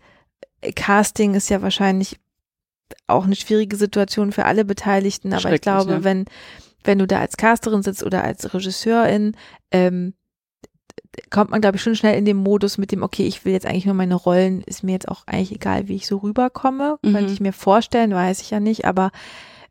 äh, 0.61 0.73
Casting 0.73 1.35
ist 1.35 1.49
ja 1.51 1.63
wahrscheinlich 1.63 2.19
auch 3.07 3.25
eine 3.25 3.37
schwierige 3.37 3.77
Situation 3.77 4.33
für 4.33 4.45
alle 4.47 4.65
Beteiligten, 4.65 5.33
aber 5.35 5.53
ich 5.53 5.61
glaube, 5.61 5.93
ja. 5.93 6.05
wenn, 6.05 6.25
wenn 6.89 6.99
du 6.99 7.07
da 7.07 7.21
als 7.21 7.37
Casterin 7.37 7.83
sitzt 7.83 8.03
oder 8.03 8.25
als 8.25 8.53
Regisseurin, 8.53 9.37
ähm, 9.71 10.15
kommt 11.31 11.51
man, 11.51 11.61
glaube 11.61 11.77
ich, 11.77 11.83
schon 11.83 11.95
schnell 11.95 12.19
in 12.19 12.25
den 12.25 12.37
Modus 12.37 12.79
mit 12.79 12.91
dem, 12.91 13.05
okay, 13.05 13.27
ich 13.27 13.45
will 13.45 13.53
jetzt 13.53 13.67
eigentlich 13.67 13.87
nur 13.87 13.95
meine 13.95 14.17
Rollen, 14.17 14.63
ist 14.63 14.83
mir 14.83 14.93
jetzt 14.93 15.09
auch 15.09 15.27
eigentlich 15.27 15.53
egal, 15.53 15.87
wie 15.87 15.97
ich 15.97 16.07
so 16.07 16.17
rüberkomme. 16.17 16.99
Mhm. 17.03 17.13
Könnte 17.13 17.33
ich 17.33 17.41
mir 17.41 17.53
vorstellen, 17.53 18.13
weiß 18.13 18.41
ich 18.41 18.51
ja 18.51 18.59
nicht, 18.59 18.85
aber 18.85 19.13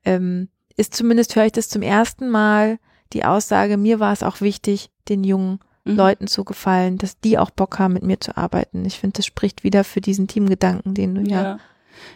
ähm, 0.05 0.47
ist 0.77 0.95
zumindest, 0.95 1.35
höre 1.35 1.45
ich 1.45 1.51
das 1.51 1.67
zum 1.67 1.81
ersten 1.81 2.29
Mal, 2.29 2.79
die 3.13 3.25
Aussage, 3.25 3.77
mir 3.77 3.99
war 3.99 4.13
es 4.13 4.23
auch 4.23 4.41
wichtig, 4.41 4.89
den 5.09 5.23
jungen 5.23 5.59
Mhm. 5.87 5.95
Leuten 5.95 6.27
zu 6.27 6.43
gefallen, 6.43 6.97
dass 6.97 7.19
die 7.19 7.37
auch 7.37 7.49
Bock 7.49 7.79
haben, 7.79 7.93
mit 7.93 8.03
mir 8.03 8.19
zu 8.19 8.35
arbeiten. 8.35 8.83
Ich 8.85 8.99
finde, 8.99 9.17
das 9.17 9.25
spricht 9.25 9.63
wieder 9.63 9.83
für 9.83 10.01
diesen 10.01 10.27
Teamgedanken, 10.27 10.93
den 10.93 11.15
du 11.15 11.21
ja. 11.21 11.41
Ja. 11.41 11.59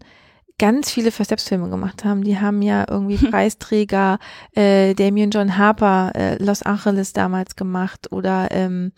ganz 0.58 0.90
viele 0.90 1.10
First 1.10 1.28
Steps 1.30 1.48
Filme 1.48 1.68
gemacht 1.68 2.04
haben. 2.04 2.22
Die 2.22 2.38
haben 2.38 2.62
ja 2.62 2.84
irgendwie 2.88 3.16
Preisträger, 3.30 4.18
äh, 4.52 4.94
Damien 4.94 5.30
John 5.30 5.56
Harper, 5.58 6.12
äh, 6.14 6.42
Los 6.42 6.62
Angeles 6.62 7.12
damals 7.12 7.56
gemacht 7.56 8.12
oder 8.12 8.48
ähm, 8.52 8.92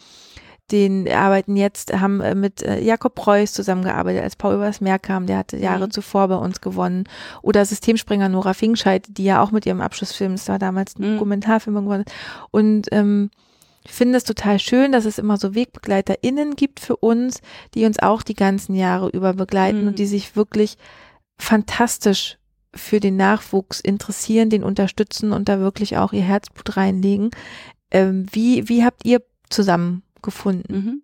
den 0.73 1.09
arbeiten 1.11 1.57
jetzt, 1.57 1.93
haben 1.93 2.21
äh, 2.21 2.35
mit 2.35 2.63
äh, 2.63 2.81
Jakob 2.81 3.15
Preuß 3.15 3.53
zusammengearbeitet, 3.53 4.23
als 4.23 4.37
Paul 4.37 4.55
übers 4.57 4.81
Meer 4.81 4.99
kam, 4.99 5.27
der 5.27 5.39
hatte 5.39 5.57
Jahre 5.57 5.87
Mhm. 5.87 5.91
zuvor 5.93 6.29
bei 6.29 6.37
uns 6.37 6.61
gewonnen. 6.61 7.05
Oder 7.43 7.65
Systemspringer 7.65 8.29
Nora 8.29 8.53
Fingscheid, 8.55 9.05
die 9.09 9.25
ja 9.25 9.41
auch 9.43 9.53
mit 9.53 9.65
ihrem 9.67 9.81
Abschlussfilm, 9.81 10.33
das 10.33 10.49
war 10.49 10.59
damals 10.59 10.97
ein 10.99 11.03
Mhm. 11.09 11.13
Dokumentarfilm 11.15 11.77
gewonnen. 11.77 12.01
hat. 12.07 12.13
Und 12.51 12.89
ähm, 12.93 13.31
ich 13.85 13.93
finde 13.93 14.19
es 14.19 14.25
total 14.25 14.59
schön, 14.59 14.91
dass 14.91 15.05
es 15.05 15.19
immer 15.19 15.37
so 15.37 15.55
WegbegleiterInnen 15.55 16.57
gibt 16.57 16.81
für 16.81 16.97
uns, 16.97 17.41
die 17.75 17.85
uns 17.85 18.01
auch 18.01 18.23
die 18.23 18.35
ganzen 18.35 18.75
Jahre 18.75 19.09
über 19.11 19.33
begleiten 19.35 19.83
Mhm. 19.83 19.89
und 19.89 19.99
die 20.01 20.07
sich 20.07 20.35
wirklich 20.35 20.77
fantastisch 21.39 22.39
für 22.75 22.99
den 23.01 23.17
Nachwuchs 23.17 23.81
interessieren, 23.81 24.51
den 24.51 24.65
unterstützen 24.65 25.33
und 25.33 25.49
da 25.49 25.61
wirklich 25.61 25.97
auch 25.97 26.13
ihr 26.13 26.23
Herzblut 26.23 26.77
reinlegen. 26.77 27.31
Ähm, 27.93 28.27
wie, 28.33 28.69
wie 28.69 28.85
habt 28.85 29.05
ihr 29.07 29.23
zusammengefunden? 30.31 30.77
Mhm. 30.77 31.03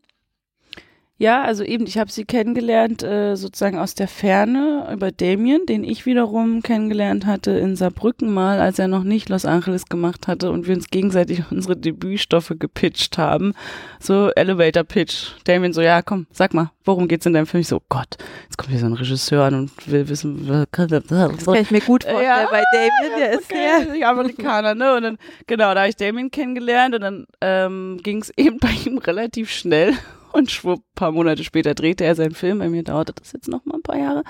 Ja, 1.22 1.44
also 1.44 1.62
eben, 1.62 1.86
ich 1.86 1.98
habe 1.98 2.10
sie 2.10 2.24
kennengelernt 2.24 3.04
äh, 3.04 3.36
sozusagen 3.36 3.78
aus 3.78 3.94
der 3.94 4.08
Ferne 4.08 4.88
über 4.92 5.12
Damien, 5.12 5.66
den 5.66 5.84
ich 5.84 6.04
wiederum 6.04 6.62
kennengelernt 6.62 7.26
hatte 7.26 7.52
in 7.52 7.76
Saarbrücken 7.76 8.34
mal, 8.34 8.58
als 8.58 8.80
er 8.80 8.88
noch 8.88 9.04
nicht 9.04 9.28
Los 9.28 9.44
Angeles 9.44 9.86
gemacht 9.86 10.26
hatte 10.26 10.50
und 10.50 10.66
wir 10.66 10.74
uns 10.74 10.88
gegenseitig 10.90 11.44
unsere 11.52 11.76
Debütstoffe 11.76 12.52
gepitcht 12.58 13.18
haben. 13.18 13.54
So 14.00 14.30
Elevator 14.34 14.82
Pitch. 14.82 15.34
Damien 15.44 15.72
so, 15.72 15.80
ja, 15.80 16.02
komm, 16.02 16.26
sag 16.32 16.54
mal, 16.54 16.72
worum 16.84 17.06
geht's 17.06 17.24
in 17.24 17.34
deinem 17.34 17.46
Film? 17.46 17.60
Ich 17.60 17.68
so, 17.68 17.76
oh 17.76 17.84
Gott, 17.88 18.16
jetzt 18.42 18.58
kommt 18.58 18.70
hier 18.72 18.80
so 18.80 18.86
ein 18.86 18.94
Regisseur 18.94 19.44
an 19.44 19.54
und 19.54 19.92
will 19.92 20.08
wissen, 20.08 20.44
Das 20.72 20.72
kann 20.72 21.54
ich 21.54 21.70
mir 21.70 21.82
gut 21.82 22.02
vorstellen 22.02 22.24
Ja. 22.24 22.48
bei 22.50 22.64
Damien, 22.72 23.18
der 23.20 23.32
ist 23.34 23.44
okay, 23.44 23.92
die 23.94 24.04
Amerikaner, 24.04 24.74
ne? 24.74 24.96
Und 24.96 25.02
dann, 25.04 25.18
genau, 25.46 25.72
da 25.72 25.82
habe 25.82 25.88
ich 25.88 25.94
Damien 25.94 26.32
kennengelernt 26.32 26.96
und 26.96 27.00
dann 27.00 27.26
ähm, 27.40 28.00
ging 28.02 28.22
es 28.22 28.36
eben 28.36 28.58
bei 28.58 28.70
ihm 28.84 28.98
relativ 28.98 29.52
schnell. 29.52 29.94
Und 30.32 30.50
schwupp, 30.50 30.82
paar 30.94 31.12
Monate 31.12 31.44
später 31.44 31.74
drehte 31.74 32.04
er 32.04 32.14
seinen 32.14 32.34
Film. 32.34 32.58
Bei 32.58 32.68
mir 32.68 32.82
dauerte 32.82 33.12
das 33.12 33.32
jetzt 33.32 33.48
noch 33.48 33.64
mal 33.64 33.76
ein 33.76 33.82
paar 33.82 33.98
Jahre. 33.98 34.24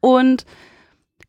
Und 0.00 0.44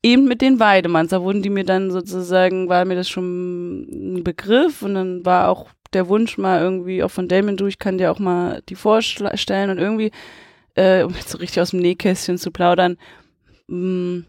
eben 0.04 0.26
mit 0.26 0.42
den 0.42 0.60
Weidemanns, 0.60 1.12
da 1.12 1.22
wurden 1.22 1.42
die 1.42 1.50
mir 1.50 1.64
dann 1.64 1.92
sozusagen, 1.92 2.70
war 2.70 2.86
mir 2.86 2.96
das 2.96 3.10
schon 3.10 4.18
ein 4.18 4.24
Begriff 4.24 4.82
und 4.82 4.96
dann 4.96 5.26
war 5.26 5.50
auch 5.50 5.70
der 5.94 6.10
Wunsch 6.10 6.38
mal 6.38 6.62
irgendwie 6.62 7.04
auch 7.04 7.12
von 7.12 7.28
Damien 7.28 7.56
du, 7.56 7.68
ich 7.68 7.80
kann 7.80 7.98
dir 7.98 8.12
auch 8.12 8.20
mal 8.20 8.62
die 8.68 8.76
vorstellen 8.76 9.70
und 9.70 9.78
irgendwie, 9.78 10.12
äh, 10.76 11.04
um 11.04 11.14
jetzt 11.14 11.30
so 11.30 11.38
richtig 11.38 11.62
aus 11.62 11.70
dem 11.70 11.80
Nähkästchen 11.80 12.38
zu 12.38 12.52
plaudern, 12.52 12.98
mh, 13.68 14.24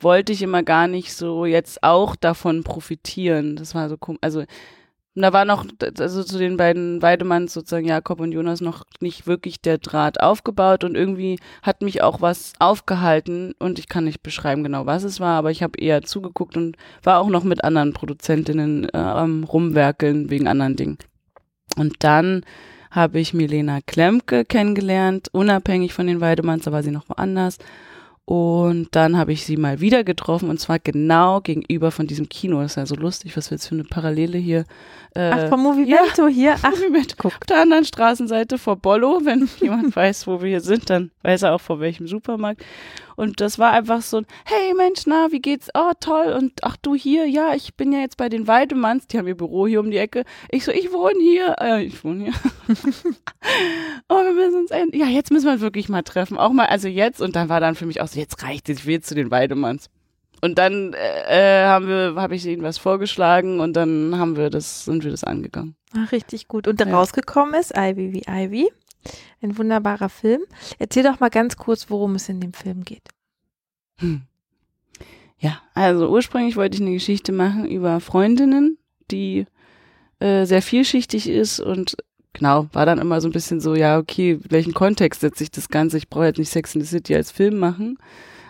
wollte 0.00 0.32
ich 0.32 0.42
immer 0.42 0.62
gar 0.62 0.86
nicht 0.86 1.12
so 1.12 1.44
jetzt 1.44 1.82
auch 1.82 2.14
davon 2.16 2.62
profitieren. 2.62 3.56
Das 3.56 3.74
war 3.74 3.88
so 3.88 3.96
komisch. 3.96 4.20
Also, 4.22 4.44
Und 5.18 5.22
da 5.22 5.32
war 5.32 5.44
noch, 5.44 5.66
also 5.98 6.22
zu 6.22 6.38
den 6.38 6.56
beiden 6.56 7.02
Weidemanns 7.02 7.52
sozusagen 7.52 7.88
Jakob 7.88 8.20
und 8.20 8.30
Jonas 8.30 8.60
noch 8.60 8.84
nicht 9.00 9.26
wirklich 9.26 9.60
der 9.60 9.78
Draht 9.78 10.20
aufgebaut 10.20 10.84
und 10.84 10.94
irgendwie 10.94 11.40
hat 11.60 11.82
mich 11.82 12.02
auch 12.02 12.20
was 12.20 12.52
aufgehalten 12.60 13.52
und 13.58 13.80
ich 13.80 13.88
kann 13.88 14.04
nicht 14.04 14.22
beschreiben 14.22 14.62
genau, 14.62 14.86
was 14.86 15.02
es 15.02 15.18
war, 15.18 15.36
aber 15.36 15.50
ich 15.50 15.64
habe 15.64 15.76
eher 15.76 16.02
zugeguckt 16.02 16.56
und 16.56 16.76
war 17.02 17.18
auch 17.18 17.30
noch 17.30 17.42
mit 17.42 17.64
anderen 17.64 17.94
Produzentinnen 17.94 18.90
äh, 18.90 18.98
Rumwerkeln 19.00 20.30
wegen 20.30 20.46
anderen 20.46 20.76
Dingen. 20.76 20.98
Und 21.76 21.96
dann 21.98 22.44
habe 22.92 23.18
ich 23.18 23.34
Milena 23.34 23.80
Klemke 23.84 24.44
kennengelernt, 24.44 25.30
unabhängig 25.32 25.94
von 25.94 26.06
den 26.06 26.20
Weidemanns, 26.20 26.62
da 26.62 26.70
war 26.70 26.84
sie 26.84 26.92
noch 26.92 27.08
woanders. 27.08 27.58
Und 28.28 28.88
dann 28.90 29.16
habe 29.16 29.32
ich 29.32 29.46
sie 29.46 29.56
mal 29.56 29.80
wieder 29.80 30.04
getroffen 30.04 30.50
und 30.50 30.60
zwar 30.60 30.78
genau 30.78 31.40
gegenüber 31.40 31.90
von 31.90 32.06
diesem 32.06 32.28
Kino. 32.28 32.60
Das 32.60 32.72
ist 32.72 32.76
ja 32.76 32.84
so 32.84 32.94
lustig, 32.94 33.34
was 33.38 33.50
wir 33.50 33.56
jetzt 33.56 33.68
für 33.68 33.74
eine 33.74 33.84
Parallele 33.84 34.36
hier. 34.36 34.66
Äh, 35.14 35.30
Ach, 35.32 35.48
vom 35.48 35.62
Movimento 35.62 36.26
ja, 36.26 36.28
hier. 36.28 36.56
Ach, 36.62 36.70
Movimento. 36.70 37.16
Guck. 37.18 37.32
Auf 37.32 37.46
der 37.48 37.60
anderen 37.60 37.84
Straßenseite 37.84 38.58
vor 38.58 38.76
Bollo. 38.76 39.20
Wenn 39.24 39.48
jemand 39.60 39.94
weiß, 39.94 40.26
wo 40.26 40.40
wir 40.40 40.48
hier 40.48 40.60
sind, 40.60 40.90
dann 40.90 41.10
weiß 41.22 41.42
er 41.42 41.54
auch 41.54 41.60
vor 41.60 41.80
welchem 41.80 42.06
Supermarkt. 42.06 42.64
Und 43.16 43.40
das 43.40 43.58
war 43.58 43.72
einfach 43.72 44.00
so 44.02 44.18
ein, 44.18 44.26
hey 44.44 44.74
Mensch, 44.74 45.00
na, 45.06 45.32
wie 45.32 45.40
geht's? 45.40 45.70
Oh, 45.74 45.90
toll. 45.98 46.32
Und 46.38 46.52
ach 46.62 46.76
du 46.76 46.94
hier, 46.94 47.26
ja, 47.26 47.52
ich 47.54 47.74
bin 47.74 47.92
ja 47.92 47.98
jetzt 47.98 48.16
bei 48.16 48.28
den 48.28 48.46
Weidemanns, 48.46 49.08
die 49.08 49.18
haben 49.18 49.26
ihr 49.26 49.36
Büro 49.36 49.66
hier 49.66 49.80
um 49.80 49.90
die 49.90 49.96
Ecke. 49.96 50.24
Ich 50.50 50.64
so, 50.64 50.70
ich 50.70 50.92
wohne 50.92 51.18
hier. 51.18 51.56
Äh, 51.60 51.84
ich 51.84 52.04
wohne 52.04 52.24
hier. 52.24 52.34
oh, 54.08 54.22
wir 54.22 54.32
müssen 54.34 54.60
uns, 54.60 54.70
ja, 54.92 55.06
jetzt 55.06 55.32
müssen 55.32 55.46
wir 55.46 55.60
wirklich 55.60 55.88
mal 55.88 56.02
treffen. 56.02 56.38
Auch 56.38 56.52
mal, 56.52 56.66
also 56.66 56.86
jetzt. 56.86 57.20
Und 57.20 57.34
dann 57.34 57.48
war 57.48 57.58
dann 57.58 57.74
für 57.74 57.86
mich 57.86 58.00
auch 58.00 58.08
so, 58.08 58.20
jetzt 58.20 58.42
reicht 58.44 58.68
es, 58.68 58.78
ich 58.78 58.86
will 58.86 58.94
jetzt 58.94 59.08
zu 59.08 59.16
den 59.16 59.30
Weidemanns. 59.32 59.90
Und 60.40 60.58
dann 60.58 60.94
äh, 60.94 61.64
haben 61.64 61.88
wir, 61.88 62.14
habe 62.16 62.34
ich 62.34 62.46
ihnen 62.46 62.62
was 62.62 62.78
vorgeschlagen 62.78 63.60
und 63.60 63.74
dann 63.74 64.18
haben 64.18 64.36
wir 64.36 64.50
das, 64.50 64.84
sind 64.84 65.04
wir 65.04 65.10
das 65.10 65.24
angegangen. 65.24 65.74
Ach, 65.96 66.12
richtig 66.12 66.48
gut. 66.48 66.68
Und 66.68 66.80
ja. 66.80 66.86
rausgekommen 66.86 67.54
ist 67.54 67.72
Ivy 67.76 68.12
wie 68.12 68.22
Ivy. 68.28 68.70
Ein 69.40 69.56
wunderbarer 69.56 70.08
Film. 70.08 70.42
Erzähl 70.78 71.02
doch 71.02 71.20
mal 71.20 71.30
ganz 71.30 71.56
kurz, 71.56 71.90
worum 71.90 72.14
es 72.14 72.28
in 72.28 72.40
dem 72.40 72.52
Film 72.52 72.84
geht. 72.84 73.08
Hm. 73.98 74.22
Ja, 75.38 75.62
also 75.74 76.08
ursprünglich 76.08 76.56
wollte 76.56 76.76
ich 76.76 76.82
eine 76.82 76.92
Geschichte 76.92 77.32
machen 77.32 77.66
über 77.66 78.00
Freundinnen, 78.00 78.78
die 79.10 79.46
äh, 80.18 80.44
sehr 80.46 80.62
vielschichtig 80.62 81.28
ist 81.28 81.60
und 81.60 81.96
genau, 82.32 82.66
war 82.72 82.86
dann 82.86 82.98
immer 82.98 83.20
so 83.20 83.28
ein 83.28 83.32
bisschen 83.32 83.60
so, 83.60 83.76
ja, 83.76 83.98
okay, 83.98 84.40
welchen 84.48 84.74
Kontext 84.74 85.20
setze 85.20 85.44
ich 85.44 85.50
das 85.50 85.68
Ganze? 85.68 85.96
Ich 85.96 86.08
brauche 86.08 86.26
jetzt 86.26 86.38
nicht 86.38 86.50
Sex 86.50 86.74
in 86.74 86.80
the 86.80 86.86
City 86.86 87.14
als 87.14 87.30
Film 87.30 87.58
machen. 87.58 87.98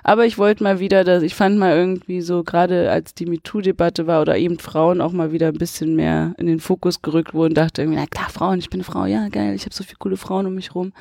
Aber 0.09 0.25
ich 0.25 0.39
wollte 0.39 0.65
mal 0.65 0.81
wieder, 0.81 1.05
dass 1.05 1.23
ich 1.23 1.35
fand 1.35 1.59
mal 1.59 1.77
irgendwie 1.77 2.23
so, 2.23 2.43
gerade 2.43 2.91
als 2.91 3.13
die 3.13 3.27
MeToo-Debatte 3.27 4.07
war 4.07 4.23
oder 4.23 4.39
eben 4.39 4.59
Frauen 4.59 5.03
auch 5.03 5.13
mal 5.13 5.33
wieder 5.33 5.49
ein 5.49 5.59
bisschen 5.59 5.97
mehr 5.97 6.35
in 6.39 6.47
den 6.47 6.61
Fokus 6.61 7.03
gerückt 7.03 7.35
wurden, 7.35 7.53
dachte 7.53 7.83
irgendwie, 7.83 7.99
na 7.99 8.07
klar, 8.07 8.31
Frauen, 8.31 8.59
ich 8.59 8.71
bin 8.71 8.81
eine 8.81 8.85
Frau, 8.85 9.05
ja, 9.05 9.29
geil, 9.29 9.55
ich 9.55 9.67
habe 9.67 9.75
so 9.75 9.85
viele 9.85 9.99
coole 9.99 10.17
Frauen 10.17 10.47
um 10.47 10.55
mich 10.55 10.75
rum. 10.75 10.95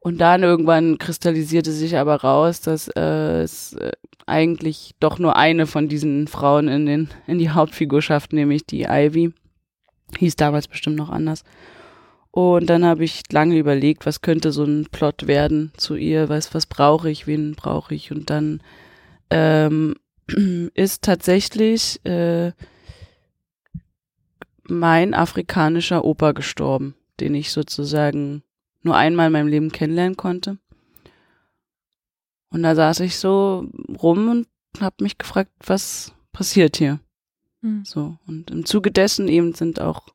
Und 0.00 0.20
dann 0.20 0.42
irgendwann 0.42 0.98
kristallisierte 0.98 1.70
sich 1.70 1.96
aber 1.96 2.16
raus, 2.16 2.60
dass 2.60 2.88
äh, 2.88 3.42
es 3.42 3.74
äh, 3.74 3.92
eigentlich 4.26 4.96
doch 4.98 5.20
nur 5.20 5.36
eine 5.36 5.68
von 5.68 5.86
diesen 5.86 6.26
Frauen 6.26 6.66
in, 6.66 6.86
den, 6.86 7.08
in 7.28 7.38
die 7.38 7.50
Hauptfigur 7.50 8.02
schafft, 8.02 8.32
nämlich 8.32 8.66
die 8.66 8.82
Ivy. 8.82 9.32
Hieß 10.18 10.34
damals 10.34 10.66
bestimmt 10.66 10.96
noch 10.96 11.10
anders. 11.10 11.44
Und 12.32 12.70
dann 12.70 12.82
habe 12.82 13.04
ich 13.04 13.30
lange 13.30 13.58
überlegt, 13.58 14.06
was 14.06 14.22
könnte 14.22 14.52
so 14.52 14.64
ein 14.64 14.86
Plot 14.90 15.26
werden 15.26 15.70
zu 15.76 15.96
ihr, 15.96 16.30
was, 16.30 16.54
was 16.54 16.64
brauche 16.64 17.10
ich, 17.10 17.26
wen 17.26 17.54
brauche 17.54 17.94
ich. 17.94 18.10
Und 18.10 18.30
dann 18.30 18.62
ähm, 19.28 19.96
ist 20.74 21.02
tatsächlich 21.02 22.04
äh, 22.06 22.52
mein 24.64 25.12
afrikanischer 25.12 26.06
Opa 26.06 26.32
gestorben, 26.32 26.94
den 27.20 27.34
ich 27.34 27.52
sozusagen 27.52 28.42
nur 28.80 28.96
einmal 28.96 29.26
in 29.26 29.32
meinem 29.32 29.48
Leben 29.48 29.70
kennenlernen 29.70 30.16
konnte. 30.16 30.56
Und 32.48 32.62
da 32.62 32.74
saß 32.74 33.00
ich 33.00 33.18
so 33.18 33.68
rum 34.02 34.28
und 34.30 34.48
habe 34.80 35.04
mich 35.04 35.18
gefragt, 35.18 35.50
was 35.66 36.14
passiert 36.32 36.78
hier? 36.78 36.98
Mhm. 37.60 37.84
So. 37.84 38.16
Und 38.26 38.50
im 38.50 38.64
Zuge 38.64 38.90
dessen 38.90 39.28
eben 39.28 39.52
sind 39.52 39.82
auch 39.82 40.08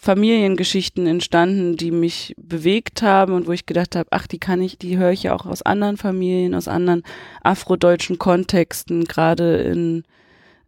Familiengeschichten 0.00 1.06
entstanden, 1.08 1.76
die 1.76 1.90
mich 1.90 2.34
bewegt 2.38 3.02
haben 3.02 3.32
und 3.32 3.48
wo 3.48 3.52
ich 3.52 3.66
gedacht 3.66 3.96
habe, 3.96 4.08
ach, 4.12 4.28
die 4.28 4.38
kann 4.38 4.62
ich, 4.62 4.78
die 4.78 4.96
höre 4.96 5.10
ich 5.10 5.24
ja 5.24 5.34
auch 5.34 5.44
aus 5.44 5.62
anderen 5.62 5.96
Familien, 5.96 6.54
aus 6.54 6.68
anderen 6.68 7.02
afrodeutschen 7.42 8.16
Kontexten, 8.16 9.04
gerade 9.04 9.56
in 9.62 10.04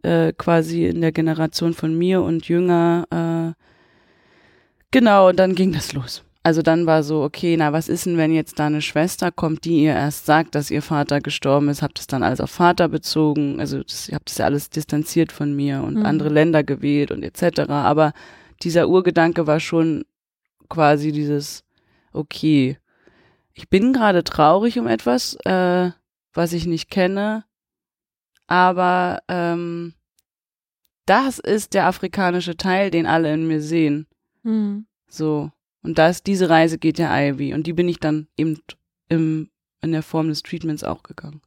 äh, 0.03 0.33
quasi 0.33 0.85
in 0.85 0.99
der 0.99 1.13
Generation 1.13 1.73
von 1.73 1.97
mir 1.97 2.21
und 2.21 2.47
jünger. 2.49 3.05
Äh, 3.09 3.53
genau, 4.91 5.29
und 5.29 5.39
dann 5.39 5.55
ging 5.55 5.71
das 5.71 5.93
los. 5.93 6.23
Also 6.43 6.63
dann 6.63 6.87
war 6.87 7.03
so, 7.03 7.21
okay, 7.21 7.55
na, 7.55 7.71
was 7.71 7.87
ist 7.87 8.07
denn, 8.07 8.17
wenn 8.17 8.33
jetzt 8.33 8.57
da 8.57 8.65
eine 8.65 8.81
Schwester 8.81 9.31
kommt, 9.31 9.63
die 9.63 9.83
ihr 9.83 9.93
erst 9.93 10.25
sagt, 10.25 10.55
dass 10.55 10.71
ihr 10.71 10.81
Vater 10.81 11.21
gestorben 11.21 11.69
ist, 11.69 11.83
habt 11.83 11.99
es 11.99 12.07
dann 12.07 12.23
alles 12.23 12.41
auf 12.41 12.49
Vater 12.49 12.89
bezogen, 12.89 13.59
also 13.59 13.83
das, 13.83 14.09
ihr 14.09 14.15
habt 14.15 14.27
das 14.27 14.39
ja 14.39 14.45
alles 14.45 14.71
distanziert 14.71 15.31
von 15.31 15.55
mir 15.55 15.83
und 15.83 15.97
mhm. 15.97 16.05
andere 16.05 16.29
Länder 16.29 16.63
gewählt 16.63 17.11
und 17.11 17.23
etc. 17.23 17.69
Aber 17.69 18.13
dieser 18.63 18.87
Urgedanke 18.89 19.47
war 19.47 19.59
schon 19.59 20.05
quasi 20.69 21.11
dieses, 21.11 21.63
okay, 22.13 22.77
ich 23.53 23.69
bin 23.69 23.93
gerade 23.93 24.23
traurig 24.23 24.79
um 24.79 24.87
etwas, 24.87 25.35
äh, 25.45 25.91
was 26.33 26.53
ich 26.53 26.65
nicht 26.65 26.89
kenne, 26.89 27.43
aber 28.47 29.21
ähm, 29.27 29.93
das 31.05 31.39
ist 31.39 31.73
der 31.73 31.87
afrikanische 31.87 32.55
Teil, 32.55 32.91
den 32.91 33.05
alle 33.05 33.33
in 33.33 33.47
mir 33.47 33.61
sehen. 33.61 34.07
Mhm. 34.43 34.85
So. 35.07 35.51
Und 35.83 35.97
das, 35.97 36.23
diese 36.23 36.49
Reise 36.49 36.77
geht 36.77 36.99
ja 36.99 37.15
Ivy. 37.17 37.53
Und 37.53 37.67
die 37.67 37.73
bin 37.73 37.89
ich 37.89 37.99
dann 37.99 38.27
eben 38.37 38.59
im, 39.09 39.49
in 39.81 39.91
der 39.91 40.03
Form 40.03 40.29
des 40.29 40.43
Treatments 40.43 40.83
auch 40.83 41.03
gegangen. 41.03 41.41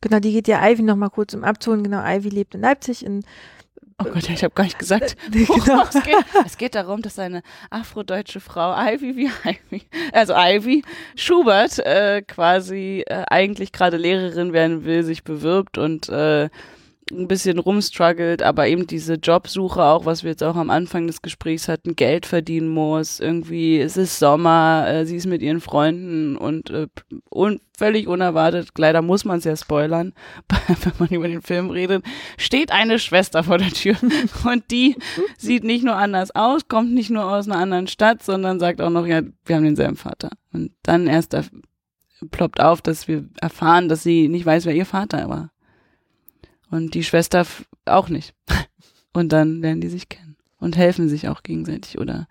Genau, 0.00 0.20
die 0.20 0.32
geht 0.32 0.48
ja 0.48 0.66
Ivy 0.68 0.82
nochmal 0.82 1.10
kurz 1.10 1.34
um 1.34 1.44
abzuholen. 1.44 1.84
Genau, 1.84 2.02
Ivy 2.04 2.28
lebt 2.28 2.54
in 2.54 2.60
Leipzig 2.60 3.04
in 3.04 3.24
Oh 4.04 4.10
Gott, 4.10 4.28
ich 4.28 4.42
habe 4.42 4.54
gar 4.54 4.64
nicht 4.64 4.78
gesagt. 4.78 5.16
genau. 5.30 5.84
es, 5.84 6.02
geht, 6.02 6.16
es, 6.44 6.56
geht, 6.58 6.74
darum, 6.74 7.02
dass 7.02 7.18
eine 7.18 7.42
afrodeutsche 7.70 8.40
Frau, 8.40 8.74
Ivy 8.74 9.16
wie 9.16 9.30
Ivy, 9.44 9.82
also 10.12 10.34
Ivy 10.36 10.82
Schubert, 11.16 11.78
äh, 11.78 12.22
quasi 12.22 13.04
äh, 13.06 13.24
eigentlich 13.28 13.72
gerade 13.72 13.96
Lehrerin 13.96 14.52
werden 14.52 14.84
will, 14.84 15.04
sich 15.04 15.24
bewirbt 15.24 15.78
und 15.78 16.08
äh, 16.08 16.48
ein 17.12 17.28
bisschen 17.28 17.58
rumstruggelt, 17.58 18.42
aber 18.42 18.66
eben 18.68 18.86
diese 18.86 19.14
Jobsuche 19.14 19.82
auch, 19.82 20.06
was 20.06 20.22
wir 20.22 20.30
jetzt 20.30 20.42
auch 20.42 20.56
am 20.56 20.70
Anfang 20.70 21.06
des 21.06 21.22
Gesprächs 21.22 21.68
hatten, 21.68 21.94
Geld 21.96 22.26
verdienen 22.26 22.68
muss, 22.68 23.20
irgendwie, 23.20 23.78
es 23.78 23.96
ist 23.96 24.18
Sommer, 24.18 24.86
äh, 24.88 25.06
sie 25.06 25.16
ist 25.16 25.26
mit 25.26 25.42
ihren 25.42 25.60
Freunden 25.60 26.36
und 26.36 26.70
äh, 26.70 26.88
un 27.30 27.60
völlig 27.76 28.06
unerwartet, 28.06 28.68
leider 28.76 29.02
muss 29.02 29.24
man 29.24 29.38
es 29.38 29.44
ja 29.44 29.56
spoilern, 29.56 30.12
wenn 30.82 30.92
man 30.98 31.08
über 31.08 31.28
den 31.28 31.42
Film 31.42 31.70
redet, 31.70 32.04
steht 32.36 32.70
eine 32.70 32.98
Schwester 32.98 33.44
vor 33.44 33.58
der 33.58 33.70
Tür 33.70 33.96
und 34.44 34.70
die 34.70 34.96
sieht 35.36 35.64
nicht 35.64 35.84
nur 35.84 35.96
anders 35.96 36.34
aus, 36.34 36.68
kommt 36.68 36.92
nicht 36.92 37.10
nur 37.10 37.24
aus 37.24 37.48
einer 37.48 37.58
anderen 37.58 37.88
Stadt, 37.88 38.22
sondern 38.22 38.60
sagt 38.60 38.80
auch 38.80 38.90
noch, 38.90 39.06
ja, 39.06 39.22
wir 39.44 39.56
haben 39.56 39.64
denselben 39.64 39.96
Vater. 39.96 40.30
Und 40.52 40.72
dann 40.82 41.06
erst 41.06 41.36
ploppt 42.30 42.60
auf, 42.60 42.82
dass 42.82 43.08
wir 43.08 43.28
erfahren, 43.40 43.88
dass 43.88 44.02
sie 44.02 44.28
nicht 44.28 44.46
weiß, 44.46 44.66
wer 44.66 44.74
ihr 44.74 44.86
Vater 44.86 45.28
war. 45.28 45.51
Und 46.72 46.94
die 46.94 47.04
Schwester 47.04 47.46
auch 47.84 48.08
nicht. 48.08 48.34
Und 49.12 49.30
dann 49.32 49.60
lernen 49.60 49.80
die 49.80 49.88
sich 49.88 50.08
kennen. 50.08 50.36
Und 50.58 50.76
helfen 50.76 51.08
sich 51.08 51.28
auch 51.28 51.44
gegenseitig 51.44 51.98
oder 51.98 52.26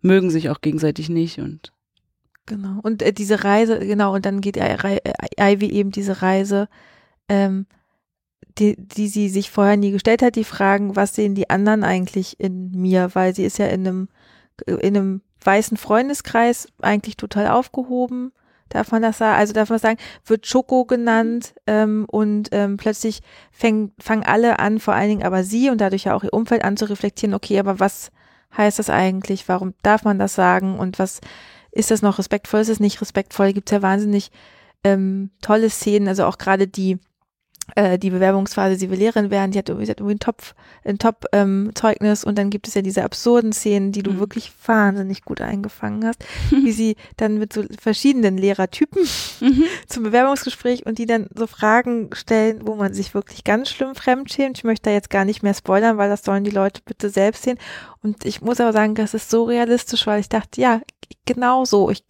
mögen 0.00 0.30
sich 0.30 0.50
auch 0.50 0.60
gegenseitig 0.60 1.08
nicht 1.08 1.38
und 1.38 1.72
genau. 2.44 2.78
Und 2.82 3.00
äh, 3.00 3.10
diese 3.10 3.42
Reise 3.42 3.78
genau 3.78 4.14
und 4.14 4.26
dann 4.26 4.42
geht 4.42 4.58
äh, 4.58 4.98
Ivy 5.40 5.70
eben 5.70 5.90
diese 5.90 6.20
Reise 6.20 6.68
ähm, 7.30 7.66
die, 8.58 8.76
die 8.76 9.08
sie 9.08 9.28
sich 9.28 9.50
vorher 9.50 9.76
nie 9.76 9.90
gestellt 9.90 10.22
hat, 10.22 10.36
die 10.36 10.44
Fragen, 10.44 10.94
was 10.96 11.14
sehen 11.14 11.34
die 11.34 11.50
anderen 11.50 11.84
eigentlich 11.84 12.38
in 12.38 12.70
mir, 12.70 13.10
weil 13.14 13.34
sie 13.34 13.44
ist 13.44 13.58
ja 13.58 13.66
in 13.66 13.86
einem, 13.86 14.08
in 14.66 14.96
einem 14.96 15.22
weißen 15.42 15.76
Freundeskreis 15.76 16.68
eigentlich 16.80 17.16
total 17.16 17.48
aufgehoben, 17.48 18.32
darf 18.74 18.90
man 18.90 19.02
das 19.02 19.18
sagen? 19.18 19.38
Also 19.38 19.52
darf 19.52 19.70
man 19.70 19.78
sagen, 19.78 19.98
wird 20.26 20.46
Schoko 20.46 20.84
genannt 20.84 21.54
ähm, 21.66 22.06
und 22.08 22.48
ähm, 22.52 22.76
plötzlich 22.76 23.20
fäng, 23.52 23.92
fangen 23.98 24.24
alle 24.24 24.58
an, 24.58 24.78
vor 24.80 24.94
allen 24.94 25.08
Dingen 25.08 25.22
aber 25.22 25.44
sie 25.44 25.70
und 25.70 25.80
dadurch 25.80 26.04
ja 26.04 26.14
auch 26.14 26.24
ihr 26.24 26.32
Umfeld 26.34 26.64
an 26.64 26.76
zu 26.76 26.88
reflektieren, 26.88 27.34
okay, 27.34 27.58
aber 27.58 27.80
was 27.80 28.10
heißt 28.56 28.78
das 28.78 28.90
eigentlich? 28.90 29.48
Warum 29.48 29.74
darf 29.82 30.04
man 30.04 30.18
das 30.18 30.34
sagen? 30.34 30.78
Und 30.78 30.98
was 30.98 31.20
ist 31.72 31.90
das 31.90 32.02
noch 32.02 32.18
respektvoll? 32.18 32.60
Ist 32.60 32.68
es 32.68 32.80
nicht 32.80 33.00
respektvoll? 33.00 33.52
Gibt 33.52 33.70
es 33.70 33.74
ja 33.74 33.82
wahnsinnig 33.82 34.30
ähm, 34.84 35.30
tolle 35.40 35.70
Szenen, 35.70 36.08
also 36.08 36.26
auch 36.26 36.38
gerade 36.38 36.68
die 36.68 36.98
äh, 37.76 37.98
die 37.98 38.10
Bewerbungsphase, 38.10 38.76
sie 38.76 38.90
will 38.90 38.98
Lehrerin 38.98 39.30
werden, 39.30 39.50
die 39.52 39.58
hat 39.58 39.68
irgendwie, 39.68 39.86
sie 39.86 39.90
hat 39.90 40.00
irgendwie 40.00 40.16
ein 40.16 40.20
Top, 40.20 40.42
ein 40.84 40.98
Top-Zeugnis 40.98 42.22
ähm, 42.24 42.28
und 42.28 42.38
dann 42.38 42.50
gibt 42.50 42.68
es 42.68 42.74
ja 42.74 42.82
diese 42.82 43.04
absurden 43.04 43.52
Szenen, 43.52 43.92
die 43.92 44.02
du 44.02 44.12
Mhm. 44.12 44.18
wirklich 44.20 44.52
wahnsinnig 44.66 45.24
gut 45.24 45.40
eingefangen 45.40 46.06
hast, 46.06 46.24
wie 46.50 46.72
sie 46.72 46.96
dann 47.16 47.38
mit 47.38 47.52
so 47.52 47.64
verschiedenen 47.80 48.36
Lehrertypen 48.38 49.02
Mhm. 49.40 49.64
zum 49.88 50.02
Bewerbungsgespräch 50.04 50.86
und 50.86 50.98
die 50.98 51.06
dann 51.06 51.28
so 51.34 51.46
Fragen 51.46 52.10
stellen, 52.14 52.60
wo 52.66 52.74
man 52.74 52.94
sich 52.94 53.14
wirklich 53.14 53.44
ganz 53.44 53.70
schlimm 53.70 53.94
fremdschämt. 53.94 54.58
Ich 54.58 54.64
möchte 54.64 54.90
da 54.90 54.94
jetzt 54.94 55.10
gar 55.10 55.24
nicht 55.24 55.42
mehr 55.42 55.54
spoilern, 55.54 55.98
weil 55.98 56.08
das 56.08 56.22
sollen 56.24 56.44
die 56.44 56.50
Leute 56.50 56.80
bitte 56.84 57.08
selbst 57.10 57.44
sehen. 57.44 57.58
Und 58.02 58.24
ich 58.24 58.40
muss 58.42 58.60
aber 58.60 58.72
sagen, 58.72 58.94
das 58.94 59.14
ist 59.14 59.30
so 59.30 59.44
realistisch, 59.44 60.06
weil 60.06 60.20
ich 60.20 60.28
dachte, 60.28 60.60
ja, 60.60 60.80
genau 61.26 61.64
so. 61.64 61.90
Ich, 61.90 62.04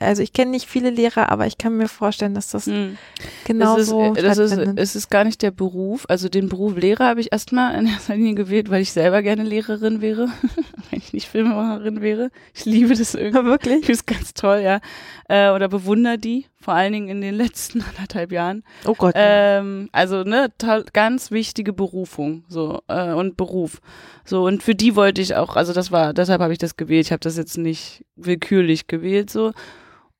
also 0.00 0.22
ich 0.22 0.32
kenne 0.32 0.50
nicht 0.50 0.68
viele 0.68 0.90
Lehrer, 0.90 1.30
aber 1.30 1.46
ich 1.46 1.58
kann 1.58 1.76
mir 1.76 1.88
vorstellen, 1.88 2.34
dass 2.34 2.50
das 2.50 2.66
Mhm. 2.66 2.98
genau 3.44 3.74
das 3.76 3.82
ist, 3.84 3.88
so 3.88 4.14
äh, 4.14 4.22
das 4.22 4.38
ist, 4.38 4.52
es 4.52 4.96
ist 4.96 5.10
gar 5.10 5.24
nicht 5.24 5.42
der 5.42 5.50
Beruf. 5.50 6.04
Also 6.08 6.28
den 6.28 6.48
Beruf 6.48 6.76
Lehrer 6.76 7.06
habe 7.06 7.20
ich 7.20 7.32
erstmal 7.32 7.74
in 7.78 7.86
erster 7.86 8.14
Linie 8.16 8.34
gewählt, 8.34 8.70
weil 8.70 8.82
ich 8.82 8.92
selber 8.92 9.22
gerne 9.22 9.42
Lehrerin 9.42 10.00
wäre, 10.00 10.28
wenn 10.90 10.98
ich 10.98 11.12
nicht 11.12 11.28
Filmemacherin 11.28 12.00
wäre. 12.00 12.30
Ich 12.54 12.64
liebe 12.64 12.94
das 12.94 13.14
irgendwie. 13.14 13.44
Wirklich? 13.44 13.80
Ich 13.80 13.86
finde 13.86 14.00
es 14.00 14.06
ganz 14.06 14.34
toll, 14.34 14.60
ja. 14.60 14.80
Äh, 15.28 15.50
oder 15.54 15.68
bewundere 15.68 16.18
die, 16.18 16.46
vor 16.68 16.74
allen 16.74 16.92
Dingen 16.92 17.08
in 17.08 17.22
den 17.22 17.34
letzten 17.34 17.80
anderthalb 17.96 18.30
Jahren. 18.30 18.62
Oh 18.84 18.92
Gott. 18.92 19.14
Ähm, 19.16 19.88
also 19.90 20.22
ne, 20.22 20.52
ganz 20.92 21.30
wichtige 21.30 21.72
Berufung 21.72 22.44
so 22.46 22.82
äh, 22.88 23.14
und 23.14 23.38
Beruf. 23.38 23.80
So 24.26 24.44
und 24.44 24.62
für 24.62 24.74
die 24.74 24.94
wollte 24.94 25.22
ich 25.22 25.34
auch, 25.34 25.56
also 25.56 25.72
das 25.72 25.90
war, 25.92 26.12
deshalb 26.12 26.42
habe 26.42 26.52
ich 26.52 26.58
das 26.58 26.76
gewählt. 26.76 27.06
Ich 27.06 27.12
habe 27.12 27.20
das 27.20 27.38
jetzt 27.38 27.56
nicht 27.56 28.04
willkürlich 28.16 28.86
gewählt 28.86 29.30
so. 29.30 29.52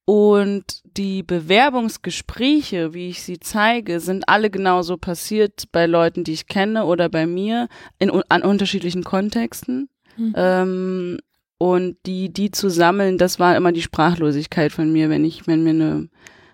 Und 0.07 0.81
die 0.97 1.23
Bewerbungsgespräche, 1.23 2.95
wie 2.95 3.11
ich 3.11 3.23
sie 3.23 3.41
zeige, 3.41 4.01
sind 4.01 4.27
alle 4.27 4.49
genauso 4.49 4.97
passiert 4.97 5.65
bei 5.71 5.85
Leuten, 5.85 6.25
die 6.25 6.33
ich 6.33 6.47
kenne 6.47 6.87
oder 6.87 7.11
bei 7.11 7.27
mir 7.27 7.69
in 7.99 8.11
an 8.31 8.41
unterschiedlichen 8.41 9.05
Kontexten. 9.05 9.91
Mhm. 10.17 10.33
Ähm, 10.35 11.19
und 11.59 11.99
die, 12.07 12.33
die 12.33 12.53
zu 12.53 12.71
sammeln, 12.71 13.19
das 13.19 13.39
war 13.39 13.55
immer 13.55 13.73
die 13.73 13.83
Sprachlosigkeit 13.83 14.73
von 14.73 14.91
mir, 14.91 15.11
wenn 15.11 15.27
ich, 15.27 15.47
wenn 15.47 15.63
mir 15.63 15.71
eine 15.71 16.09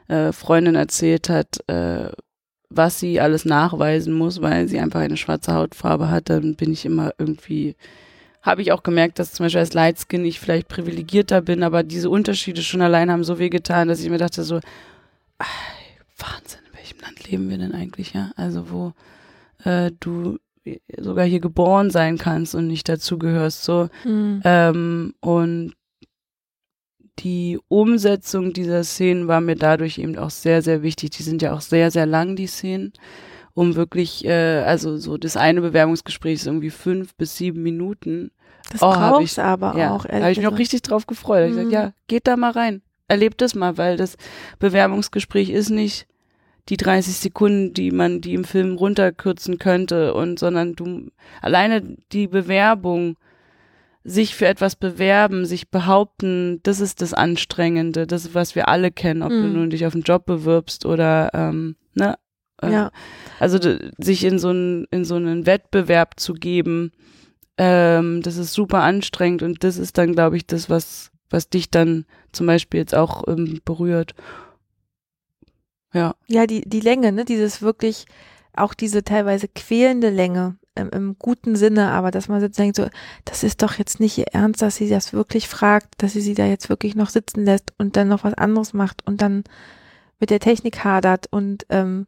äh, 0.09 0.33
Freundin 0.33 0.75
erzählt 0.75 1.29
hat, 1.29 1.59
äh, 1.69 2.11
was 2.71 2.99
sie 2.99 3.21
alles 3.21 3.45
nachweisen 3.45 4.15
muss, 4.15 4.41
weil 4.41 4.69
sie 4.69 4.81
einfach 4.81 5.01
eine 5.01 5.17
schwarze 5.17 5.55
Hautfarbe 5.55 6.11
hat, 6.11 6.31
dann 6.31 6.57
bin 6.57 6.73
ich 6.73 6.85
immer 6.85 7.13
irgendwie, 7.19 7.77
habe 8.43 8.63
ich 8.63 8.73
auch 8.73 8.83
gemerkt, 8.83 9.19
dass 9.19 9.33
zum 9.33 9.45
Beispiel 9.45 9.61
als 9.61 9.75
Lightskin 9.75 10.25
ich 10.25 10.41
vielleicht 10.41 10.69
privilegierter 10.69 11.41
bin, 11.41 11.63
aber 11.63 11.83
diese 11.83 12.11
Unterschiede 12.11 12.63
schon 12.63 12.83
allein 12.83 13.11
haben 13.11 13.25
so 13.25 13.39
wehgetan, 13.39 13.89
dass 13.89 14.01
ich 14.01 14.11
mir 14.11 14.19
dachte 14.19 14.43
so, 14.43 14.57
ah, 15.39 15.45
Wahnsinn, 16.19 16.61
in 16.71 16.79
welchem 16.79 17.01
Land 17.01 17.31
leben 17.31 17.51
wir 17.51 17.59
denn 17.59 17.73
eigentlich, 17.73 18.13
ja? 18.13 18.33
Also 18.37 18.71
wo 18.71 18.93
äh, 19.65 19.91
du 20.01 20.39
sogar 20.99 21.27
hier 21.27 21.41
geboren 21.41 21.91
sein 21.91 22.19
kannst 22.19 22.55
und 22.55 22.67
nicht 22.67 22.89
dazugehörst, 22.89 23.65
so. 23.65 23.89
Mhm. 24.05 24.41
Ähm, 24.45 25.15
und 25.21 25.75
die 27.21 27.59
Umsetzung 27.69 28.53
dieser 28.53 28.83
Szenen 28.85 29.29
war 29.29 29.41
mir 29.41 29.57
dadurch 29.57 29.99
eben 29.99 30.17
auch 30.19 30.31
sehr, 30.31 30.63
sehr 30.63 30.83
wichtig. 30.83 31.11
Die 31.11 31.23
sind 31.23 31.43
ja 31.43 31.53
auch 31.55 31.61
sehr, 31.61 31.91
sehr 31.91 32.07
lang, 32.07 32.35
die 32.37 32.47
Szenen, 32.49 32.93
um 33.55 33.77
wirklich, 33.77 34.25
äh, 34.25 34.63
also 34.63 34.97
so 34.97 35.17
das 35.17 35.37
eine 35.37 35.61
Bewerbungsgespräch 35.61 36.35
ist 36.35 36.47
irgendwie 36.47 36.71
fünf 36.71 37.15
bis 37.15 37.37
sieben 37.37 37.63
Minuten. 37.63 38.31
Das 38.73 38.83
oh, 38.83 38.91
brauchst 38.91 39.39
ich- 39.39 39.45
aber 39.45 39.77
ja, 39.79 39.93
auch. 39.93 40.07
da 40.07 40.21
habe 40.21 40.33
ich 40.33 40.39
mich 40.39 40.47
auch 40.49 40.59
richtig 40.59 40.83
drauf 40.83 41.07
gefreut. 41.07 41.43
Hab 41.45 41.49
Ich 41.51 41.55
Mhm. 41.55 41.71
gesagt, 41.71 41.73
ja, 41.73 41.93
geht 42.09 42.27
da 42.27 42.37
mal 42.37 42.51
rein. 42.51 42.83
Erlebt 43.07 43.41
das 43.43 43.55
mal, 43.55 43.77
weil 43.79 43.97
das 43.97 44.17
Bewerbungsgespräch 44.59 45.51
ist 45.51 45.71
nicht 45.71 46.07
die 46.71 46.79
30 46.79 47.17
Sekunden, 47.17 47.75
die 47.75 47.91
man 47.91 48.23
die 48.23 48.33
im 48.35 48.45
Film 48.45 48.77
runterkürzen 48.77 49.59
könnte 49.59 50.15
und 50.15 50.39
sondern 50.39 50.75
du 50.75 51.11
alleine 51.43 51.83
die 52.13 52.27
Bewerbung 52.27 53.17
sich 54.05 54.35
für 54.35 54.47
etwas 54.47 54.77
bewerben, 54.77 55.47
sich 55.47 55.71
behaupten, 55.71 56.61
das 56.63 56.81
ist 56.81 57.01
das 57.01 57.15
Anstrengende, 57.15 58.07
das 58.07 58.27
ist, 58.27 58.35
was 58.35 58.55
wir 58.55 58.69
alle 58.69 58.91
kennen, 58.91 59.23
ob 59.23 59.31
du 59.31 59.37
Mhm. 59.47 59.53
nun 59.55 59.71
dich 59.71 59.87
auf 59.87 59.95
einen 59.95 60.03
Job 60.03 60.27
bewirbst 60.27 60.85
oder 60.85 61.31
ähm, 61.33 61.77
ne, 61.95 62.17
äh, 62.63 62.71
Ja. 62.71 62.91
also 63.41 63.59
sich 63.99 64.25
in 64.25 64.39
so 64.39 64.49
einen 64.51 64.85
in 64.91 65.05
so 65.07 65.15
einen 65.15 65.47
Wettbewerb 65.47 66.21
zu 66.21 66.35
geben, 66.35 66.93
ähm, 67.57 68.21
das 68.23 68.37
ist 68.37 68.53
super 68.53 68.83
anstrengend 68.83 69.43
und 69.43 69.65
das 69.65 69.79
ist 69.79 69.97
dann, 69.97 70.13
glaube 70.13 70.37
ich, 70.37 70.47
das, 70.47 70.69
was 70.69 71.11
was 71.31 71.49
dich 71.49 71.71
dann 71.71 72.05
zum 72.33 72.47
Beispiel 72.47 72.81
jetzt 72.81 72.95
auch 72.95 73.27
ähm, 73.27 73.61
berührt. 73.65 74.15
Ja, 75.93 76.15
Ja, 76.27 76.47
die, 76.47 76.63
die 76.69 76.81
Länge, 76.81 77.13
ne, 77.13 77.25
dieses 77.25 77.63
wirklich, 77.63 78.07
auch 78.55 78.75
diese 78.75 79.03
teilweise 79.05 79.49
quälende 79.49 80.11
Länge 80.11 80.57
im, 80.77 80.89
im 80.91 81.17
guten 81.19 81.57
Sinne, 81.57 81.91
aber 81.91 82.11
dass 82.11 82.29
man 82.29 82.41
jetzt 82.41 82.59
denkt, 82.59 82.77
so, 82.77 82.89
das 83.25 83.43
ist 83.45 83.63
doch 83.63 83.75
jetzt 83.75 84.01
nicht 84.01 84.19
ihr 84.19 84.29
Ernst, 84.33 84.61
dass 84.63 84.77
sie 84.77 84.89
das 84.89 85.13
wirklich 85.13 85.49
fragt, 85.49 85.89
dass 85.99 86.13
sie 86.15 86.21
sie 86.21 86.35
da 86.35 86.47
jetzt 86.47 86.69
wirklich 86.69 86.95
noch 86.97 87.11
sitzen 87.11 87.45
lässt 87.45 87.73
und 87.79 87.97
dann 87.97 88.09
noch 88.09 88.25
was 88.25 88.35
anderes 88.35 88.73
macht 88.73 89.07
und 89.07 89.23
dann 89.23 89.45
mit 90.21 90.31
der 90.31 90.41
Technik 90.41 90.85
hadert 90.85 91.27
und 91.31 91.67
ähm, 91.71 92.07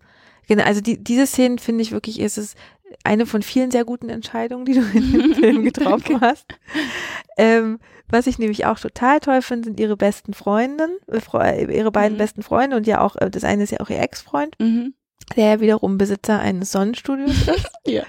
genau, 0.48 0.64
also 0.64 0.80
die, 0.80 1.02
diese 1.02 1.26
Szenen 1.26 1.58
finde 1.58 1.82
ich 1.82 1.92
wirklich, 1.92 2.18
ist 2.20 2.38
es 2.38 2.54
eine 3.04 3.26
von 3.26 3.42
vielen 3.42 3.70
sehr 3.70 3.84
guten 3.84 4.08
Entscheidungen, 4.08 4.64
die 4.64 4.74
du 4.74 4.80
in 4.94 5.12
dem 5.12 5.34
Film 5.40 5.64
getroffen 5.64 6.20
hast. 6.20 6.46
Ähm, 7.36 7.78
was 8.08 8.28
ich 8.28 8.38
nämlich 8.38 8.64
auch 8.66 8.78
total 8.78 9.18
toll 9.20 9.42
finde, 9.42 9.66
sind 9.66 9.80
ihre 9.80 9.96
besten 9.96 10.32
Freundinnen, 10.34 10.96
Fre- 11.08 11.50
äh, 11.52 11.76
ihre 11.76 11.90
beiden 11.90 12.14
Mhm. 12.14 12.18
besten 12.18 12.42
Freunde 12.42 12.76
und 12.76 12.86
ja 12.86 13.00
auch, 13.00 13.16
äh, 13.16 13.28
das 13.30 13.42
eine 13.44 13.64
ist 13.64 13.70
ja 13.72 13.80
auch 13.80 13.90
ihr 13.90 13.98
Ex-Freund, 14.00 14.54
mhm. 14.60 14.94
Der 15.34 15.46
ja 15.54 15.60
wiederum 15.60 15.98
Besitzer 15.98 16.38
eines 16.38 16.70
Sonnenstudios 16.72 17.48
ist. 17.48 17.68
ja. 17.86 18.04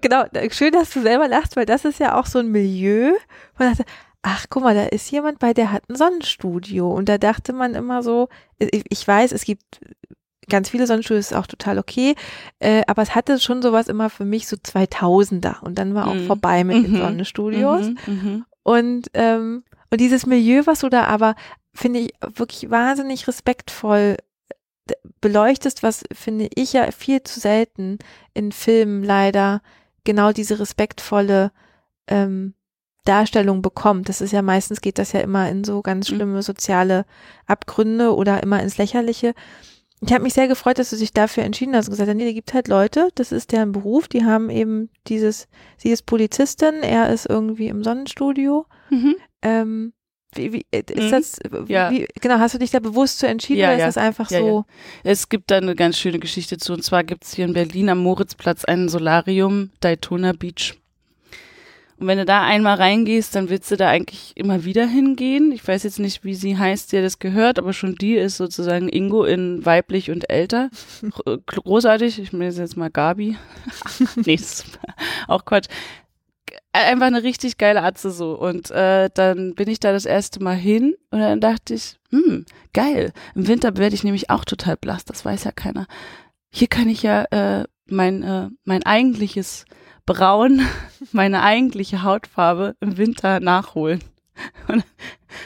genau, 0.00 0.24
schön, 0.50 0.72
dass 0.72 0.90
du 0.90 1.00
selber 1.02 1.28
lachst, 1.28 1.56
weil 1.56 1.66
das 1.66 1.84
ist 1.84 2.00
ja 2.00 2.18
auch 2.18 2.26
so 2.26 2.38
ein 2.40 2.50
Milieu, 2.50 3.12
man 3.58 3.70
dachte, 3.70 3.84
ach 4.22 4.46
guck 4.48 4.62
mal, 4.62 4.74
da 4.74 4.84
ist 4.84 5.10
jemand 5.10 5.38
bei, 5.38 5.52
der 5.52 5.70
hat 5.70 5.88
ein 5.88 5.96
Sonnenstudio. 5.96 6.90
Und 6.90 7.08
da 7.08 7.18
dachte 7.18 7.52
man 7.52 7.74
immer 7.74 8.02
so, 8.02 8.28
ich, 8.58 8.84
ich 8.88 9.06
weiß, 9.06 9.32
es 9.32 9.44
gibt 9.44 9.62
ganz 10.48 10.70
viele 10.70 10.86
Sonnenstudios, 10.86 11.26
ist 11.30 11.36
auch 11.36 11.46
total 11.46 11.78
okay, 11.78 12.14
äh, 12.58 12.82
aber 12.86 13.02
es 13.02 13.14
hatte 13.14 13.38
schon 13.38 13.62
sowas 13.62 13.88
immer 13.88 14.10
für 14.10 14.24
mich 14.24 14.46
so 14.48 14.56
2000er 14.56 15.60
und 15.62 15.78
dann 15.78 15.94
war 15.94 16.08
auch 16.08 16.14
Mhm. 16.14 16.26
vorbei 16.26 16.64
mit 16.64 16.84
den 16.84 16.92
Mhm. 16.92 16.98
Sonnenstudios. 16.98 17.86
Mhm. 17.86 17.96
Mhm. 18.06 18.44
Und, 18.62 19.06
ähm, 19.14 19.64
und 19.90 20.00
dieses 20.00 20.26
Milieu, 20.26 20.62
was 20.64 20.80
du 20.80 20.88
da 20.88 21.04
aber, 21.04 21.34
finde 21.74 22.00
ich, 22.00 22.14
wirklich 22.34 22.70
wahnsinnig 22.70 23.28
respektvoll 23.28 24.16
beleuchtest, 25.20 25.82
was 25.82 26.04
finde 26.12 26.48
ich 26.54 26.72
ja 26.74 26.90
viel 26.90 27.22
zu 27.22 27.40
selten 27.40 27.98
in 28.34 28.52
Filmen 28.52 29.02
leider 29.02 29.62
genau 30.04 30.32
diese 30.32 30.60
respektvolle 30.60 31.52
ähm, 32.06 32.54
Darstellung 33.04 33.62
bekommt. 33.62 34.08
Das 34.08 34.20
ist 34.20 34.32
ja 34.32 34.42
meistens 34.42 34.80
geht 34.80 34.98
das 34.98 35.12
ja 35.12 35.20
immer 35.20 35.48
in 35.48 35.64
so 35.64 35.82
ganz 35.82 36.10
Mhm. 36.10 36.16
schlimme 36.16 36.42
soziale 36.42 37.06
Abgründe 37.46 38.14
oder 38.14 38.42
immer 38.42 38.62
ins 38.62 38.78
Lächerliche. 38.78 39.34
Ich 40.00 40.12
habe 40.12 40.24
mich 40.24 40.34
sehr 40.34 40.48
gefreut, 40.48 40.78
dass 40.78 40.90
du 40.90 40.96
dich 40.96 41.12
dafür 41.14 41.44
entschieden 41.44 41.74
hast 41.74 41.86
und 41.88 41.92
gesagt 41.92 42.08
hast, 42.10 42.16
nee, 42.16 42.26
da 42.26 42.32
gibt 42.32 42.52
halt 42.52 42.68
Leute, 42.68 43.08
das 43.14 43.32
ist 43.32 43.52
deren 43.52 43.72
Beruf, 43.72 44.06
die 44.08 44.24
haben 44.24 44.50
eben 44.50 44.90
dieses, 45.06 45.48
sie 45.78 45.90
ist 45.90 46.04
Polizistin, 46.04 46.82
er 46.82 47.08
ist 47.10 47.24
irgendwie 47.26 47.68
im 47.68 47.82
Sonnenstudio. 47.82 48.66
Mhm. 48.90 49.14
Ähm, 49.40 49.92
wie, 50.36 50.52
wie, 50.52 50.66
äh, 50.70 50.82
ist 50.90 51.04
Mhm. 51.06 51.10
das, 51.10 51.38
Ja. 51.68 51.90
wie, 51.90 52.06
genau, 52.20 52.38
hast 52.38 52.54
du 52.54 52.58
dich 52.58 52.70
da 52.70 52.80
bewusst 52.80 53.18
zu 53.18 53.26
entschieden 53.26 53.60
Ja, 53.60 53.68
oder 53.70 53.78
ja. 53.78 53.86
ist 53.88 53.96
das 53.96 54.02
einfach 54.04 54.28
so? 54.30 54.64
Es 55.02 55.28
gibt 55.28 55.50
da 55.50 55.56
eine 55.58 55.74
ganz 55.74 55.98
schöne 55.98 56.18
Geschichte 56.18 56.56
zu. 56.58 56.72
Und 56.72 56.82
zwar 56.84 57.04
gibt 57.04 57.24
es 57.24 57.34
hier 57.34 57.44
in 57.44 57.52
Berlin 57.52 57.88
am 57.88 57.98
Moritzplatz 57.98 58.64
ein 58.64 58.88
Solarium, 58.88 59.70
Daytona 59.80 60.32
Beach. 60.32 60.74
Und 61.96 62.08
wenn 62.08 62.18
du 62.18 62.24
da 62.24 62.42
einmal 62.42 62.76
reingehst, 62.76 63.36
dann 63.36 63.48
willst 63.50 63.70
du 63.70 63.76
da 63.76 63.88
eigentlich 63.88 64.32
immer 64.34 64.64
wieder 64.64 64.84
hingehen. 64.84 65.52
Ich 65.52 65.66
weiß 65.66 65.84
jetzt 65.84 66.00
nicht, 66.00 66.24
wie 66.24 66.34
sie 66.34 66.58
heißt, 66.58 66.92
der 66.92 67.02
das 67.02 67.20
gehört, 67.20 67.56
aber 67.56 67.72
schon 67.72 67.94
die 67.94 68.14
ist 68.14 68.36
sozusagen 68.36 68.88
Ingo 68.88 69.22
in 69.24 69.64
weiblich 69.64 70.10
und 70.10 70.28
älter. 70.28 70.70
Gro- 71.10 71.38
Großartig. 71.46 72.18
Ich 72.18 72.32
meine 72.32 72.50
jetzt 72.52 72.76
mal 72.76 72.90
Gabi. 72.90 73.36
nee, 74.16 74.34
ist 74.34 74.64
auch 75.28 75.44
Quatsch. 75.44 75.68
Einfach 76.74 77.06
eine 77.06 77.22
richtig 77.22 77.56
geile 77.56 77.82
Atze 77.84 78.10
so. 78.10 78.36
Und 78.36 78.72
äh, 78.72 79.08
dann 79.14 79.54
bin 79.54 79.68
ich 79.68 79.78
da 79.78 79.92
das 79.92 80.06
erste 80.06 80.42
Mal 80.42 80.56
hin 80.56 80.96
und 81.12 81.20
dann 81.20 81.40
dachte 81.40 81.74
ich, 81.74 82.00
hm, 82.10 82.44
geil. 82.72 83.12
Im 83.36 83.46
Winter 83.46 83.76
werde 83.76 83.94
ich 83.94 84.02
nämlich 84.02 84.28
auch 84.28 84.44
total 84.44 84.76
blass, 84.76 85.04
das 85.04 85.24
weiß 85.24 85.44
ja 85.44 85.52
keiner. 85.52 85.86
Hier 86.52 86.66
kann 86.66 86.88
ich 86.88 87.04
ja 87.04 87.26
äh, 87.30 87.64
mein, 87.86 88.24
äh, 88.24 88.48
mein 88.64 88.82
eigentliches 88.82 89.66
Braun, 90.04 90.62
meine 91.12 91.44
eigentliche 91.44 92.02
Hautfarbe 92.02 92.74
im 92.80 92.96
Winter 92.96 93.38
nachholen. 93.38 94.02
Und 94.68 94.76
dann 94.76 94.84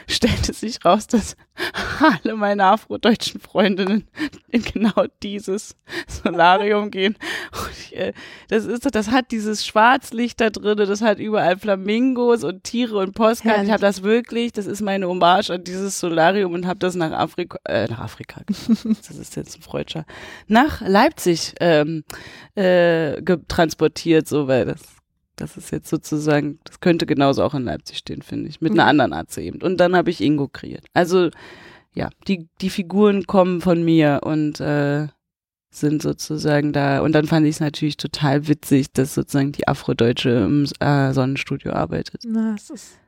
stellte 0.07 0.53
sich 0.53 0.85
raus, 0.85 1.07
dass 1.07 1.37
alle 2.01 2.37
meine 2.37 2.65
afrodeutschen 2.65 3.41
Freundinnen 3.41 4.07
in 4.49 4.63
genau 4.63 5.05
dieses 5.23 5.77
Solarium 6.07 6.91
gehen. 6.91 7.17
Und 7.53 7.71
ich, 7.73 7.97
äh, 7.97 8.13
das 8.49 8.65
ist, 8.65 8.95
das 8.95 9.11
hat 9.11 9.31
dieses 9.31 9.67
Schwarzlicht 9.67 10.41
da 10.41 10.51
drin, 10.51 10.77
das 10.77 11.03
hat 11.03 11.19
überall 11.19 11.59
Flamingos 11.59 12.45
und 12.45 12.65
Tiere 12.65 12.99
und 12.99 13.15
Postkarten. 13.15 13.65
Ich 13.65 13.71
habe 13.71 13.81
das 13.81 14.03
wirklich, 14.03 14.53
das 14.53 14.67
ist 14.67 14.83
meine 14.83 15.09
Hommage 15.09 15.51
an 15.51 15.65
dieses 15.65 15.99
Solarium 16.01 16.53
und 16.53 16.67
habe 16.67 16.79
das 16.79 16.95
nach 16.95 17.13
Afrika, 17.13 17.59
äh, 17.65 17.87
nach 17.89 18.01
Afrika, 18.01 18.43
das 18.49 19.11
ist 19.11 19.37
jetzt 19.37 19.57
ein 19.57 19.63
Freudscher, 19.63 20.05
nach 20.47 20.81
Leipzig 20.81 21.55
ähm, 21.61 22.05
äh, 22.55 23.21
transportiert, 23.49 24.29
so 24.29 24.49
weil 24.49 24.67
das 24.67 24.98
das 25.41 25.57
ist 25.57 25.71
jetzt 25.71 25.89
sozusagen, 25.89 26.59
das 26.65 26.81
könnte 26.81 27.07
genauso 27.07 27.43
auch 27.43 27.55
in 27.55 27.65
Leipzig 27.65 27.99
stehen, 27.99 28.23
finde 28.23 28.49
ich, 28.49 28.61
mit 28.61 28.73
einer 28.73 28.87
anderen 28.87 29.13
AC 29.13 29.39
eben. 29.39 29.63
Und 29.63 29.79
dann 29.79 29.97
habe 29.97 30.11
ich 30.11 30.21
Ingo 30.21 30.49
kreiert. 30.49 30.85
Also 30.93 31.31
ja, 31.95 32.11
die, 32.27 32.49
die 32.61 32.71
Figuren 32.71 33.27
kommen 33.27 33.61
von 33.61 33.85
mir 33.85 34.21
und 34.25 34.61
äh, 34.61 35.09
sind 35.71 36.03
sozusagen 36.03 36.73
da. 36.73 37.01
Und 37.01 37.13
dann 37.13 37.27
fand 37.27 37.47
ich 37.47 37.57
es 37.57 37.61
natürlich 37.61 37.97
total 37.97 38.49
witzig, 38.49 38.93
dass 38.93 39.15
sozusagen 39.15 39.53
die 39.53 39.69
Afrodeutsche 39.69 40.31
im 40.31 40.67
äh, 40.81 41.13
Sonnenstudio 41.13 41.73
arbeitet. 41.73 42.23
Na, 42.27 42.55
es 42.55 42.71
ist, 42.71 42.99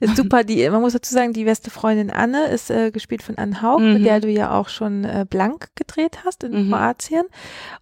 ist 0.00 0.16
super. 0.16 0.44
Die, 0.44 0.68
man 0.70 0.80
muss 0.80 0.92
dazu 0.92 1.12
sagen, 1.14 1.32
die 1.32 1.44
beste 1.44 1.70
Freundin 1.70 2.10
Anne 2.10 2.46
ist 2.46 2.70
äh, 2.70 2.90
gespielt 2.90 3.22
von 3.22 3.38
Anne 3.38 3.62
Haug, 3.62 3.80
mhm. 3.80 3.94
mit 3.94 4.04
der 4.04 4.20
du 4.20 4.28
ja 4.28 4.52
auch 4.52 4.68
schon 4.68 5.04
äh, 5.04 5.26
Blank 5.28 5.68
gedreht 5.74 6.24
hast 6.24 6.44
in 6.44 6.66
mhm. 6.66 6.70
Kroatien. 6.70 7.26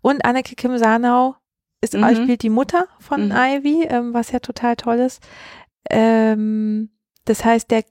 Und 0.03 0.25
Anneke 0.25 0.55
Kim 0.55 0.77
Sanau 0.79 1.37
ist, 1.81 1.95
mhm. 1.95 2.15
spielt 2.15 2.43
die 2.43 2.51
Mutter 2.51 2.87
von 2.99 3.27
mhm. 3.27 3.33
Ivy, 3.33 3.85
ähm, 3.89 4.15
was 4.15 4.33
ja 4.33 4.41
total 4.41 4.77
toll 4.77 4.99
ist. 4.99 5.23
Ähm, 5.91 6.91
das 7.25 7.45
heißt, 7.45 7.71
der, 7.71 7.85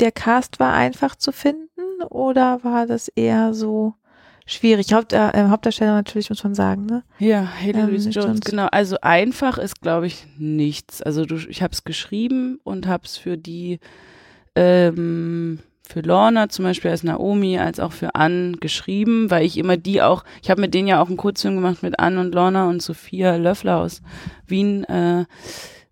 der 0.00 0.12
Cast 0.12 0.60
war 0.60 0.74
einfach 0.74 1.16
zu 1.16 1.32
finden 1.32 2.02
oder 2.10 2.62
war 2.64 2.86
das 2.86 3.08
eher 3.08 3.54
so 3.54 3.94
schwierig? 4.46 4.92
Haupt, 4.92 5.12
äh, 5.12 5.48
Hauptdarsteller 5.48 5.94
natürlich, 5.94 6.28
muss 6.28 6.44
man 6.44 6.54
sagen, 6.54 6.86
ne? 6.86 7.02
Ja, 7.18 7.48
Haley 7.60 7.80
ähm, 7.80 7.86
Louise 7.88 8.10
Jones, 8.10 8.40
genau. 8.40 8.66
Also 8.70 8.98
einfach 9.00 9.58
ist, 9.58 9.80
glaube 9.80 10.06
ich, 10.06 10.26
nichts. 10.36 11.02
Also 11.02 11.24
du, 11.24 11.36
ich 11.36 11.62
habe 11.62 11.72
es 11.72 11.84
geschrieben 11.84 12.60
und 12.62 12.86
habe 12.86 13.04
es 13.06 13.16
für 13.16 13.38
die 13.38 13.80
ähm, 14.54 15.60
für 15.86 16.00
Lorna 16.00 16.48
zum 16.48 16.64
Beispiel 16.64 16.90
als 16.90 17.02
Naomi, 17.02 17.58
als 17.58 17.78
auch 17.78 17.92
für 17.92 18.14
Ann 18.14 18.56
geschrieben, 18.58 19.30
weil 19.30 19.44
ich 19.44 19.58
immer 19.58 19.76
die 19.76 20.00
auch, 20.02 20.24
ich 20.42 20.50
habe 20.50 20.60
mit 20.60 20.72
denen 20.72 20.88
ja 20.88 21.02
auch 21.02 21.08
einen 21.08 21.18
Kurzfilm 21.18 21.56
gemacht 21.56 21.82
mit 21.82 21.98
Ann 21.98 22.18
und 22.18 22.34
Lorna 22.34 22.68
und 22.68 22.80
Sophia 22.80 23.36
Löffler 23.36 23.78
aus 23.78 24.02
Wien, 24.46 24.84
äh, 24.84 25.24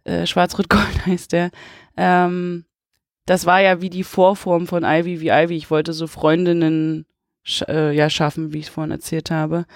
äh, 0.04 0.26
Schwarz-Rot-Gold 0.26 1.06
heißt 1.06 1.32
der. 1.32 1.50
Ähm, 1.96 2.64
das 3.26 3.46
war 3.46 3.60
ja 3.60 3.80
wie 3.80 3.90
die 3.90 4.04
Vorform 4.04 4.66
von 4.66 4.82
Ivy 4.84 5.20
wie 5.20 5.30
Ivy. 5.30 5.56
Ich 5.56 5.70
wollte 5.70 5.92
so 5.92 6.06
Freundinnen 6.06 7.06
sch 7.44 7.62
äh, 7.68 7.92
ja 7.92 8.08
schaffen, 8.10 8.52
wie 8.52 8.58
ich 8.58 8.66
es 8.66 8.72
vorhin 8.72 8.90
erzählt 8.90 9.30
habe. 9.30 9.66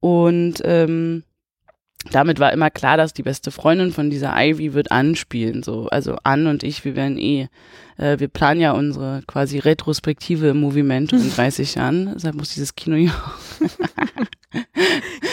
Und 0.00 0.60
ähm, 0.64 1.24
damit 2.10 2.40
war 2.40 2.52
immer 2.52 2.70
klar, 2.70 2.96
dass 2.96 3.12
die 3.12 3.22
beste 3.22 3.50
Freundin 3.50 3.92
von 3.92 4.10
dieser 4.10 4.34
Ivy 4.36 4.74
wird 4.74 4.90
anspielen. 4.90 5.62
So, 5.62 5.88
also 5.88 6.16
Ann 6.24 6.46
und 6.46 6.62
ich, 6.62 6.84
wir 6.84 6.96
werden 6.96 7.18
eh, 7.18 7.48
äh, 7.98 8.18
wir 8.18 8.28
planen 8.28 8.60
ja 8.60 8.72
unsere 8.72 9.22
quasi 9.26 9.58
Retrospektive 9.58 10.48
im 10.48 10.60
Movimento 10.60 11.16
in 11.16 11.30
30 11.34 11.76
Jahren. 11.76 12.12
Deshalb 12.14 12.34
muss 12.34 12.54
dieses 12.54 12.74
Kino 12.74 12.96
ja. 12.96 13.12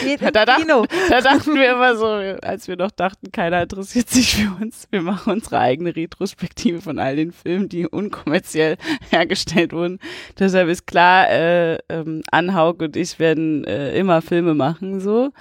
Geht 0.02 0.22
da, 0.34 0.44
da, 0.44 0.56
Kino. 0.56 0.86
da 1.10 1.20
dachten 1.20 1.54
wir 1.54 1.72
immer 1.72 1.96
so, 1.96 2.06
als 2.06 2.68
wir 2.68 2.76
noch 2.76 2.90
dachten, 2.90 3.32
keiner 3.32 3.62
interessiert 3.62 4.08
sich 4.08 4.36
für 4.36 4.62
uns. 4.62 4.86
Wir 4.90 5.02
machen 5.02 5.32
unsere 5.32 5.58
eigene 5.58 5.94
Retrospektive 5.94 6.80
von 6.80 6.98
all 6.98 7.16
den 7.16 7.32
Filmen, 7.32 7.68
die 7.68 7.86
unkommerziell 7.86 8.76
hergestellt 9.10 9.72
wurden. 9.72 9.98
Deshalb 10.38 10.68
ist 10.68 10.86
klar, 10.86 11.28
äh, 11.30 11.78
ähm, 11.88 12.22
Anhaug 12.30 12.80
und 12.82 12.96
ich 12.96 13.18
werden 13.18 13.64
äh, 13.64 13.96
immer 13.98 14.22
Filme 14.22 14.54
machen, 14.54 15.00
so. 15.00 15.32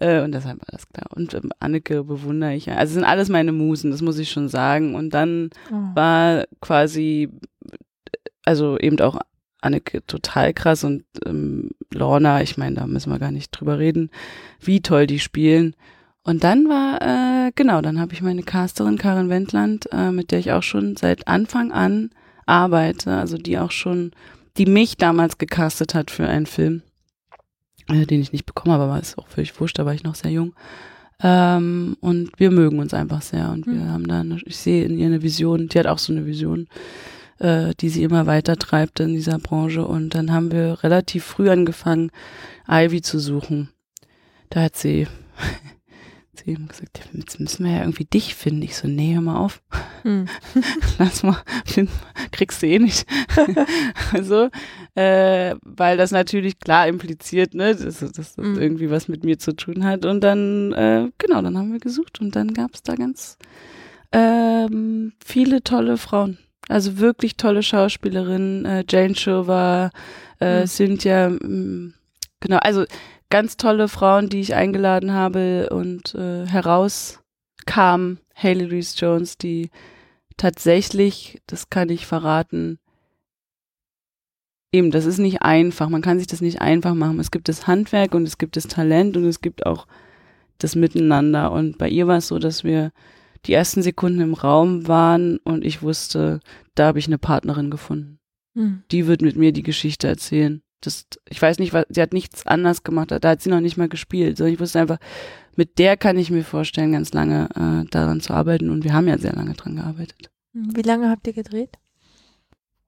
Äh, 0.00 0.22
und 0.22 0.32
deshalb 0.32 0.58
war 0.58 0.66
das 0.70 0.88
klar. 0.88 1.06
Und 1.14 1.34
ähm, 1.34 1.52
Anneke 1.60 2.02
bewundere 2.02 2.54
ich. 2.54 2.70
Also 2.70 2.94
sind 2.94 3.04
alles 3.04 3.28
meine 3.28 3.52
Musen, 3.52 3.90
das 3.90 4.02
muss 4.02 4.18
ich 4.18 4.30
schon 4.30 4.48
sagen. 4.48 4.94
Und 4.94 5.14
dann 5.14 5.50
oh. 5.70 5.94
war 5.94 6.44
quasi, 6.60 7.28
also 8.44 8.78
eben 8.78 8.98
auch 9.00 9.20
Anneke 9.60 10.04
total 10.06 10.54
krass 10.54 10.84
und 10.84 11.04
ähm, 11.26 11.70
Lorna, 11.92 12.40
ich 12.40 12.56
meine, 12.56 12.76
da 12.76 12.86
müssen 12.86 13.12
wir 13.12 13.18
gar 13.18 13.30
nicht 13.30 13.50
drüber 13.50 13.78
reden, 13.78 14.10
wie 14.58 14.80
toll 14.80 15.06
die 15.06 15.18
spielen. 15.18 15.76
Und 16.22 16.44
dann 16.44 16.68
war, 16.68 17.02
äh, 17.02 17.52
genau, 17.54 17.82
dann 17.82 18.00
habe 18.00 18.14
ich 18.14 18.22
meine 18.22 18.42
Casterin 18.42 18.96
Karin 18.96 19.28
Wendland, 19.28 19.86
äh, 19.92 20.10
mit 20.10 20.30
der 20.30 20.38
ich 20.38 20.52
auch 20.52 20.62
schon 20.62 20.96
seit 20.96 21.28
Anfang 21.28 21.72
an 21.72 22.10
arbeite, 22.46 23.12
also 23.12 23.36
die 23.36 23.58
auch 23.58 23.70
schon, 23.70 24.12
die 24.56 24.66
mich 24.66 24.96
damals 24.96 25.36
gecastet 25.36 25.94
hat 25.94 26.10
für 26.10 26.26
einen 26.26 26.46
Film 26.46 26.82
äh, 27.90 28.06
den 28.06 28.20
ich 28.20 28.32
nicht 28.32 28.46
bekommen 28.46 28.72
habe, 28.72 28.84
aber 28.84 29.00
ist 29.00 29.18
auch 29.18 29.28
völlig 29.28 29.58
wurscht, 29.60 29.78
da 29.78 29.86
war 29.86 29.94
ich 29.94 30.04
noch 30.04 30.14
sehr 30.14 30.30
jung. 30.30 30.54
Ähm, 31.22 31.96
und 32.00 32.30
wir 32.38 32.50
mögen 32.50 32.78
uns 32.78 32.94
einfach 32.94 33.22
sehr 33.22 33.50
und 33.50 33.66
wir 33.66 33.74
mhm. 33.74 33.88
haben 33.90 34.08
da, 34.08 34.20
eine, 34.20 34.40
ich 34.46 34.56
sehe 34.56 34.84
in 34.84 34.98
ihr 34.98 35.06
eine 35.06 35.22
Vision, 35.22 35.68
die 35.68 35.78
hat 35.78 35.86
auch 35.86 35.98
so 35.98 36.12
eine 36.12 36.24
Vision, 36.24 36.66
äh, 37.38 37.74
die 37.78 37.90
sie 37.90 38.02
immer 38.02 38.26
weiter 38.26 38.56
treibt 38.56 39.00
in 39.00 39.12
dieser 39.12 39.38
Branche 39.38 39.84
und 39.84 40.14
dann 40.14 40.32
haben 40.32 40.50
wir 40.50 40.82
relativ 40.82 41.24
früh 41.24 41.50
angefangen, 41.50 42.10
Ivy 42.68 43.02
zu 43.02 43.18
suchen. 43.18 43.68
Da 44.48 44.62
hat 44.62 44.76
sie 44.76 45.06
sie 46.44 46.54
haben 46.54 46.68
gesagt, 46.68 47.00
jetzt 47.12 47.40
müssen 47.40 47.64
wir 47.64 47.72
ja 47.72 47.80
irgendwie 47.80 48.04
dich 48.04 48.34
finden. 48.34 48.62
Ich 48.62 48.76
so, 48.76 48.88
nee, 48.88 49.14
hör 49.14 49.20
mal 49.20 49.36
auf. 49.36 49.62
Hm. 50.02 50.26
Lass 50.98 51.22
mal, 51.22 51.36
kriegst 52.32 52.62
du 52.62 52.66
eh 52.66 52.78
nicht. 52.78 53.06
also, 54.12 54.48
äh, 54.94 55.54
weil 55.62 55.96
das 55.96 56.10
natürlich 56.10 56.58
klar 56.58 56.88
impliziert, 56.88 57.54
ne, 57.54 57.74
dass, 57.74 58.00
dass 58.00 58.12
das 58.12 58.36
hm. 58.36 58.58
irgendwie 58.58 58.90
was 58.90 59.08
mit 59.08 59.24
mir 59.24 59.38
zu 59.38 59.54
tun 59.54 59.84
hat. 59.84 60.04
Und 60.04 60.22
dann, 60.22 60.72
äh, 60.72 61.10
genau, 61.18 61.42
dann 61.42 61.56
haben 61.56 61.72
wir 61.72 61.80
gesucht 61.80 62.20
und 62.20 62.34
dann 62.36 62.54
gab 62.54 62.74
es 62.74 62.82
da 62.82 62.94
ganz 62.94 63.38
ähm, 64.12 65.12
viele 65.24 65.62
tolle 65.62 65.96
Frauen. 65.96 66.38
Also 66.68 66.98
wirklich 66.98 67.36
tolle 67.36 67.62
Schauspielerinnen. 67.62 68.64
Äh, 68.64 68.84
Jane 68.88 69.14
Show 69.14 69.46
war, 69.46 69.90
äh, 70.38 70.60
hm. 70.60 70.66
Cynthia, 70.66 71.28
mh, 71.28 71.38
mm, 71.46 71.94
genau, 72.40 72.58
also 72.58 72.84
ganz 73.30 73.56
tolle 73.56 73.88
Frauen, 73.88 74.28
die 74.28 74.40
ich 74.40 74.54
eingeladen 74.54 75.12
habe 75.12 75.70
und 75.70 76.14
äh, 76.14 76.46
heraus 76.46 77.20
kam 77.64 78.18
Haley 78.34 78.66
Reese 78.66 78.96
Jones, 78.98 79.38
die 79.38 79.70
tatsächlich, 80.36 81.40
das 81.46 81.70
kann 81.70 81.88
ich 81.88 82.06
verraten, 82.06 82.78
eben, 84.72 84.90
das 84.90 85.06
ist 85.06 85.18
nicht 85.18 85.42
einfach. 85.42 85.88
Man 85.88 86.02
kann 86.02 86.18
sich 86.18 86.26
das 86.26 86.40
nicht 86.40 86.60
einfach 86.60 86.94
machen. 86.94 87.20
Es 87.20 87.30
gibt 87.30 87.48
das 87.48 87.66
Handwerk 87.66 88.14
und 88.14 88.26
es 88.26 88.38
gibt 88.38 88.56
das 88.56 88.66
Talent 88.66 89.16
und 89.16 89.24
es 89.24 89.40
gibt 89.40 89.66
auch 89.66 89.86
das 90.58 90.74
Miteinander. 90.74 91.52
Und 91.52 91.78
bei 91.78 91.88
ihr 91.88 92.06
war 92.06 92.18
es 92.18 92.28
so, 92.28 92.38
dass 92.38 92.64
wir 92.64 92.92
die 93.46 93.52
ersten 93.52 93.82
Sekunden 93.82 94.20
im 94.20 94.34
Raum 94.34 94.86
waren 94.86 95.38
und 95.38 95.64
ich 95.64 95.82
wusste, 95.82 96.40
da 96.74 96.88
habe 96.88 96.98
ich 96.98 97.06
eine 97.06 97.18
Partnerin 97.18 97.70
gefunden. 97.70 98.18
Mhm. 98.54 98.82
Die 98.90 99.06
wird 99.06 99.22
mit 99.22 99.36
mir 99.36 99.52
die 99.52 99.62
Geschichte 99.62 100.08
erzählen 100.08 100.62
das, 100.80 101.06
ich 101.28 101.40
weiß 101.40 101.58
nicht, 101.58 101.72
was, 101.72 101.86
sie 101.88 102.00
hat 102.00 102.12
nichts 102.12 102.46
anders 102.46 102.82
gemacht, 102.82 103.10
da 103.10 103.28
hat 103.28 103.42
sie 103.42 103.50
noch 103.50 103.60
nicht 103.60 103.76
mal 103.76 103.88
gespielt, 103.88 104.36
sondern 104.36 104.54
ich 104.54 104.60
wusste 104.60 104.80
einfach, 104.80 104.98
mit 105.56 105.78
der 105.78 105.96
kann 105.96 106.16
ich 106.16 106.30
mir 106.30 106.44
vorstellen, 106.44 106.92
ganz 106.92 107.12
lange 107.12 107.48
äh, 107.54 107.88
daran 107.90 108.20
zu 108.20 108.32
arbeiten 108.32 108.70
und 108.70 108.84
wir 108.84 108.92
haben 108.92 109.08
ja 109.08 109.18
sehr 109.18 109.32
lange 109.32 109.54
dran 109.54 109.76
gearbeitet. 109.76 110.30
Wie 110.52 110.82
lange 110.82 111.10
habt 111.10 111.26
ihr 111.26 111.32
gedreht? 111.32 111.76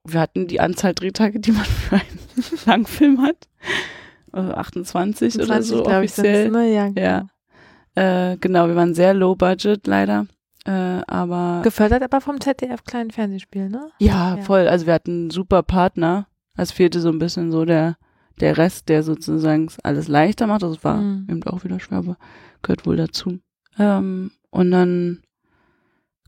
Wir 0.05 0.21
hatten 0.21 0.49
die 0.49 0.61
Anzahl 0.61 0.95
Drehtage, 0.95 1.39
die 1.39 1.53
man 1.53 1.65
für 1.65 1.97
einen 1.97 2.19
Langfilm 2.67 3.23
hat. 3.23 3.49
Also 4.33 4.53
28 4.53 5.35
20, 5.35 5.43
oder 5.51 5.63
so 5.63 5.87
offiziell. 5.87 6.47
Ich, 6.47 6.53
ne? 6.53 6.75
Ja, 6.75 6.89
genau. 6.89 7.01
Ja. 7.01 8.33
Äh, 8.33 8.37
genau, 8.39 8.67
wir 8.69 8.75
waren 8.75 8.95
sehr 8.95 9.15
low 9.15 9.37
budget 9.37 9.87
leider. 9.87 10.27
Äh, 10.65 10.71
aber 11.07 11.61
gefördert 11.63 12.03
aber 12.03 12.21
vom 12.21 12.41
ZDF 12.41 12.85
kleinen 12.85 13.11
Fernsehspiel, 13.11 13.69
ne? 13.69 13.91
Ja, 13.99 14.37
ja, 14.37 14.43
voll. 14.43 14.69
Also 14.69 14.87
wir 14.87 14.95
hatten 14.95 15.31
super 15.31 15.63
Partner 15.63 16.27
es 16.57 16.73
fehlte 16.73 17.01
so 17.01 17.09
ein 17.09 17.19
bisschen 17.19 17.51
so 17.51 17.65
der, 17.65 17.97
der 18.41 18.59
Rest, 18.59 18.89
der 18.89 19.03
sozusagen 19.03 19.69
alles 19.83 20.09
leichter 20.09 20.47
macht. 20.47 20.63
Das 20.63 20.85
war 20.85 20.99
mhm. 20.99 21.27
eben 21.29 21.43
auch 21.45 21.65
wieder 21.65 21.81
schwer, 21.81 21.99
aber 21.99 22.17
gehört 22.63 22.87
wohl 22.87 22.97
dazu. 22.97 23.41
Ähm, 23.79 24.33
und 24.51 24.71
dann, 24.71 25.23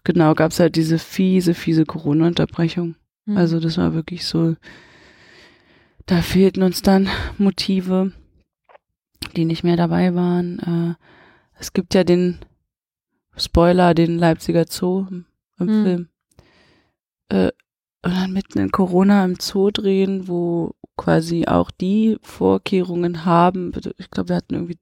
genau, 0.05 0.35
gab 0.35 0.53
es 0.53 0.61
halt 0.61 0.77
diese 0.77 0.99
fiese, 0.99 1.55
fiese 1.55 1.85
Corona-Unterbrechung. 1.85 2.97
Mhm. 3.27 3.37
Also 3.37 3.61
das 3.61 3.77
war 3.79 3.95
wirklich 3.95 4.25
so, 4.25 4.57
da 6.07 6.23
fehlten 6.23 6.63
uns 6.63 6.83
dann 6.83 7.09
Motive, 7.39 8.13
die 9.37 9.45
nicht 9.45 9.65
mehr 9.65 9.77
dabei 9.77 10.15
waren. 10.15 10.59
Äh, 10.59 10.95
es 11.59 11.73
gibt 11.73 11.95
ja 11.95 12.05
den 12.05 12.39
Spoiler, 13.37 13.95
den 13.95 14.19
Leipziger 14.19 14.67
Zoo 14.69 15.07
im, 15.11 15.27
im 15.59 15.67
mhm. 15.67 15.85
Film. 15.85 16.09
Äh, 17.29 17.53
und 18.05 18.15
dann 18.15 18.33
mitten 18.33 18.59
in 18.59 18.71
Corona 18.71 19.25
im 19.25 19.37
Zoo 19.41 19.71
drehen, 19.71 20.29
wo 20.29 20.75
quasi 20.97 21.47
auch 21.47 21.71
die 21.71 22.19
Vorkehrungen 22.23 23.25
haben. 23.25 23.73
Ich 23.99 24.11
glaube, 24.11 24.29
wir 24.29 24.37
hatten 24.37 24.55
irgendwie 24.55 24.79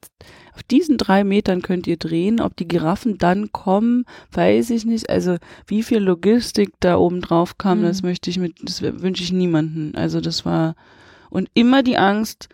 auf 0.55 0.63
diesen 0.63 0.99
drei 0.99 1.25
Metern 1.25 1.63
könnt 1.63 1.87
ihr 1.87 1.97
drehen. 1.97 2.41
Ob 2.41 2.57
die 2.57 2.69
Giraffen 2.69 3.19
dann 3.19 3.53
kommen, 3.53 4.05
weiß 4.33 4.71
ich 4.71 4.85
nicht. 4.85 5.09
Also 5.09 5.37
wie 5.67 5.83
viel 5.83 5.99
Logistik 5.99 6.75
da 6.81 6.97
oben 6.97 7.21
drauf 7.21 7.57
kam, 7.59 7.79
mhm. 7.79 7.85
das 7.85 8.03
möchte 8.03 8.29
ich 8.29 8.39
mit, 8.39 8.57
das 8.63 8.83
wünsche 8.83 9.23
ich 9.23 9.33
niemanden. 9.33 9.95
Also 9.95 10.21
das 10.21 10.45
war 10.45 10.75
und 11.31 11.49
immer 11.55 11.83
die 11.83 11.97
Angst, 11.97 12.49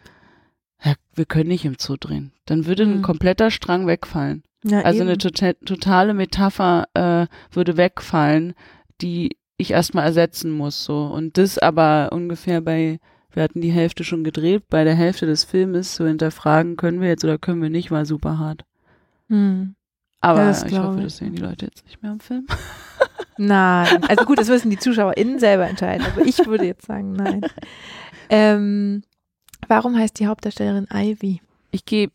ja, 0.84 0.94
wir 1.14 1.24
können 1.24 1.48
nicht 1.48 1.64
im 1.64 1.76
Zoo 1.78 1.96
drehen. 1.98 2.32
Dann 2.46 2.66
würde 2.66 2.86
mhm. 2.86 2.94
ein 2.94 3.02
kompletter 3.02 3.50
Strang 3.50 3.86
wegfallen. 3.86 4.44
Ja, 4.64 4.82
also 4.82 5.00
eben. 5.00 5.08
eine 5.08 5.18
tota-, 5.18 5.56
totale 5.64 6.14
Metapher 6.14 6.86
äh, 6.94 7.26
würde 7.50 7.76
wegfallen, 7.76 8.54
die 9.00 9.38
ich 9.59 9.72
erstmal 9.72 10.04
ersetzen 10.04 10.50
muss. 10.50 10.84
So. 10.84 11.04
Und 11.04 11.36
das 11.36 11.59
aber 11.59 12.09
ungefähr 12.12 12.62
bei, 12.62 12.98
wir 13.32 13.42
hatten 13.42 13.61
die 13.61 13.72
Hälfte 13.72 14.04
schon 14.04 14.24
gedreht, 14.24 14.64
bei 14.70 14.84
der 14.84 14.94
Hälfte 14.94 15.26
des 15.26 15.44
Filmes 15.44 15.94
zu 15.94 16.06
hinterfragen, 16.06 16.76
können 16.76 17.00
wir 17.02 17.09
jetzt 17.09 17.24
oder 17.24 17.36
können 17.36 17.61
wir 17.61 17.70
nicht, 17.70 17.90
war 17.90 18.06
super 18.06 18.38
hart. 18.38 18.64
Mhm. 19.28 19.74
Aber 20.20 20.44
ja, 20.44 20.66
ich 20.66 20.78
hoffe, 20.78 21.02
das 21.02 21.18
sehen 21.18 21.34
die 21.34 21.42
Leute 21.42 21.66
jetzt 21.66 21.84
nicht 21.84 22.02
mehr 22.02 22.12
im 22.12 22.20
Film. 22.20 22.46
Nein, 23.36 24.02
also 24.09 24.24
gut, 24.24 24.38
das 24.38 24.48
müssen 24.48 24.70
die 24.70 24.78
ZuschauerInnen 24.78 25.38
selber 25.38 25.68
entscheiden, 25.68 26.04
aber 26.04 26.26
ich 26.26 26.44
würde 26.46 26.64
jetzt 26.64 26.86
sagen, 26.86 27.12
nein. 27.12 27.42
Ähm, 28.30 29.04
warum 29.68 29.96
heißt 29.96 30.20
die 30.20 30.26
Hauptdarstellerin 30.26 30.86
Ivy? 30.92 31.40
Ich 31.70 31.86
gebe 31.86 32.12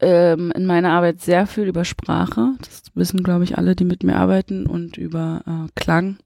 ähm, 0.00 0.50
in 0.50 0.66
meiner 0.66 0.90
Arbeit 0.90 1.20
sehr 1.20 1.46
viel 1.46 1.68
über 1.68 1.84
Sprache. 1.84 2.54
Das 2.58 2.82
wissen, 2.94 3.22
glaube 3.22 3.44
ich, 3.44 3.56
alle, 3.56 3.76
die 3.76 3.84
mit 3.84 4.02
mir 4.02 4.16
arbeiten 4.16 4.66
und 4.66 4.96
über 4.96 5.42
äh, 5.46 5.68
Klang. 5.76 6.18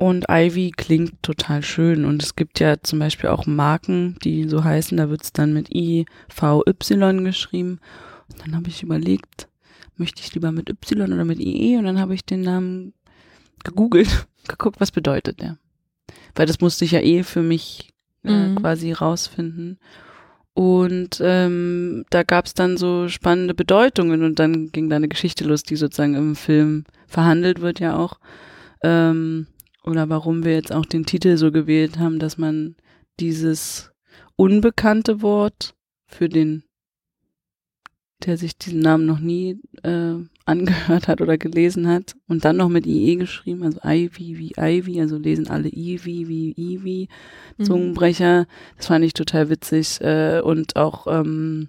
Und 0.00 0.30
Ivy 0.30 0.70
klingt 0.70 1.22
total 1.22 1.62
schön. 1.62 2.06
Und 2.06 2.22
es 2.22 2.34
gibt 2.34 2.58
ja 2.58 2.80
zum 2.82 2.98
Beispiel 2.98 3.28
auch 3.28 3.44
Marken, 3.44 4.16
die 4.24 4.48
so 4.48 4.64
heißen, 4.64 4.96
da 4.96 5.10
wird 5.10 5.22
es 5.22 5.34
dann 5.34 5.52
mit 5.52 5.74
I, 5.74 6.06
V, 6.30 6.64
Y 6.66 7.22
geschrieben. 7.22 7.80
Und 8.32 8.40
dann 8.40 8.56
habe 8.56 8.70
ich 8.70 8.82
überlegt, 8.82 9.46
möchte 9.98 10.22
ich 10.22 10.32
lieber 10.32 10.52
mit 10.52 10.70
Y 10.70 11.12
oder 11.12 11.26
mit 11.26 11.38
IE? 11.38 11.76
Und 11.76 11.84
dann 11.84 12.00
habe 12.00 12.14
ich 12.14 12.24
den 12.24 12.40
Namen 12.40 12.94
gegoogelt, 13.62 14.26
geguckt, 14.48 14.80
was 14.80 14.90
bedeutet 14.90 15.42
der. 15.42 15.58
Weil 16.34 16.46
das 16.46 16.62
musste 16.62 16.86
ich 16.86 16.92
ja 16.92 17.00
eh 17.00 17.22
für 17.22 17.42
mich 17.42 17.92
äh, 18.24 18.48
mhm. 18.48 18.54
quasi 18.54 18.92
rausfinden. 18.92 19.78
Und 20.54 21.20
ähm, 21.22 22.06
da 22.08 22.22
gab 22.22 22.46
es 22.46 22.54
dann 22.54 22.78
so 22.78 23.08
spannende 23.08 23.52
Bedeutungen 23.52 24.24
und 24.24 24.38
dann 24.38 24.72
ging 24.72 24.88
da 24.88 24.96
eine 24.96 25.08
Geschichte 25.08 25.44
los, 25.44 25.62
die 25.62 25.76
sozusagen 25.76 26.14
im 26.14 26.36
Film 26.36 26.84
verhandelt 27.06 27.60
wird 27.60 27.80
ja 27.80 27.98
auch. 27.98 28.18
Ähm, 28.82 29.46
oder 29.90 30.08
warum 30.08 30.44
wir 30.44 30.54
jetzt 30.54 30.72
auch 30.72 30.86
den 30.86 31.04
Titel 31.04 31.36
so 31.36 31.52
gewählt 31.52 31.98
haben, 31.98 32.18
dass 32.18 32.38
man 32.38 32.76
dieses 33.18 33.92
unbekannte 34.36 35.22
Wort 35.22 35.74
für 36.06 36.28
den 36.28 36.64
der 38.24 38.36
sich 38.36 38.56
diesen 38.56 38.80
Namen 38.80 39.06
noch 39.06 39.18
nie 39.18 39.58
äh, 39.82 40.14
angehört 40.44 41.08
hat 41.08 41.20
oder 41.20 41.38
gelesen 41.38 41.88
hat 41.88 42.16
und 42.28 42.44
dann 42.44 42.56
noch 42.56 42.68
mit 42.68 42.86
IE 42.86 43.16
geschrieben, 43.16 43.62
also 43.62 43.80
Ivy 43.82 44.38
wie 44.38 44.52
Ivy, 44.58 45.00
also 45.00 45.16
lesen 45.16 45.48
alle 45.48 45.68
Ivy 45.68 46.28
wie 46.28 46.52
Ivy, 46.56 47.08
mhm. 47.56 47.64
Zungenbrecher. 47.64 48.46
Das 48.76 48.86
fand 48.86 49.04
ich 49.04 49.14
total 49.14 49.48
witzig 49.48 50.00
äh, 50.00 50.40
und 50.40 50.76
auch 50.76 51.06
ähm, 51.06 51.68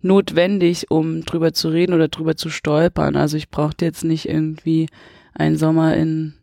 notwendig, 0.00 0.90
um 0.90 1.24
drüber 1.24 1.52
zu 1.52 1.68
reden 1.68 1.94
oder 1.94 2.08
drüber 2.08 2.36
zu 2.36 2.50
stolpern. 2.50 3.16
Also 3.16 3.36
ich 3.36 3.50
brauchte 3.50 3.84
jetzt 3.84 4.04
nicht 4.04 4.28
irgendwie 4.28 4.88
einen 5.32 5.56
Sommer 5.56 5.96
in 5.96 6.34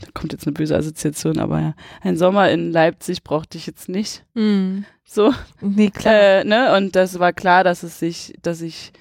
da 0.00 0.08
kommt 0.12 0.32
jetzt 0.32 0.46
eine 0.46 0.54
böse 0.54 0.76
Assoziation, 0.76 1.38
aber 1.38 1.60
ja, 1.60 1.74
ein 2.02 2.16
Sommer 2.16 2.50
in 2.50 2.70
Leipzig 2.70 3.22
brauchte 3.22 3.58
ich 3.58 3.66
jetzt 3.66 3.88
nicht. 3.88 4.24
Mm. 4.34 4.80
So. 5.04 5.32
Nee, 5.60 5.90
klar. 5.90 6.14
Äh, 6.14 6.44
ne? 6.44 6.76
Und 6.76 6.96
das 6.96 7.18
war 7.18 7.32
klar, 7.32 7.64
dass 7.64 7.82
es 7.82 7.98
sich, 7.98 8.34
dass 8.42 8.60
ich 8.60 8.92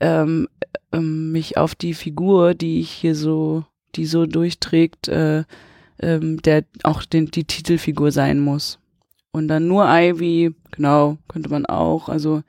ähm, 0.00 0.48
ähm, 0.92 1.32
mich 1.32 1.56
auf 1.56 1.74
die 1.74 1.94
Figur, 1.94 2.54
die 2.54 2.80
ich 2.80 2.90
hier 2.90 3.14
so, 3.14 3.64
die 3.94 4.06
so 4.06 4.26
durchträgt, 4.26 5.08
äh, 5.08 5.44
ähm, 6.00 6.42
der 6.42 6.64
auch 6.82 7.02
den, 7.04 7.30
die 7.30 7.44
Titelfigur 7.44 8.12
sein 8.12 8.40
muss. 8.40 8.78
Und 9.32 9.48
dann 9.48 9.66
nur 9.66 9.86
Ivy, 9.88 10.54
genau, 10.70 11.18
könnte 11.28 11.48
man 11.48 11.66
auch. 11.66 12.08
Also 12.08 12.42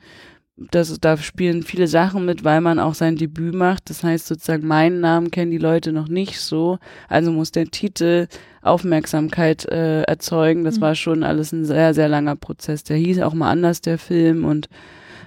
das, 0.57 0.99
da 0.99 1.17
spielen 1.17 1.61
viele 1.61 1.87
Sachen 1.87 2.25
mit, 2.25 2.43
weil 2.43 2.61
man 2.61 2.79
auch 2.79 2.95
sein 2.95 3.15
Debüt 3.15 3.53
macht. 3.53 3.89
Das 3.91 4.03
heißt 4.03 4.25
sozusagen, 4.25 4.65
meinen 4.65 4.99
Namen 4.99 5.29
kennen 5.29 5.51
die 5.51 5.59
Leute 5.59 5.91
noch 5.91 6.07
nicht 6.07 6.39
so. 6.39 6.79
Also 7.07 7.31
muss 7.31 7.51
der 7.51 7.67
Titel 7.67 8.27
Aufmerksamkeit 8.63 9.65
äh, 9.65 10.01
erzeugen. 10.01 10.63
Das 10.63 10.77
mhm. 10.77 10.81
war 10.81 10.95
schon 10.95 11.23
alles 11.23 11.51
ein 11.51 11.63
sehr, 11.63 11.93
sehr 11.93 12.09
langer 12.09 12.35
Prozess. 12.35 12.83
Der 12.83 12.97
hieß 12.97 13.19
auch 13.21 13.35
mal 13.35 13.51
anders, 13.51 13.81
der 13.81 13.99
Film. 13.99 14.45
Und 14.45 14.67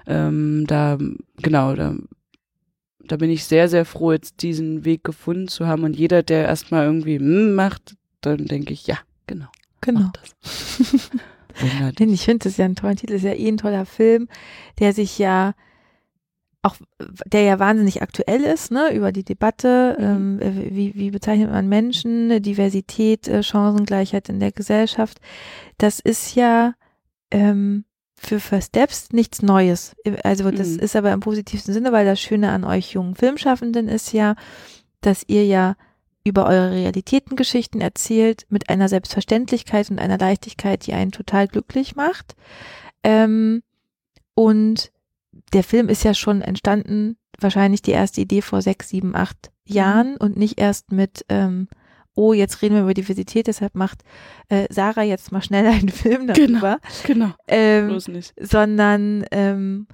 ähm, 0.07 0.65
da, 0.67 0.99
genau, 1.37 1.75
da, 1.77 1.95
da 3.05 3.17
bin 3.17 3.31
ich 3.31 3.45
sehr, 3.45 3.69
sehr 3.69 3.85
froh, 3.85 4.11
jetzt 4.13 4.43
diesen 4.43 4.85
Weg 4.85 5.05
gefunden 5.05 5.47
zu 5.47 5.69
haben. 5.69 5.85
Und 5.85 5.97
jeder, 5.97 6.25
der 6.25 6.47
erstmal 6.47 6.87
irgendwie 6.87 7.21
mm, 7.21 7.55
macht, 7.55 7.95
dann 8.21 8.47
denke 8.47 8.73
ich, 8.73 8.89
ja, 8.89 8.99
genau. 9.29 9.47
Genau. 9.81 10.11
Ich 11.99 12.25
finde 12.25 12.45
das 12.45 12.57
ja 12.57 12.65
ein 12.65 12.77
toller 12.77 12.97
Titel, 12.97 13.13
das 13.15 13.23
ist 13.23 13.29
ja 13.29 13.35
eh 13.35 13.49
ein 13.49 13.57
toller 13.57 13.87
Film, 13.87 14.29
der 14.79 14.93
sich 14.93 15.19
ja 15.19 15.55
auch, 16.63 16.77
der 17.25 17.43
ja 17.43 17.59
wahnsinnig 17.59 18.03
aktuell 18.03 18.43
ist, 18.43 18.71
ne, 18.71 18.95
über 18.95 19.13
die 19.13 19.25
Debatte, 19.25 19.97
mhm. 19.99 20.39
ähm, 20.43 20.67
wie, 20.71 20.95
wie 20.95 21.11
bezeichnet 21.11 21.51
man 21.51 21.69
Menschen, 21.69 22.43
Diversität, 22.43 23.29
äh, 23.29 23.43
Chancengleichheit 23.43 24.29
in 24.29 24.41
der 24.41 24.53
Gesellschaft. 24.53 25.21
Das 25.79 26.01
ist 26.01 26.35
ja 26.35 26.75
ähm, 27.31 27.85
für 28.15 28.41
First 28.41 28.69
Steps 28.69 29.13
nichts 29.13 29.41
Neues. 29.41 29.97
Also 30.23 30.51
das 30.51 30.69
mhm. 30.69 30.81
ist 30.81 30.97
aber 30.97 31.13
im 31.13 31.21
positivsten 31.21 31.73
Sinne, 31.73 31.93
weil 31.93 32.05
das 32.05 32.21
Schöne 32.21 32.51
an 32.51 32.65
euch 32.65 32.93
jungen 32.93 33.15
Filmschaffenden 33.15 33.89
ist 33.89 34.13
ja, 34.13 34.35
dass 35.01 35.25
ihr 35.27 35.47
ja 35.47 35.77
über 36.25 36.47
eure 36.47 36.73
Realitätengeschichten 36.73 37.81
erzählt 37.81 38.47
mit 38.51 38.69
einer 38.69 38.89
Selbstverständlichkeit 38.89 39.91
und 39.91 39.99
einer 39.99 40.19
Leichtigkeit, 40.19 40.87
die 40.87 40.93
einen 40.93 41.13
total 41.13 41.49
glücklich 41.49 41.97
macht. 41.97 42.35
Ähm, 43.03 43.63
und 44.35 44.93
der 45.53 45.65
Film 45.65 45.89
ist 45.89 46.05
ja 46.05 46.15
schon 46.15 46.43
entstanden, 46.43 47.17
wahrscheinlich 47.39 47.83
die 47.83 47.93
erste 47.93 48.21
Idee 48.21 48.43
vor 48.43 48.63
sechs, 48.63 48.89
sieben, 48.91 49.15
acht 49.15 49.51
Jahren 49.65 50.17
und 50.17 50.37
nicht 50.37 50.61
erst 50.61 50.93
mit, 50.93 51.25
ähm, 51.29 51.69
oh, 52.15 52.33
jetzt 52.33 52.61
reden 52.61 52.75
wir 52.75 52.83
über 52.83 52.95
Diversität, 52.95 53.47
deshalb 53.47 53.75
macht 53.75 54.03
äh, 54.49 54.67
Sarah 54.71 55.03
jetzt 55.03 55.33
mal 55.33 55.43
schnell 55.43 55.67
einen 55.67 55.89
Film 55.91 56.27
darüber. 56.27 56.79
Genau, 57.07 57.27
genau. 57.27 57.35
Ähm, 57.47 57.89
Bloß 57.89 58.09
nicht. 58.09 58.35
Sondern 58.39 59.25
ähm, 59.31 59.87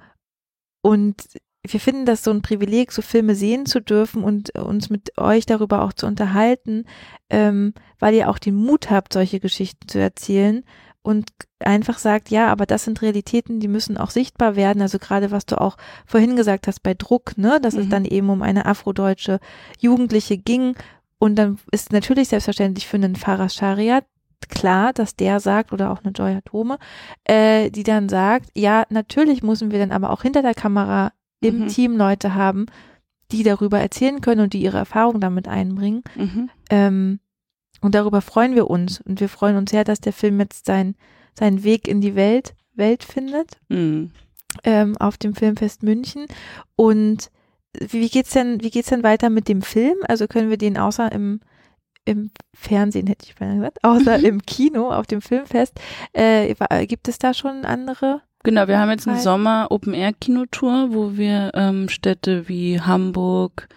und 0.81 1.23
wir 1.65 1.79
finden 1.79 2.05
das 2.05 2.23
so 2.23 2.31
ein 2.31 2.41
Privileg, 2.41 2.91
so 2.91 3.01
Filme 3.01 3.35
sehen 3.35 3.65
zu 3.65 3.81
dürfen 3.81 4.23
und 4.23 4.57
uns 4.57 4.89
mit 4.89 5.17
euch 5.17 5.45
darüber 5.45 5.83
auch 5.83 5.93
zu 5.93 6.05
unterhalten, 6.05 6.85
ähm, 7.29 7.73
weil 7.99 8.13
ihr 8.13 8.29
auch 8.29 8.39
den 8.39 8.55
Mut 8.55 8.89
habt, 8.89 9.13
solche 9.13 9.39
Geschichten 9.39 9.87
zu 9.87 9.99
erzählen 9.99 10.63
und 11.07 11.31
einfach 11.59 11.99
sagt, 11.99 12.29
ja, 12.29 12.47
aber 12.47 12.65
das 12.65 12.83
sind 12.83 13.01
Realitäten, 13.01 13.61
die 13.61 13.69
müssen 13.69 13.97
auch 13.97 14.09
sichtbar 14.09 14.57
werden. 14.57 14.81
Also 14.81 14.99
gerade 14.99 15.31
was 15.31 15.45
du 15.45 15.59
auch 15.59 15.77
vorhin 16.05 16.35
gesagt 16.35 16.67
hast 16.67 16.83
bei 16.83 16.93
Druck, 16.93 17.37
ne, 17.37 17.59
dass 17.61 17.75
mhm. 17.75 17.79
es 17.79 17.89
dann 17.89 18.05
eben 18.05 18.29
um 18.29 18.41
eine 18.41 18.65
afrodeutsche 18.65 19.39
Jugendliche 19.79 20.37
ging. 20.37 20.75
Und 21.17 21.35
dann 21.37 21.59
ist 21.71 21.93
natürlich 21.93 22.27
selbstverständlich 22.27 22.87
für 22.87 22.97
einen 22.97 23.15
Faras 23.15 23.55
Shariat 23.55 24.03
klar, 24.49 24.91
dass 24.91 25.15
der 25.15 25.39
sagt, 25.39 25.71
oder 25.71 25.91
auch 25.91 26.03
eine 26.03 26.11
Joy 26.11 26.35
Atome, 26.35 26.77
äh, 27.23 27.71
die 27.71 27.83
dann 27.83 28.09
sagt, 28.09 28.49
ja, 28.53 28.83
natürlich 28.89 29.41
müssen 29.41 29.71
wir 29.71 29.79
dann 29.79 29.91
aber 29.91 30.11
auch 30.11 30.21
hinter 30.21 30.41
der 30.41 30.53
Kamera 30.53 31.11
im 31.41 31.59
mhm. 31.59 31.67
Team 31.67 31.97
Leute 31.97 32.33
haben, 32.33 32.65
die 33.31 33.43
darüber 33.43 33.79
erzählen 33.79 34.21
können 34.21 34.41
und 34.41 34.53
die 34.53 34.61
ihre 34.61 34.77
Erfahrungen 34.77 35.21
damit 35.21 35.47
einbringen. 35.47 36.03
Mhm. 36.15 36.49
Ähm, 36.69 37.19
und 37.81 37.93
darüber 37.95 38.21
freuen 38.21 38.55
wir 38.55 38.69
uns. 38.69 39.01
Und 39.01 39.19
wir 39.19 39.29
freuen 39.29 39.57
uns 39.57 39.71
sehr, 39.71 39.83
dass 39.83 39.99
der 39.99 40.13
Film 40.13 40.39
jetzt 40.39 40.65
sein, 40.65 40.95
seinen 41.33 41.63
Weg 41.63 41.87
in 41.87 42.01
die 42.01 42.15
Welt, 42.15 42.55
Welt 42.73 43.03
findet. 43.03 43.59
Mhm. 43.69 44.11
Ähm, 44.63 44.97
auf 44.97 45.17
dem 45.17 45.35
Filmfest 45.35 45.83
München. 45.83 46.25
Und 46.75 47.29
wie 47.79 48.09
geht's 48.09 48.31
denn, 48.31 48.63
wie 48.63 48.69
geht's 48.69 48.89
denn 48.89 49.03
weiter 49.03 49.29
mit 49.29 49.47
dem 49.47 49.61
Film? 49.61 49.97
Also 50.07 50.27
können 50.27 50.49
wir 50.49 50.57
den 50.57 50.77
außer 50.77 51.11
im, 51.11 51.41
im 52.05 52.31
Fernsehen, 52.53 53.07
hätte 53.07 53.25
ich 53.27 53.35
beinahe 53.35 53.57
gesagt, 53.57 53.83
außer 53.83 54.19
im 54.23 54.41
Kino 54.41 54.89
auf 54.89 55.05
dem 55.05 55.21
Filmfest, 55.21 55.79
äh, 56.13 56.55
gibt 56.87 57.07
es 57.07 57.19
da 57.19 57.33
schon 57.33 57.65
andere 57.65 58.21
Genau, 58.43 58.67
wir 58.67 58.79
haben 58.79 58.91
jetzt 58.91 59.07
eine 59.07 59.19
Sommer-Open-Air-Kinotour, 59.19 60.89
wo 60.91 61.17
wir 61.17 61.51
ähm, 61.53 61.89
Städte 61.89 62.47
wie 62.47 62.79
Hamburg, 62.79 63.67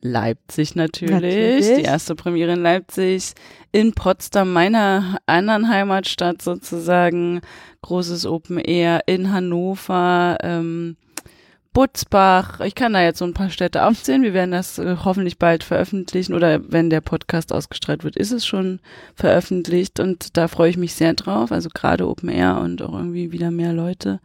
Leipzig 0.00 0.76
natürlich, 0.76 1.10
natürlich, 1.10 1.76
die 1.76 1.82
erste 1.82 2.14
Premiere 2.14 2.52
in 2.52 2.62
Leipzig, 2.62 3.32
in 3.72 3.92
Potsdam, 3.92 4.52
meiner 4.52 5.18
anderen 5.26 5.68
Heimatstadt 5.68 6.42
sozusagen, 6.42 7.40
großes 7.82 8.26
Open 8.26 8.58
Air, 8.58 9.00
in 9.06 9.32
Hannover, 9.32 10.38
ähm, 10.42 10.96
Butzbach. 11.76 12.60
Ich 12.60 12.74
kann 12.74 12.94
da 12.94 13.02
jetzt 13.02 13.18
so 13.18 13.26
ein 13.26 13.34
paar 13.34 13.50
Städte 13.50 13.84
aufzählen. 13.84 14.22
Wir 14.22 14.32
werden 14.32 14.52
das 14.52 14.78
äh, 14.78 14.96
hoffentlich 15.04 15.38
bald 15.38 15.62
veröffentlichen 15.62 16.32
oder 16.32 16.58
wenn 16.72 16.88
der 16.88 17.02
Podcast 17.02 17.52
ausgestrahlt 17.52 18.02
wird, 18.02 18.16
ist 18.16 18.32
es 18.32 18.46
schon 18.46 18.80
veröffentlicht 19.14 20.00
und 20.00 20.38
da 20.38 20.48
freue 20.48 20.70
ich 20.70 20.78
mich 20.78 20.94
sehr 20.94 21.12
drauf. 21.12 21.52
Also 21.52 21.68
gerade 21.68 22.08
Open 22.08 22.30
Air 22.30 22.60
und 22.62 22.80
auch 22.80 22.94
irgendwie 22.94 23.30
wieder 23.30 23.50
mehr 23.50 23.74
Leute 23.74 24.20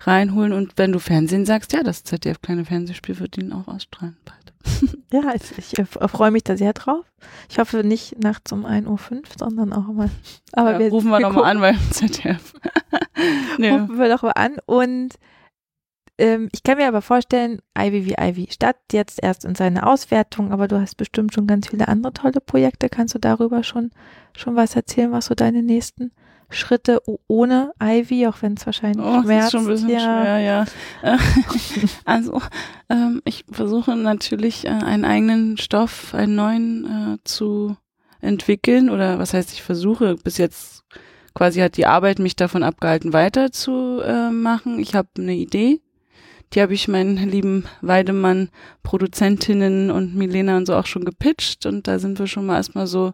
reinholen. 0.00 0.52
Und 0.52 0.74
wenn 0.76 0.92
du 0.92 0.98
Fernsehen 0.98 1.46
sagst, 1.46 1.72
ja, 1.72 1.82
das 1.82 2.04
ZDF 2.04 2.42
kleine 2.42 2.66
Fernsehspiel 2.66 3.18
wird 3.18 3.38
ihn 3.38 3.54
auch 3.54 3.66
ausstrahlen 3.66 4.18
bald. 4.26 4.96
Ja, 5.10 5.22
also 5.26 5.54
ich 5.56 5.78
äh, 5.78 5.86
freue 5.86 6.30
mich 6.30 6.44
da 6.44 6.58
sehr 6.58 6.74
drauf. 6.74 7.06
Ich 7.48 7.58
hoffe 7.58 7.82
nicht 7.82 8.22
nachts 8.22 8.52
um 8.52 8.66
1.05 8.66 8.86
Uhr, 8.86 9.22
sondern 9.38 9.72
auch 9.72 9.86
mal. 9.86 10.10
Aber 10.52 10.72
ja, 10.72 10.78
wir, 10.78 10.90
rufen 10.90 11.08
wir, 11.08 11.18
wir 11.18 11.28
nochmal 11.28 11.44
an 11.44 11.60
beim 11.60 11.78
ZDF. 11.90 12.52
nee. 13.58 13.70
Rufen 13.70 13.98
wir 13.98 14.10
doch 14.10 14.22
mal 14.22 14.32
an. 14.32 14.58
Und 14.66 15.14
ähm, 16.20 16.48
ich 16.52 16.62
kann 16.62 16.78
mir 16.78 16.86
aber 16.86 17.02
vorstellen, 17.02 17.60
Ivy 17.76 18.06
wie 18.06 18.14
Ivy 18.20 18.48
statt 18.50 18.76
jetzt 18.92 19.22
erst 19.22 19.44
in 19.44 19.54
seine 19.54 19.86
Auswertung, 19.86 20.52
aber 20.52 20.68
du 20.68 20.80
hast 20.80 20.96
bestimmt 20.96 21.34
schon 21.34 21.46
ganz 21.46 21.68
viele 21.68 21.88
andere 21.88 22.12
tolle 22.12 22.40
Projekte. 22.40 22.88
Kannst 22.88 23.14
du 23.14 23.18
darüber 23.18 23.62
schon, 23.62 23.90
schon 24.36 24.56
was 24.56 24.76
erzählen, 24.76 25.12
was 25.12 25.26
so 25.26 25.34
deine 25.34 25.62
nächsten 25.62 26.12
Schritte 26.50 27.00
ohne 27.28 27.72
Ivy, 27.82 28.26
auch 28.26 28.42
wenn 28.42 28.54
es 28.54 28.66
wahrscheinlich 28.66 29.06
oh, 29.06 29.22
schmerzt. 29.22 29.46
ist 29.46 29.52
schon 29.52 29.60
ein 29.62 29.66
bisschen 29.68 29.88
ja. 29.88 30.00
schwer, 30.00 30.38
ja. 30.40 30.66
also 32.04 32.40
ähm, 32.88 33.22
ich 33.24 33.44
versuche 33.50 33.96
natürlich 33.96 34.66
äh, 34.66 34.70
einen 34.70 35.04
eigenen 35.04 35.58
Stoff, 35.58 36.12
einen 36.12 36.34
neuen 36.34 36.84
äh, 37.14 37.18
zu 37.24 37.76
entwickeln 38.20 38.90
oder 38.90 39.18
was 39.18 39.32
heißt 39.32 39.52
ich 39.52 39.62
versuche 39.62 40.16
bis 40.16 40.36
jetzt 40.36 40.84
quasi 41.34 41.60
hat 41.60 41.76
die 41.76 41.86
Arbeit 41.86 42.18
mich 42.18 42.36
davon 42.36 42.62
abgehalten 42.62 43.12
weiter 43.12 43.52
zu 43.52 44.00
äh, 44.00 44.30
machen. 44.30 44.78
Ich 44.78 44.94
habe 44.94 45.08
eine 45.16 45.34
Idee, 45.34 45.80
die 46.52 46.60
habe 46.60 46.74
ich 46.74 46.88
meinen 46.88 47.16
lieben 47.16 47.64
Weidemann 47.80 48.50
Produzentinnen 48.82 49.90
und 49.90 50.14
Milena 50.14 50.56
und 50.56 50.66
so 50.66 50.74
auch 50.74 50.86
schon 50.86 51.04
gepitcht 51.04 51.66
und 51.66 51.86
da 51.86 51.98
sind 51.98 52.18
wir 52.18 52.26
schon 52.26 52.46
mal 52.46 52.56
erstmal 52.56 52.86
so 52.86 53.12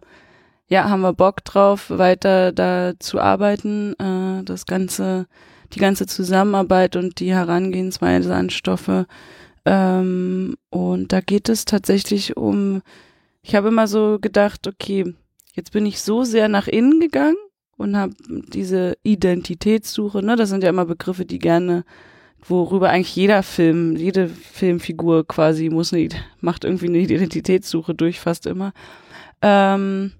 ja, 0.67 0.89
haben 0.89 1.01
wir 1.01 1.13
Bock 1.13 1.43
drauf, 1.45 1.89
weiter 1.89 2.51
da 2.51 2.93
zu 2.99 3.19
arbeiten, 3.19 3.93
äh, 3.99 4.43
das 4.43 4.65
ganze, 4.65 5.27
die 5.73 5.79
ganze 5.79 6.07
Zusammenarbeit 6.07 6.95
und 6.95 7.19
die 7.19 7.31
Herangehensweise 7.31 8.35
an 8.35 8.49
Stoffe. 8.49 9.07
Ähm, 9.65 10.55
und 10.69 11.13
da 11.13 11.21
geht 11.21 11.49
es 11.49 11.65
tatsächlich 11.65 12.35
um, 12.37 12.81
ich 13.41 13.55
habe 13.55 13.69
immer 13.69 13.87
so 13.87 14.17
gedacht, 14.19 14.67
okay, 14.67 15.15
jetzt 15.53 15.71
bin 15.71 15.85
ich 15.85 16.01
so 16.01 16.23
sehr 16.23 16.49
nach 16.49 16.67
innen 16.67 16.99
gegangen 16.99 17.37
und 17.77 17.95
habe 17.95 18.13
diese 18.27 18.97
Identitätssuche, 19.03 20.21
ne, 20.23 20.35
das 20.35 20.49
sind 20.49 20.63
ja 20.63 20.69
immer 20.69 20.85
Begriffe, 20.85 21.25
die 21.25 21.39
gerne 21.39 21.85
worüber 22.45 22.89
eigentlich 22.89 23.15
jeder 23.15 23.43
Film, 23.43 23.95
jede 23.95 24.29
Filmfigur 24.29 25.27
quasi 25.27 25.69
muss 25.69 25.93
eine, 25.93 26.09
macht 26.39 26.63
irgendwie 26.63 26.87
eine 26.87 26.99
Identitätssuche 26.99 27.93
durch, 27.93 28.19
fast 28.19 28.45
immer. 28.45 28.73
Ähm, 29.41 30.13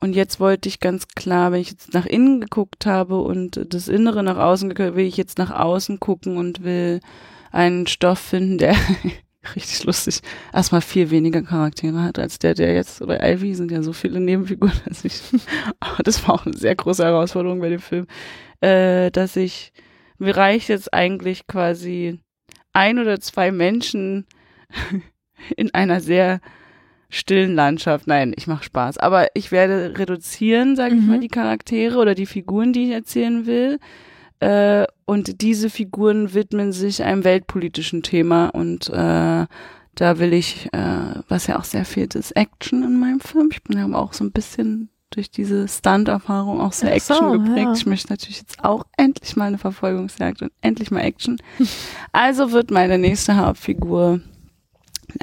und 0.00 0.14
jetzt 0.14 0.40
wollte 0.40 0.68
ich 0.68 0.80
ganz 0.80 1.08
klar, 1.08 1.52
wenn 1.52 1.60
ich 1.60 1.70
jetzt 1.70 1.94
nach 1.94 2.06
innen 2.06 2.40
geguckt 2.40 2.86
habe 2.86 3.18
und 3.18 3.60
das 3.72 3.88
Innere 3.88 4.22
nach 4.22 4.36
außen 4.36 4.68
geguckt, 4.68 4.96
will 4.96 5.06
ich 5.06 5.16
jetzt 5.16 5.38
nach 5.38 5.50
außen 5.50 6.00
gucken 6.00 6.36
und 6.36 6.62
will 6.62 7.00
einen 7.50 7.86
Stoff 7.86 8.18
finden, 8.18 8.58
der 8.58 8.76
richtig 9.56 9.84
lustig 9.84 10.20
erstmal 10.52 10.80
viel 10.80 11.10
weniger 11.10 11.42
Charaktere 11.42 12.02
hat 12.02 12.18
als 12.18 12.38
der, 12.38 12.54
der 12.54 12.74
jetzt 12.74 13.04
bei 13.06 13.18
Ivy 13.18 13.54
sind 13.54 13.70
ja 13.70 13.82
so 13.82 13.92
viele 13.92 14.20
Nebenfiguren, 14.20 14.72
dass 14.86 15.04
ich, 15.04 15.20
das 16.04 16.26
war 16.26 16.34
auch 16.34 16.46
eine 16.46 16.56
sehr 16.56 16.74
große 16.74 17.04
Herausforderung 17.04 17.60
bei 17.60 17.70
dem 17.70 17.80
Film, 17.80 18.06
äh, 18.60 19.10
dass 19.10 19.36
ich, 19.36 19.72
mir 20.18 20.36
reicht 20.36 20.68
jetzt 20.68 20.92
eigentlich 20.92 21.46
quasi 21.46 22.20
ein 22.72 22.98
oder 22.98 23.20
zwei 23.20 23.52
Menschen 23.52 24.26
in 25.56 25.72
einer 25.74 26.00
sehr 26.00 26.40
stillen 27.08 27.54
Landschaft. 27.54 28.06
Nein, 28.06 28.34
ich 28.36 28.46
mache 28.46 28.64
Spaß. 28.64 28.98
Aber 28.98 29.28
ich 29.34 29.52
werde 29.52 29.98
reduzieren, 29.98 30.76
sage 30.76 30.94
mhm. 30.94 31.00
ich 31.00 31.06
mal, 31.06 31.16
mhm. 31.16 31.22
die 31.22 31.28
Charaktere 31.28 31.98
oder 31.98 32.14
die 32.14 32.26
Figuren, 32.26 32.72
die 32.72 32.84
ich 32.84 32.90
erzählen 32.90 33.46
will. 33.46 33.78
Äh, 34.40 34.86
und 35.06 35.40
diese 35.40 35.70
Figuren 35.70 36.34
widmen 36.34 36.72
sich 36.72 37.02
einem 37.02 37.24
weltpolitischen 37.24 38.02
Thema 38.02 38.48
und 38.48 38.90
äh, 38.90 39.46
da 39.94 40.18
will 40.18 40.34
ich, 40.34 40.68
äh, 40.72 41.22
was 41.28 41.46
ja 41.46 41.58
auch 41.58 41.64
sehr 41.64 41.86
fehlt, 41.86 42.14
ist 42.14 42.32
Action 42.32 42.82
in 42.82 43.00
meinem 43.00 43.20
Film. 43.20 43.48
Ich 43.50 43.62
bin 43.62 43.78
ja 43.78 43.90
auch 43.96 44.12
so 44.12 44.24
ein 44.24 44.32
bisschen 44.32 44.90
durch 45.10 45.30
diese 45.30 45.68
Stunt-Erfahrung 45.68 46.60
auch 46.60 46.72
sehr 46.72 46.94
Action 46.94 47.16
so, 47.16 47.30
geprägt. 47.32 47.66
Ja. 47.66 47.72
Ich 47.72 47.86
möchte 47.86 48.12
natürlich 48.12 48.38
jetzt 48.38 48.64
auch 48.64 48.84
endlich 48.96 49.36
mal 49.36 49.46
eine 49.46 49.58
Verfolgungsjagd 49.58 50.42
und 50.42 50.52
endlich 50.60 50.90
mal 50.90 51.00
Action. 51.00 51.38
Also 52.12 52.52
wird 52.52 52.70
meine 52.70 52.98
nächste 52.98 53.36
Hauptfigur 53.36 54.20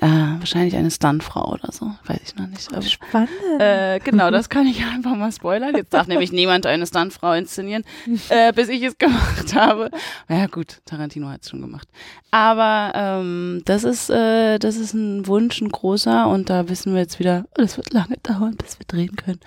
äh, 0.01 0.05
wahrscheinlich 0.05 0.75
eine 0.75 0.91
Stuntfrau 0.91 1.53
oder 1.53 1.71
so, 1.71 1.91
weiß 2.05 2.19
ich 2.23 2.35
noch 2.35 2.47
nicht. 2.47 2.73
Aber, 2.73 2.81
Spannend. 2.81 3.29
Äh, 3.59 3.99
genau, 3.99 4.31
das 4.31 4.49
kann 4.49 4.65
ich 4.67 4.83
einfach 4.83 5.15
mal 5.15 5.31
spoilern. 5.31 5.75
Jetzt 5.75 5.93
darf 5.93 6.07
nämlich 6.07 6.31
niemand 6.31 6.65
eine 6.65 6.87
Stuntfrau 6.87 7.33
inszenieren, 7.33 7.83
äh, 8.29 8.53
bis 8.53 8.69
ich 8.69 8.81
es 8.83 8.97
gemacht 8.97 9.53
habe. 9.55 9.91
Ja 10.29 10.47
gut, 10.47 10.81
Tarantino 10.85 11.27
hat 11.29 11.43
es 11.43 11.49
schon 11.49 11.61
gemacht. 11.61 11.87
Aber 12.31 12.91
ähm, 12.95 13.61
das 13.65 13.83
ist 13.83 14.09
äh, 14.09 14.57
das 14.59 14.77
ist 14.77 14.93
ein 14.93 15.27
Wunsch, 15.27 15.61
ein 15.61 15.69
großer 15.69 16.27
und 16.27 16.49
da 16.49 16.69
wissen 16.69 16.93
wir 16.93 17.01
jetzt 17.01 17.19
wieder, 17.19 17.45
oh, 17.51 17.61
das 17.61 17.77
wird 17.77 17.93
lange 17.93 18.17
dauern, 18.23 18.55
bis 18.55 18.79
wir 18.79 18.85
drehen 18.87 19.15
können. 19.15 19.39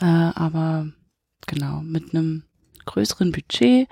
Äh, 0.00 0.04
aber 0.04 0.88
genau, 1.46 1.80
mit 1.80 2.14
einem 2.14 2.44
größeren 2.86 3.32
Budget, 3.32 3.88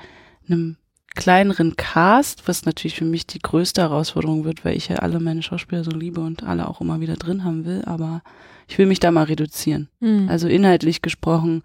einem 0.48 0.76
kleineren 1.14 1.76
Cast, 1.76 2.48
was 2.48 2.64
natürlich 2.64 2.96
für 2.96 3.04
mich 3.04 3.26
die 3.26 3.38
größte 3.38 3.82
Herausforderung 3.82 4.44
wird, 4.44 4.64
weil 4.64 4.76
ich 4.76 4.88
ja 4.88 4.96
alle 4.96 5.20
meine 5.20 5.42
Schauspieler 5.42 5.84
so 5.84 5.90
liebe 5.90 6.20
und 6.20 6.42
alle 6.42 6.68
auch 6.68 6.80
immer 6.80 7.00
wieder 7.00 7.16
drin 7.16 7.44
haben 7.44 7.64
will, 7.64 7.82
aber 7.84 8.22
ich 8.68 8.78
will 8.78 8.86
mich 8.86 9.00
da 9.00 9.10
mal 9.10 9.24
reduzieren. 9.24 9.88
Mhm. 10.00 10.28
Also 10.28 10.48
inhaltlich 10.48 11.02
gesprochen 11.02 11.62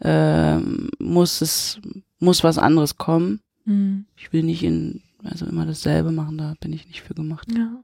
äh, 0.00 0.58
muss 0.98 1.40
es, 1.40 1.80
muss 2.18 2.44
was 2.44 2.58
anderes 2.58 2.96
kommen. 2.96 3.40
Mhm. 3.64 4.06
Ich 4.16 4.32
will 4.32 4.42
nicht 4.42 4.62
in, 4.62 5.02
also 5.24 5.46
immer 5.46 5.66
dasselbe 5.66 6.12
machen, 6.12 6.38
da 6.38 6.54
bin 6.60 6.72
ich 6.72 6.86
nicht 6.86 7.02
für 7.02 7.14
gemacht. 7.14 7.48
Ja. 7.56 7.82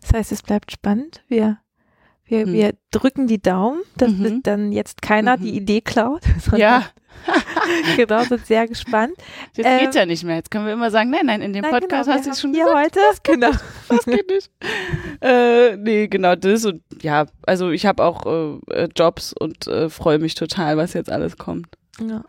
Das 0.00 0.12
heißt, 0.12 0.32
es 0.32 0.42
bleibt 0.42 0.72
spannend. 0.72 1.22
Wir 1.28 1.58
wir, 2.28 2.42
hm. 2.44 2.52
wir 2.52 2.74
drücken 2.90 3.26
die 3.26 3.40
Daumen, 3.40 3.80
dass 3.96 4.12
mhm. 4.12 4.42
dann 4.42 4.72
jetzt 4.72 5.02
keiner 5.02 5.36
mhm. 5.36 5.42
die 5.42 5.56
Idee 5.56 5.80
klaut. 5.80 6.22
Ja. 6.56 6.84
genau, 7.96 8.22
sind 8.24 8.46
sehr 8.46 8.66
gespannt. 8.66 9.12
Jetzt 9.54 9.66
ähm, 9.66 9.80
geht's 9.80 9.96
ja 9.96 10.06
nicht 10.06 10.24
mehr. 10.24 10.36
Jetzt 10.36 10.50
können 10.50 10.66
wir 10.66 10.72
immer 10.72 10.90
sagen, 10.90 11.10
nein, 11.10 11.26
nein, 11.26 11.42
in 11.42 11.52
dem 11.52 11.62
nein, 11.62 11.72
Podcast 11.72 12.04
genau, 12.04 12.16
hast 12.16 12.26
du 12.26 12.30
es 12.30 12.40
schon 12.40 12.54
hier 12.54 12.64
gesagt. 12.64 12.96
heute. 12.96 13.00
Das, 13.08 13.22
genau. 13.22 13.50
das 13.88 14.04
geht 14.04 14.30
nicht. 14.30 14.50
äh, 15.20 15.76
nee, 15.76 16.06
genau 16.08 16.36
das 16.36 16.64
und 16.64 16.82
ja, 17.02 17.26
also 17.42 17.70
ich 17.70 17.86
habe 17.86 18.04
auch 18.04 18.24
äh, 18.70 18.88
Jobs 18.96 19.32
und 19.32 19.66
äh, 19.66 19.90
freue 19.90 20.18
mich 20.18 20.36
total, 20.36 20.76
was 20.76 20.94
jetzt 20.94 21.10
alles 21.10 21.36
kommt. 21.36 21.66
Ja. 22.00 22.24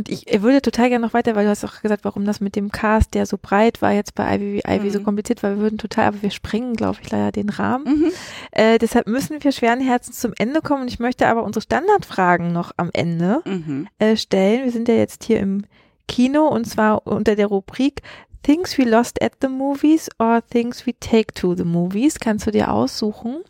Und 0.00 0.08
ich 0.08 0.24
würde 0.40 0.62
total 0.62 0.88
gerne 0.88 1.04
noch 1.04 1.12
weiter, 1.12 1.34
weil 1.36 1.44
du 1.44 1.50
hast 1.50 1.62
auch 1.62 1.82
gesagt, 1.82 2.06
warum 2.06 2.24
das 2.24 2.40
mit 2.40 2.56
dem 2.56 2.72
Cast, 2.72 3.12
der 3.12 3.26
so 3.26 3.36
breit 3.36 3.82
war, 3.82 3.92
jetzt 3.92 4.14
bei 4.14 4.34
Ivy, 4.34 4.62
Ivy 4.66 4.86
mhm. 4.86 4.90
so 4.92 5.02
kompliziert 5.02 5.42
war. 5.42 5.50
Wir 5.50 5.58
würden 5.58 5.76
total, 5.76 6.06
aber 6.06 6.22
wir 6.22 6.30
springen, 6.30 6.72
glaube 6.72 7.00
ich, 7.02 7.10
leider 7.10 7.32
den 7.32 7.50
Rahmen. 7.50 7.84
Mhm. 7.84 8.12
Äh, 8.50 8.78
deshalb 8.78 9.06
müssen 9.06 9.44
wir 9.44 9.52
schweren 9.52 9.80
Herzens 9.80 10.18
zum 10.18 10.32
Ende 10.38 10.62
kommen. 10.62 10.80
Und 10.80 10.88
ich 10.88 11.00
möchte 11.00 11.26
aber 11.26 11.44
unsere 11.44 11.62
Standardfragen 11.62 12.50
noch 12.50 12.72
am 12.78 12.88
Ende 12.94 13.42
mhm. 13.44 13.88
äh, 13.98 14.16
stellen. 14.16 14.64
Wir 14.64 14.72
sind 14.72 14.88
ja 14.88 14.94
jetzt 14.94 15.24
hier 15.24 15.38
im 15.38 15.66
Kino 16.08 16.48
und 16.48 16.64
zwar 16.64 17.06
unter 17.06 17.36
der 17.36 17.48
Rubrik 17.48 18.00
Things 18.42 18.78
we 18.78 18.84
lost 18.84 19.20
at 19.22 19.32
the 19.42 19.48
movies 19.48 20.08
or 20.18 20.40
Things 20.48 20.86
we 20.86 20.94
take 20.98 21.34
to 21.34 21.54
the 21.54 21.64
movies. 21.64 22.18
Kannst 22.18 22.46
du 22.46 22.50
dir 22.50 22.72
aussuchen? 22.72 23.44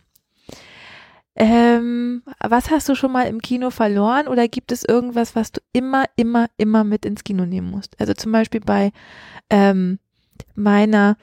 Ähm, 1.35 2.23
was 2.39 2.69
hast 2.69 2.89
du 2.89 2.95
schon 2.95 3.11
mal 3.11 3.23
im 3.27 3.41
Kino 3.41 3.69
verloren 3.69 4.27
oder 4.27 4.47
gibt 4.47 4.71
es 4.71 4.83
irgendwas, 4.83 5.35
was 5.35 5.51
du 5.51 5.61
immer, 5.71 6.05
immer, 6.17 6.47
immer 6.57 6.83
mit 6.83 7.05
ins 7.05 7.23
Kino 7.23 7.45
nehmen 7.45 7.69
musst? 7.71 7.99
Also 7.99 8.13
zum 8.13 8.31
Beispiel 8.31 8.59
bei 8.59 8.91
ähm, 9.49 9.99
meiner 10.55 11.17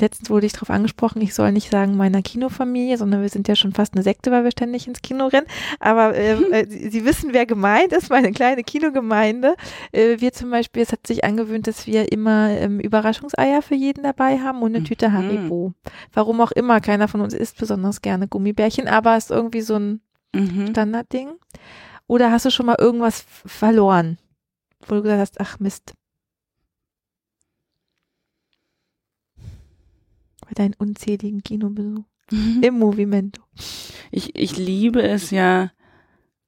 Letztens 0.00 0.30
wurde 0.30 0.46
ich 0.46 0.52
darauf 0.52 0.70
angesprochen, 0.70 1.20
ich 1.20 1.34
soll 1.34 1.52
nicht 1.52 1.70
sagen 1.70 1.96
meiner 1.96 2.22
Kinofamilie, 2.22 2.96
sondern 2.96 3.22
wir 3.22 3.28
sind 3.28 3.48
ja 3.48 3.54
schon 3.54 3.72
fast 3.72 3.94
eine 3.94 4.02
Sekte, 4.02 4.30
weil 4.30 4.44
wir 4.44 4.50
ständig 4.50 4.86
ins 4.86 5.02
Kino 5.02 5.26
rennen. 5.26 5.46
Aber 5.78 6.14
äh, 6.14 6.32
äh, 6.62 6.90
Sie, 6.90 7.04
wissen, 7.04 7.32
wer 7.32 7.46
gemeint 7.46 7.92
ist, 7.92 8.10
meine 8.10 8.32
kleine 8.32 8.62
Kinogemeinde. 8.62 9.54
Äh, 9.92 10.20
wir 10.20 10.32
zum 10.32 10.50
Beispiel, 10.50 10.82
es 10.82 10.92
hat 10.92 11.06
sich 11.06 11.24
angewöhnt, 11.24 11.66
dass 11.66 11.86
wir 11.86 12.12
immer 12.12 12.50
ähm, 12.50 12.80
Überraschungseier 12.80 13.62
für 13.62 13.74
jeden 13.74 14.02
dabei 14.02 14.38
haben 14.38 14.62
und 14.62 14.74
eine 14.74 14.84
Tüte 14.84 15.08
mhm. 15.08 15.12
Haribo. 15.12 15.72
Warum 16.12 16.40
auch 16.40 16.52
immer, 16.52 16.80
keiner 16.80 17.08
von 17.08 17.20
uns 17.20 17.34
isst 17.34 17.58
besonders 17.58 18.02
gerne 18.02 18.28
Gummibärchen, 18.28 18.88
aber 18.88 19.16
es 19.16 19.24
ist 19.24 19.30
irgendwie 19.30 19.60
so 19.60 19.76
ein 19.76 20.00
mhm. 20.34 20.68
Standardding. 20.70 21.30
Oder 22.06 22.32
hast 22.32 22.44
du 22.44 22.50
schon 22.50 22.66
mal 22.66 22.76
irgendwas 22.78 23.24
verloren, 23.46 24.18
wo 24.86 24.96
du 24.96 25.02
gesagt 25.02 25.20
hast, 25.20 25.40
ach 25.40 25.60
Mist, 25.60 25.92
bei 30.50 30.54
deinen 30.54 30.74
unzähligen 30.74 31.42
Kinobesuchen 31.42 32.04
mhm. 32.30 32.62
im 32.62 32.78
Movimento? 32.78 33.42
Ich, 34.10 34.36
ich 34.36 34.56
liebe 34.56 35.02
es 35.02 35.30
ja 35.30 35.70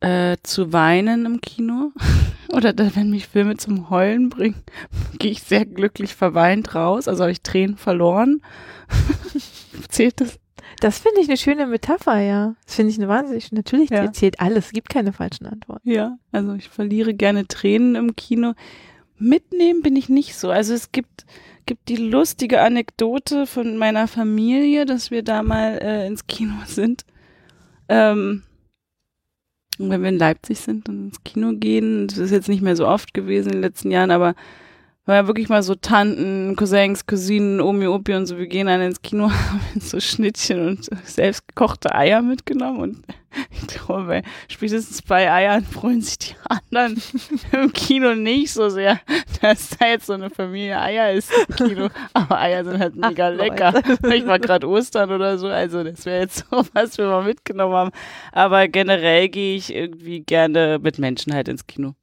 äh, 0.00 0.36
zu 0.42 0.72
weinen 0.72 1.26
im 1.26 1.40
Kino. 1.40 1.92
Oder 2.52 2.72
da, 2.72 2.94
wenn 2.94 3.10
mich 3.10 3.28
Filme 3.28 3.56
zum 3.56 3.88
Heulen 3.88 4.28
bringen, 4.28 4.62
gehe 5.18 5.30
ich 5.30 5.42
sehr 5.42 5.64
glücklich 5.64 6.14
verweint 6.14 6.74
raus. 6.74 7.08
Also 7.08 7.22
habe 7.22 7.32
ich 7.32 7.42
Tränen 7.42 7.76
verloren. 7.76 8.42
Zählt 9.88 10.20
das? 10.20 10.38
Das 10.80 10.98
finde 10.98 11.20
ich 11.20 11.28
eine 11.28 11.36
schöne 11.36 11.66
Metapher, 11.66 12.18
ja. 12.18 12.56
Das 12.66 12.74
finde 12.74 12.90
ich 12.90 12.98
eine 12.98 13.08
wahnsinnig. 13.08 13.52
Natürlich 13.52 13.90
Ja. 13.90 14.12
zählt 14.12 14.40
alles. 14.40 14.66
Es 14.66 14.72
gibt 14.72 14.88
keine 14.88 15.12
falschen 15.12 15.46
Antworten. 15.46 15.88
Ja, 15.88 16.16
also 16.32 16.54
ich 16.54 16.68
verliere 16.68 17.14
gerne 17.14 17.46
Tränen 17.46 17.94
im 17.94 18.16
Kino. 18.16 18.54
Mitnehmen 19.16 19.82
bin 19.82 19.94
ich 19.94 20.08
nicht 20.08 20.34
so. 20.34 20.50
Also 20.50 20.74
es 20.74 20.90
gibt, 20.90 21.24
gibt 21.66 21.88
die 21.88 21.96
lustige 21.96 22.60
Anekdote 22.60 23.46
von 23.46 23.76
meiner 23.76 24.08
Familie, 24.08 24.84
dass 24.84 25.10
wir 25.10 25.22
da 25.22 25.42
mal 25.42 25.78
äh, 25.82 26.06
ins 26.06 26.26
Kino 26.26 26.54
sind. 26.66 27.04
Ähm, 27.88 28.42
und 29.78 29.90
wenn 29.90 30.02
wir 30.02 30.10
in 30.10 30.18
Leipzig 30.18 30.60
sind 30.60 30.88
und 30.88 31.06
ins 31.06 31.24
Kino 31.24 31.52
gehen, 31.54 32.06
das 32.06 32.18
ist 32.18 32.30
jetzt 32.30 32.48
nicht 32.48 32.62
mehr 32.62 32.76
so 32.76 32.86
oft 32.86 33.14
gewesen 33.14 33.48
in 33.48 33.54
den 33.54 33.62
letzten 33.62 33.90
Jahren, 33.90 34.10
aber 34.10 34.34
war 35.04 35.16
ja 35.16 35.26
wirklich 35.26 35.48
mal 35.48 35.62
so 35.62 35.74
Tanten, 35.74 36.54
Cousins, 36.56 37.06
Cousinen, 37.06 37.60
Omi, 37.60 37.86
Opi 37.86 38.14
und 38.14 38.26
so, 38.26 38.38
wir 38.38 38.46
gehen 38.46 38.68
dann 38.68 38.80
ins 38.80 39.02
Kino, 39.02 39.30
haben 39.30 39.80
so 39.80 39.98
Schnittchen 40.00 40.68
und 40.68 40.90
selbst 41.04 41.48
gekochte 41.48 41.94
Eier 41.94 42.22
mitgenommen 42.22 42.80
und 42.80 43.04
ich 43.50 43.66
glaube, 43.66 44.04
bei 44.04 44.22
spätestens 44.48 45.02
bei 45.02 45.30
Eiern 45.30 45.64
freuen 45.64 46.02
sich 46.02 46.18
die 46.18 46.34
anderen 46.48 47.00
im 47.52 47.72
Kino 47.72 48.14
nicht 48.14 48.52
so 48.52 48.68
sehr, 48.68 49.00
dass 49.40 49.70
da 49.70 49.86
jetzt 49.86 50.06
so 50.06 50.12
eine 50.12 50.30
Familie 50.30 50.78
Eier 50.78 51.12
ist 51.12 51.30
im 51.48 51.54
Kino. 51.56 51.88
Aber 52.12 52.38
Eier 52.38 52.64
sind 52.64 52.78
halt 52.78 52.94
mega 52.94 53.28
Ach, 53.28 53.34
lecker. 53.34 53.82
Vielleicht 54.02 54.26
mal 54.26 54.38
gerade 54.38 54.68
Ostern 54.68 55.10
oder 55.10 55.38
so. 55.38 55.48
Also 55.48 55.82
das 55.82 56.04
wäre 56.04 56.20
jetzt 56.20 56.44
so, 56.50 56.62
was 56.74 56.98
wir 56.98 57.06
mal 57.06 57.24
mitgenommen 57.24 57.74
haben. 57.74 57.90
Aber 58.32 58.68
generell 58.68 59.28
gehe 59.28 59.56
ich 59.56 59.74
irgendwie 59.74 60.20
gerne 60.20 60.78
mit 60.80 60.98
Menschen 60.98 61.34
halt 61.34 61.48
ins 61.48 61.66
Kino. 61.66 61.94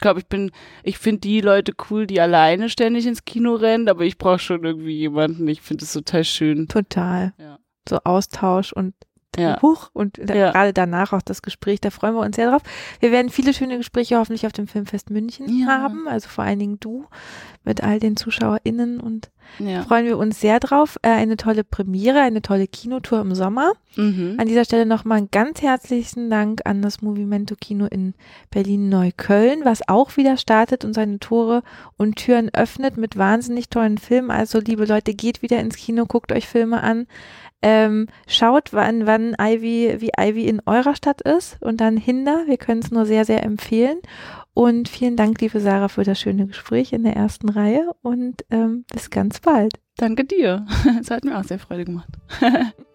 Ich 0.00 0.02
glaube, 0.02 0.20
ich 0.20 0.28
bin, 0.28 0.50
ich 0.82 0.96
finde 0.96 1.20
die 1.20 1.42
Leute 1.42 1.74
cool, 1.90 2.06
die 2.06 2.22
alleine 2.22 2.70
ständig 2.70 3.06
ins 3.06 3.26
Kino 3.26 3.52
rennen, 3.52 3.86
aber 3.86 4.04
ich 4.04 4.16
brauche 4.16 4.38
schon 4.38 4.64
irgendwie 4.64 4.96
jemanden. 4.96 5.46
Ich 5.46 5.60
finde 5.60 5.84
es 5.84 5.92
total 5.92 6.24
schön. 6.24 6.68
Total. 6.68 7.34
Ja. 7.36 7.58
So 7.86 7.98
Austausch 8.04 8.72
und 8.72 8.94
Ja. 9.38 9.60
Huch 9.62 9.90
und 9.92 10.18
da, 10.22 10.34
Ja. 10.34 10.50
gerade 10.50 10.72
danach 10.72 11.12
auch 11.12 11.22
das 11.22 11.40
Gespräch, 11.42 11.80
da 11.80 11.90
freuen 11.90 12.14
wir 12.14 12.20
uns 12.20 12.36
sehr 12.36 12.50
drauf. 12.50 12.62
Wir 12.98 13.12
werden 13.12 13.30
viele 13.30 13.54
schöne 13.54 13.76
Gespräche 13.78 14.18
hoffentlich 14.18 14.44
auf 14.46 14.52
dem 14.52 14.66
Filmfest 14.66 15.10
München 15.10 15.60
Ja. 15.60 15.66
haben, 15.68 16.08
also 16.08 16.28
vor 16.28 16.44
allen 16.44 16.58
Dingen 16.58 16.80
du 16.80 17.04
mit 17.64 17.82
all 17.82 18.00
den 18.00 18.16
ZuschauerInnen 18.16 18.98
und 19.00 19.30
Ja. 19.58 19.82
freuen 19.82 20.06
wir 20.06 20.18
uns 20.18 20.40
sehr 20.40 20.58
drauf. 20.60 20.96
Äh, 21.02 21.10
eine 21.10 21.36
tolle 21.36 21.62
Premiere, 21.64 22.20
eine 22.20 22.42
tolle 22.42 22.66
Kinotour 22.66 23.20
im 23.20 23.34
Sommer. 23.34 23.72
Mhm. 23.96 24.36
An 24.38 24.46
dieser 24.48 24.64
Stelle 24.64 24.86
nochmal 24.86 25.18
einen 25.18 25.30
ganz 25.30 25.60
herzlichen 25.62 26.30
Dank 26.30 26.60
an 26.64 26.82
das 26.82 27.02
Movimento 27.02 27.54
Kino 27.60 27.86
in 27.86 28.14
Berlin-Neukölln, 28.50 29.64
was 29.64 29.86
auch 29.88 30.16
wieder 30.16 30.36
startet 30.36 30.84
und 30.84 30.94
seine 30.94 31.18
Tore 31.18 31.62
und 31.96 32.16
Türen 32.16 32.50
öffnet 32.54 32.96
mit 32.96 33.16
wahnsinnig 33.18 33.68
tollen 33.68 33.98
Filmen. 33.98 34.30
Also, 34.30 34.60
liebe 34.60 34.84
Leute, 34.86 35.14
geht 35.14 35.42
wieder 35.42 35.58
ins 35.60 35.76
Kino, 35.76 36.06
guckt 36.06 36.32
euch 36.32 36.46
Filme 36.46 36.82
an. 36.82 37.06
Ähm, 37.62 38.06
schaut, 38.26 38.72
wann, 38.72 39.06
wann 39.06 39.36
Ivy, 39.38 40.00
wie 40.00 40.12
Ivy 40.18 40.46
in 40.46 40.62
eurer 40.64 40.94
Stadt 40.94 41.20
ist 41.20 41.62
und 41.62 41.80
dann 41.80 41.96
Hinder. 41.96 42.44
Wir 42.46 42.56
können 42.56 42.80
es 42.80 42.90
nur 42.90 43.04
sehr, 43.06 43.24
sehr 43.24 43.42
empfehlen. 43.42 43.98
Und 44.54 44.88
vielen 44.88 45.16
Dank, 45.16 45.40
liebe 45.40 45.60
Sarah, 45.60 45.88
für 45.88 46.04
das 46.04 46.18
schöne 46.18 46.46
Gespräch 46.46 46.92
in 46.92 47.04
der 47.04 47.16
ersten 47.16 47.48
Reihe 47.48 47.90
und 48.02 48.44
ähm, 48.50 48.84
bis 48.92 49.10
ganz 49.10 49.40
bald. 49.40 49.74
Danke 49.96 50.24
dir. 50.24 50.66
Es 51.00 51.10
hat 51.10 51.24
mir 51.24 51.38
auch 51.38 51.44
sehr 51.44 51.58
Freude 51.58 51.84
gemacht. 51.84 52.08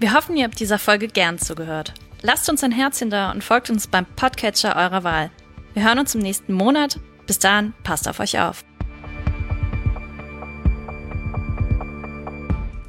Wir 0.00 0.14
hoffen, 0.14 0.36
ihr 0.36 0.44
habt 0.44 0.60
dieser 0.60 0.78
Folge 0.78 1.08
gern 1.08 1.38
zugehört. 1.38 1.92
Lasst 2.22 2.48
uns 2.48 2.62
ein 2.62 2.70
Herzchen 2.70 3.10
da 3.10 3.32
und 3.32 3.42
folgt 3.42 3.68
uns 3.68 3.88
beim 3.88 4.06
Podcatcher 4.06 4.76
eurer 4.76 5.02
Wahl. 5.02 5.30
Wir 5.74 5.84
hören 5.84 5.98
uns 5.98 6.14
im 6.14 6.20
nächsten 6.20 6.52
Monat. 6.52 7.00
Bis 7.26 7.40
dahin, 7.40 7.74
passt 7.82 8.06
auf 8.08 8.20
euch 8.20 8.38
auf. 8.38 8.64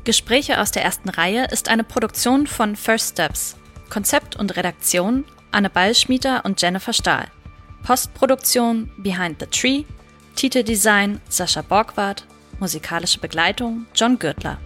Gespräche 0.03 0.60
aus 0.62 0.72
der 0.72 0.84
ersten 0.84 1.10
Reihe 1.10 1.45
ist 1.45 1.68
eine 1.68 1.84
Produktion 1.84 2.45
von 2.45 2.76
First 2.76 3.14
Steps. 3.14 3.57
Konzept 3.89 4.36
und 4.36 4.55
Redaktion 4.55 5.26
Anne 5.51 5.72
Ballschmieder 5.72 6.45
und 6.45 6.62
Jennifer 6.62 6.93
Stahl. 6.93 7.26
Postproduktion 7.82 8.91
Behind 8.97 9.39
the 9.39 9.47
Tree. 9.47 9.84
Titeldesign 10.36 11.20
Sascha 11.28 11.64
Borgward. 11.64 12.26
Musikalische 12.60 13.20
Begleitung 13.20 13.88
John 13.95 14.20
Gürtler. 14.20 14.60